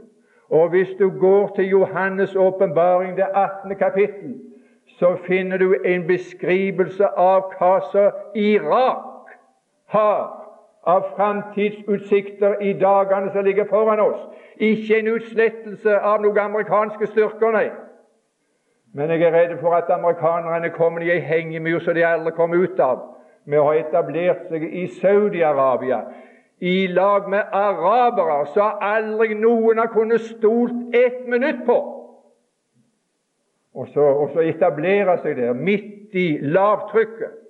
Og 0.50 0.68
hvis 0.68 0.88
du 0.98 1.10
går 1.20 1.52
til 1.56 1.70
Johannes' 1.74 2.38
åpenbaring, 2.38 3.16
det 3.16 3.26
18. 3.34 3.76
kapittel, 3.76 4.34
så 4.86 5.16
finner 5.26 5.56
du 5.56 5.74
en 5.84 6.06
beskrivelse 6.06 7.06
av 7.06 7.52
hva 7.58 7.80
som 7.92 8.10
Irak 8.34 9.30
har 9.86 10.46
av 10.86 11.08
framtidsutsikter 11.16 12.60
i 12.62 12.72
dagene 12.72 13.32
som 13.32 13.44
ligger 13.44 13.66
foran 13.70 14.00
oss. 14.00 14.20
Ikke 14.56 14.98
en 14.98 15.08
utslettelse 15.08 15.98
av 15.98 16.22
noen 16.24 16.38
amerikanske 16.38 17.06
styrker, 17.10 17.52
nei. 17.52 17.68
Men 18.96 19.10
jeg 19.12 19.26
er 19.26 19.34
redd 19.34 19.58
for 19.60 19.76
at 19.76 19.90
amerikanerne 19.92 20.70
kommer 20.72 21.04
i 21.04 21.10
ei 21.12 21.20
hengemur 21.20 21.82
som 21.84 21.94
de 21.94 22.04
aldri 22.06 22.32
kommer 22.36 22.62
ut 22.64 22.80
av, 22.80 23.02
med 23.44 23.60
å 23.60 23.66
ha 23.68 23.74
etablert 23.76 24.46
seg 24.48 24.64
i 24.64 24.86
Saudi-Arabia, 24.96 26.00
i 26.64 26.86
lag 26.88 27.28
med 27.28 27.52
arabere 27.52 28.46
som 28.54 28.80
aldri 28.80 29.36
noen 29.36 29.78
har 29.78 29.92
kunnet 29.92 30.24
stolt 30.24 30.94
ett 30.96 31.26
minutt 31.28 31.66
på. 31.66 31.76
Og 33.76 33.88
så, 33.92 34.00
og 34.00 34.30
så 34.32 34.40
etablere 34.40 35.18
seg 35.20 35.36
der, 35.36 35.52
midt 35.52 36.16
i 36.16 36.38
lavtrykket. 36.40 37.42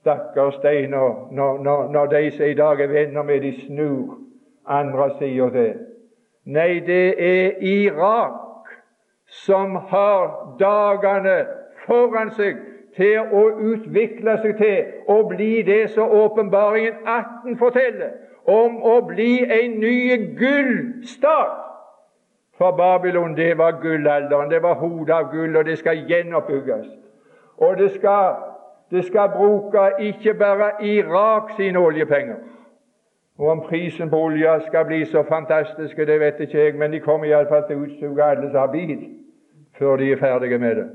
Stakkars 0.00 0.58
de 0.62 0.88
når, 0.90 1.28
når, 1.30 1.62
når, 1.94 2.06
de 2.06 2.30
som 2.34 2.46
i 2.46 2.58
dag 2.58 2.80
er 2.80 2.90
venner 2.90 3.22
med, 3.22 3.40
de 3.42 3.52
snur 3.60 4.18
andre 4.66 5.10
sida 5.18 5.48
til. 5.54 5.78
Nei, 6.48 6.80
det 6.80 7.14
er 7.18 7.50
Irak 7.60 8.68
som 9.26 9.76
har 9.76 10.56
dagene 10.60 11.36
foran 11.84 12.30
seg 12.32 12.56
til 12.96 13.34
å 13.36 13.42
utvikle 13.72 14.38
seg 14.40 14.56
til 14.56 15.12
å 15.12 15.18
bli 15.28 15.62
det 15.62 15.90
som 15.92 16.08
åpenbaringen 16.08 17.04
18 17.04 17.58
forteller, 17.60 18.14
om 18.48 18.80
å 18.80 18.96
bli 19.10 19.44
en 19.44 19.76
ny 19.82 20.16
gullstat. 20.40 21.64
For 22.56 22.72
Babylon, 22.80 23.36
det 23.36 23.52
var 23.58 23.76
gullalderen, 23.82 24.50
det 24.50 24.62
var 24.62 24.80
hodet 24.80 25.14
av 25.14 25.28
gull, 25.30 25.56
og 25.56 25.68
det 25.68 25.76
skal 25.78 26.00
gjenoppbygges. 26.08 26.88
Og 27.58 27.76
det 27.76 27.90
skal, 28.00 28.40
det 28.90 29.04
skal 29.04 29.28
bruke 29.36 29.90
ikke 30.00 30.34
bare 30.34 30.72
Irak 30.80 31.52
sine 31.60 31.78
oljepenger. 31.78 32.40
Og 33.38 33.50
om 33.50 33.60
prisen 33.68 34.10
på 34.10 34.18
olja 34.18 34.58
skal 34.66 34.86
bli 34.86 35.04
så 35.06 35.22
fantastisk, 35.28 35.96
det 35.96 36.20
vet 36.20 36.40
ikke 36.40 36.58
jeg, 36.58 36.74
men 36.74 36.92
de 36.92 37.00
kommer 37.00 37.28
iallfall 37.28 37.66
til 37.68 37.78
å 37.78 37.84
utsuge 37.86 38.24
alle 38.24 38.50
som 38.50 38.60
har 38.64 38.72
bil, 38.72 39.04
før 39.78 39.96
de 39.96 40.12
er 40.12 40.22
ferdige 40.22 40.58
med 40.58 40.82
det 40.82 40.88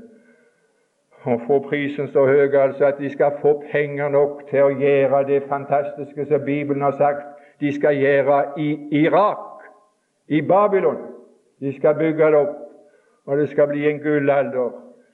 og 1.24 1.40
få 1.46 1.58
prisen 1.68 2.08
så 2.12 2.26
høy 2.28 2.52
altså 2.52 2.84
at 2.84 2.98
de 3.00 3.10
skal 3.10 3.38
få 3.40 3.54
penger 3.72 4.08
nok 4.12 4.42
til 4.50 4.66
å 4.66 4.74
gjøre 4.76 5.22
det 5.28 5.42
fantastiske 5.48 6.26
som 6.28 6.44
Bibelen 6.44 6.84
har 6.84 6.96
sagt 6.98 7.30
de 7.60 7.72
skal 7.72 7.96
gjøre 7.96 8.42
i 8.58 8.68
Irak, 9.04 9.62
i 10.28 10.40
Babylon. 10.42 10.96
De 11.60 11.72
skal 11.78 11.94
bygge 11.94 12.26
det 12.26 12.34
opp, 12.34 12.56
og 13.26 13.38
det 13.38 13.48
skal 13.48 13.68
bli 13.70 13.86
en 13.88 14.00
gullalder. 14.02 14.72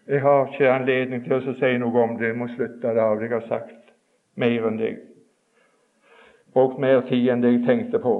Jeg 0.08 0.20
har 0.20 0.48
ikke 0.48 0.72
anledning 0.72 1.24
til 1.24 1.36
å 1.36 1.54
si 1.60 1.76
noe 1.78 2.02
om 2.02 2.16
det. 2.18 2.32
Jeg 2.32 2.38
må 2.40 2.48
slutte 2.56 2.94
det 2.96 3.02
av. 3.04 3.22
Jeg 3.22 3.30
har 3.30 3.44
sagt 3.46 3.92
mer 4.40 4.66
enn 4.66 4.80
deg. 4.80 4.96
Brukt 6.54 6.78
mer 6.78 7.00
tid 7.08 7.28
enn 7.30 7.42
det 7.42 7.52
jeg 7.52 7.64
tenkte 7.66 7.98
på. 8.02 8.14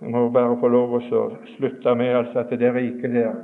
Jeg 0.00 0.10
må 0.14 0.28
bare 0.32 0.56
få 0.60 0.68
lov 0.70 0.94
å 0.98 1.00
slutte 1.56 1.94
med 1.98 2.14
altså 2.16 2.44
at 2.44 2.54
det 2.60 2.74
riket 2.74 3.12
der 3.12 3.34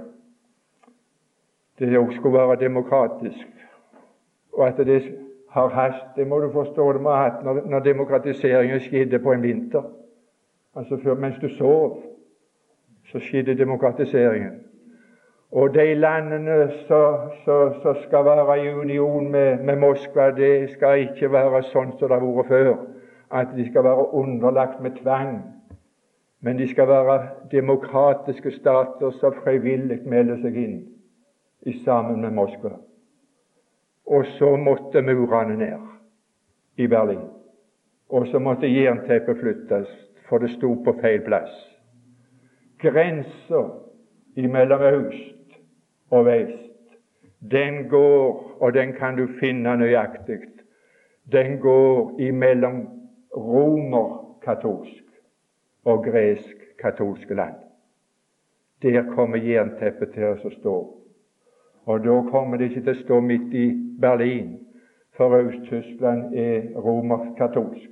det 1.78 1.98
òg 1.98 2.12
skulle 2.14 2.38
være 2.38 2.60
demokratisk 2.60 3.46
og 4.52 4.68
at 4.68 4.76
det 4.86 5.00
har 5.50 5.68
hast. 5.68 6.16
Det 6.16 6.26
må 6.26 6.38
du 6.40 6.52
forstå 6.52 6.92
det 6.92 7.02
må 7.02 7.10
ha 7.10 7.22
hatt 7.24 7.44
når, 7.44 7.60
når 7.66 7.78
demokratiseringen 7.78 8.80
skjedde 8.80 9.18
på 9.18 9.32
en 9.32 9.42
vinter. 9.42 9.82
Altså 10.76 10.98
før, 11.02 11.14
Mens 11.14 11.38
du 11.42 11.48
sov, 11.48 12.02
så 13.10 13.18
skjedde 13.18 13.58
demokratiseringen. 13.58 14.60
Og 15.50 15.74
de 15.74 15.94
landene 15.94 16.70
som 16.86 17.94
skal 18.06 18.24
være 18.24 18.64
i 18.64 18.72
union 18.74 19.30
med, 19.30 19.62
med, 19.62 19.76
Moskva, 19.76 20.30
det 20.30 20.70
skal 20.70 20.98
ikke 20.98 21.30
være 21.32 21.62
sånn 21.70 21.92
som 21.98 22.08
det 22.08 22.16
har 22.16 22.26
vært 22.26 22.48
før, 22.48 22.72
at 23.34 23.48
de 23.56 23.66
skal 23.70 23.84
være 23.84 24.14
underlagt 24.14 24.82
med 24.82 24.90
tvang. 25.02 25.42
Men 26.40 26.58
de 26.58 26.68
skal 26.70 26.88
være 26.88 27.28
demokratiske 27.50 28.50
stater 28.50 29.10
som 29.10 29.34
frivillig 29.44 30.00
melder 30.06 30.36
seg 30.42 30.56
inn 30.60 30.74
i 31.66 31.72
sammen 31.84 32.20
med 32.20 32.34
Moskva. 32.36 32.76
Og 34.06 34.26
så 34.36 34.56
måtte 34.60 35.02
murene 35.02 35.56
ned 35.56 35.86
i 36.76 36.86
Berlin. 36.86 37.24
Og 38.08 38.26
så 38.26 38.38
måtte 38.38 38.68
jernteppet 38.68 39.40
flyttes, 39.40 39.88
for 40.28 40.38
det 40.38 40.50
sto 40.50 40.74
på 40.84 40.92
feil 41.00 41.24
plass. 41.24 41.54
Grensa 42.78 43.62
mellom 44.36 44.82
øst 44.82 45.56
og 46.10 46.26
vest, 46.26 46.60
den 47.50 47.88
går, 47.88 48.56
og 48.60 48.74
den 48.74 48.92
kan 48.92 49.16
du 49.16 49.26
finne 49.40 49.76
nøyaktig, 49.76 50.38
den 51.32 51.58
går 51.58 52.20
imellom 52.20 53.03
romerkatolsk 53.36 55.04
og 55.84 56.04
gresk-katolske 56.04 57.34
land. 57.34 57.54
Der 58.82 59.14
kommer 59.14 59.36
jernteppet 59.36 60.12
til 60.14 60.24
å 60.24 60.52
stå. 60.58 60.76
Og 61.86 62.04
da 62.04 62.20
kommer 62.30 62.56
det 62.56 62.70
ikke 62.70 62.84
til 62.84 62.94
å 62.94 63.02
stå 63.02 63.20
midt 63.20 63.54
i 63.54 63.66
Berlin, 64.00 64.58
for 65.16 65.36
Øst-Tyskland 65.38 66.34
er 66.34 66.72
romersk-katolsk. 66.76 67.90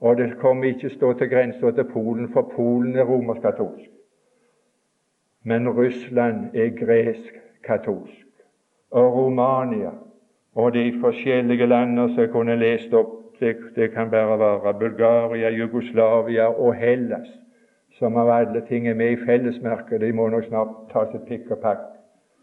Og 0.00 0.16
det 0.16 0.36
kommer 0.40 0.64
ikke 0.64 0.90
stå 0.90 1.12
til 1.18 1.30
grensa 1.30 1.70
til 1.70 1.84
Polen, 1.92 2.28
for 2.32 2.52
Polen 2.56 2.96
er 2.96 3.08
romersk-katolsk. 3.08 3.90
Men 5.42 5.68
Russland 5.68 6.54
er 6.54 6.74
gresk-katolsk. 6.76 8.26
Og 8.90 9.16
Romania 9.16 9.90
og 10.54 10.72
de 10.74 11.00
forskjellige 11.00 11.66
landene 11.66 12.08
som 12.08 12.20
jeg 12.20 12.30
kunne 12.30 12.56
lest 12.56 12.94
opp, 12.94 13.25
det, 13.40 13.56
det 13.74 13.90
kan 13.92 14.10
bare 14.10 14.38
være 14.38 14.74
Bulgaria, 14.78 15.50
Jugoslavia 15.50 16.46
og 16.46 16.74
Hellas, 16.74 17.28
som 17.98 18.16
av 18.16 18.30
alle 18.30 18.62
ting 18.68 18.88
er 18.88 18.94
med 18.94 19.10
i 19.12 19.24
fellesmerket. 19.26 20.00
De 20.00 20.12
må 20.12 20.28
nok 20.28 20.44
snart 20.44 20.74
ta 20.92 21.06
sitt 21.12 21.24
pikk 21.28 21.50
og 21.56 21.62
pakk 21.62 21.84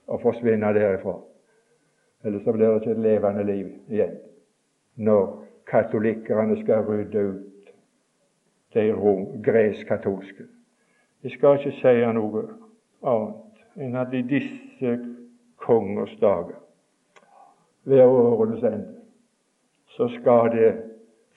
og 0.08 0.22
forsvinne 0.22 0.74
derifra. 0.74 1.18
Ellers 2.26 2.44
så 2.44 2.52
blir 2.52 2.68
det 2.68 2.82
ikke 2.82 2.92
et 2.92 3.06
levende 3.08 3.44
liv 3.44 3.68
igjen 3.90 4.20
når 4.96 5.44
katolikkerne 5.66 6.60
skal 6.62 6.86
rydde 6.86 7.22
ut 7.30 7.72
de 8.74 8.84
gresk-katolske. 9.44 10.44
Jeg 11.24 11.32
skal 11.32 11.58
ikke 11.58 11.72
si 11.80 11.94
noe 12.14 12.44
annet 13.04 13.82
enn 13.82 13.96
at 13.98 14.14
i 14.14 14.22
disse 14.22 14.94
kongers 15.58 16.14
dager, 16.22 16.60
ved 17.86 18.02
årenes 18.06 18.64
ende, 18.64 18.93
så 19.98 20.08
skal, 20.08 20.52
det, 20.52 20.74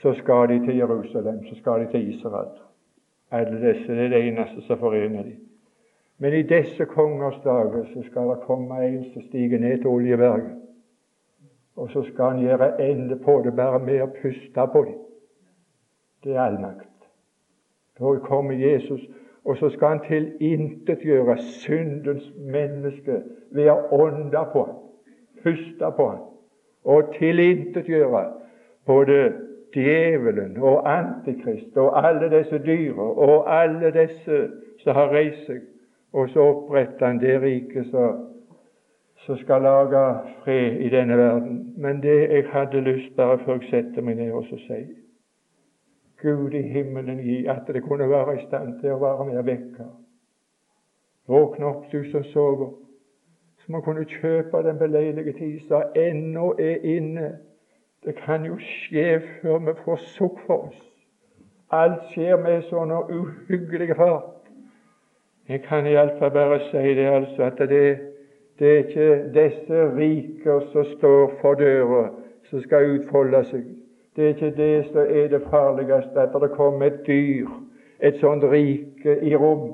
så 0.03 0.15
skal 0.15 0.49
de 0.49 0.67
til 0.67 0.77
Jerusalem, 0.77 1.45
så 1.47 1.55
skal 1.61 1.81
de 1.81 1.91
til 1.91 2.09
Israel. 2.15 2.55
Alle 3.31 3.69
disse 3.69 3.93
det 3.93 4.05
er 4.05 4.09
det 4.09 4.29
eneste 4.29 4.63
som 4.67 4.79
forener 4.79 5.23
dem. 5.23 5.41
Men 6.19 6.33
i 6.33 6.43
disse 6.43 6.85
kongers 6.85 7.41
dager 7.45 7.85
så 7.95 8.03
skal 8.11 8.29
det 8.29 8.41
komme 8.47 8.85
en 8.87 9.05
som 9.13 9.23
stiger 9.23 9.59
ned 9.59 9.79
til 9.79 9.87
Oljeberget. 9.87 10.57
Og 11.77 11.91
så 11.91 12.03
skal 12.03 12.25
han 12.25 12.39
gjøre 12.39 12.91
ende 12.91 13.17
på 13.25 13.43
det 13.45 13.57
bare 13.57 13.79
med 13.79 14.03
å 14.03 14.09
puste 14.23 14.67
på 14.73 14.85
dem. 14.85 14.95
Det 16.25 16.33
er 16.37 16.41
allmakt. 16.41 16.89
Da 17.99 18.15
kommer 18.25 18.53
Jesus, 18.53 19.01
og 19.45 19.57
så 19.57 19.69
skal 19.71 19.89
han 19.89 20.01
tilintetgjøre 20.09 21.37
syndens 21.39 22.33
menneske 22.37 23.23
ved 23.51 23.71
å 23.71 23.77
ånde 23.93 24.43
på 24.53 24.65
ham, 24.65 24.81
puste 25.43 25.93
på 25.97 26.09
ham, 26.09 26.25
og 26.85 27.13
tilintetgjøre 27.19 28.25
både 28.87 29.33
djevelen 29.75 30.57
og 30.63 30.87
Antikrist 30.99 31.77
og 31.77 32.07
alle 32.09 32.31
disse 32.39 32.59
dyra 32.59 33.09
og 33.29 33.49
alle 33.63 33.91
disse 33.93 34.43
som 34.83 34.95
har 34.95 35.13
reist 35.13 35.47
seg 35.47 35.65
og 36.17 36.29
så 36.31 36.41
oppretter 36.41 37.07
han 37.07 37.19
det 37.21 37.43
riket 37.43 37.87
som 37.91 39.37
skal 39.39 39.63
lage 39.63 40.03
fred 40.45 40.81
i 40.81 40.89
denne 40.89 41.17
verden. 41.19 41.75
Men 41.77 42.03
det 42.03 42.21
jeg 42.33 42.45
hadde 42.53 42.81
lyst 42.81 43.17
bare 43.17 43.39
før 43.45 43.53
jeg 43.53 43.69
setter 43.71 44.03
meg 44.03 44.17
ned 44.17 44.33
og 44.33 44.47
sier 44.49 44.87
Gud 46.23 46.55
i 46.57 46.63
himmelen 46.63 47.21
gi 47.21 47.43
at 47.47 47.69
det 47.69 47.83
kunne 47.85 48.09
være 48.11 48.39
i 48.39 48.47
stand 48.47 48.79
til 48.81 48.95
å 48.95 49.01
være 49.03 49.25
med 49.29 49.39
og 49.39 49.47
vekke. 49.47 49.89
Våkne 51.29 51.67
opp, 51.67 51.85
du 51.93 52.01
som 52.11 52.25
sover, 52.25 52.71
så 53.61 53.73
man 53.73 53.83
kunne 53.83 54.07
kjøpe 54.09 54.63
den 54.65 54.79
beleilige 54.79 55.33
tid 55.37 55.61
som 55.69 55.93
ennå 55.97 56.55
er 56.59 56.87
inne. 56.97 57.35
Det 58.07 58.15
kan 58.15 58.45
jo 58.45 58.55
skje 58.63 59.21
før 59.21 59.59
vi 59.59 59.73
får 59.85 59.97
sukk 60.15 60.37
for 60.47 60.69
oss. 60.69 60.83
Alt 61.75 62.05
skjer 62.13 62.37
med 62.39 62.63
sånne 62.69 63.01
uhyggelige 63.11 63.97
fart. 63.99 64.29
Jeg 65.49 65.65
kan 65.65 65.87
iallfall 65.91 66.31
bare 66.31 66.61
si 66.69 66.93
det 66.95 67.07
altså 67.11 67.49
at 67.49 67.59
det, 67.59 67.81
det 68.59 68.71
er 68.71 68.85
ikke 68.85 69.09
disse 69.35 69.83
riker 69.97 70.69
som 70.71 70.87
står 70.93 71.35
for 71.41 71.59
døra, 71.59 72.05
som 72.51 72.63
skal 72.63 72.95
utfolde 72.95 73.43
seg. 73.51 73.67
Det 74.17 74.25
er 74.25 74.35
ikke 74.37 74.55
det 74.57 74.87
som 74.93 75.03
er 75.03 75.29
det 75.35 75.43
farligste, 75.51 76.21
at 76.21 76.41
det 76.43 76.53
kommer 76.55 76.87
et 76.87 77.03
dyr, 77.07 77.51
et 78.01 78.23
sånt 78.23 78.47
rike 78.55 79.19
i 79.23 79.35
rom. 79.35 79.69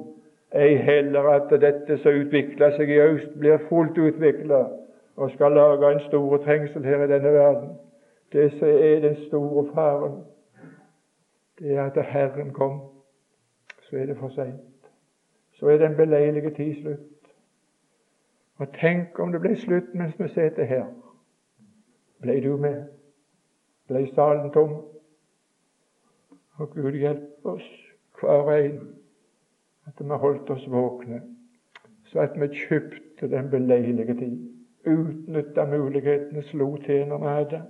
Ei 0.57 0.74
heller 0.76 1.28
at 1.37 1.53
dette 1.61 2.01
som 2.01 2.16
utvikler 2.24 2.72
seg 2.80 2.89
i 2.89 3.01
øst, 3.01 3.33
blir 3.41 3.61
fullt 3.68 3.99
utvikla 3.99 4.66
og 5.16 5.30
skal 5.37 5.53
lage 5.53 5.93
en 5.93 6.05
stor 6.09 6.37
trengsel 6.37 6.85
her 6.85 7.05
i 7.05 7.12
denne 7.12 7.33
verden. 7.33 7.72
Det 8.33 8.51
som 8.53 8.68
er 8.68 9.01
den 9.01 9.16
store 9.26 9.66
faren, 9.74 10.24
det 11.59 11.76
er 11.76 11.83
at 11.83 12.05
Herren 12.07 12.53
kom. 12.53 12.80
Så 13.83 13.97
er 13.97 14.07
det 14.07 14.16
for 14.18 14.28
seint. 14.28 14.61
Så 15.53 15.66
er 15.66 15.78
den 15.78 15.97
beleilige 15.97 16.55
tid 16.55 16.83
slutt. 16.83 17.01
Og 18.57 18.68
tenk 18.80 19.18
om 19.18 19.33
det 19.33 19.41
ble 19.41 19.57
slutt 19.57 19.95
mens 19.95 20.18
vi 20.18 20.28
sitter 20.28 20.64
her. 20.64 20.87
Ble 22.22 22.41
du 22.45 22.57
med? 22.57 22.85
Ble 23.89 24.07
salen 24.14 24.51
tom? 24.55 24.74
Og 26.59 26.70
Gud 26.74 26.93
hjelpe 26.93 27.57
oss, 27.57 27.68
hver 28.20 28.53
en, 28.53 28.80
at 29.87 29.99
vi 29.99 30.18
holdt 30.24 30.51
oss 30.51 30.70
våkne, 30.70 31.22
så 32.05 32.20
at 32.20 32.37
vi 32.41 32.49
kjøpte 32.55 33.30
den 33.30 33.51
beleilige 33.51 34.14
tid. 34.14 34.37
Utnytta 34.87 35.64
mulighetene, 35.66 36.43
slo 36.43 36.76
til 36.76 37.07
når 37.09 37.24
vi. 37.24 37.62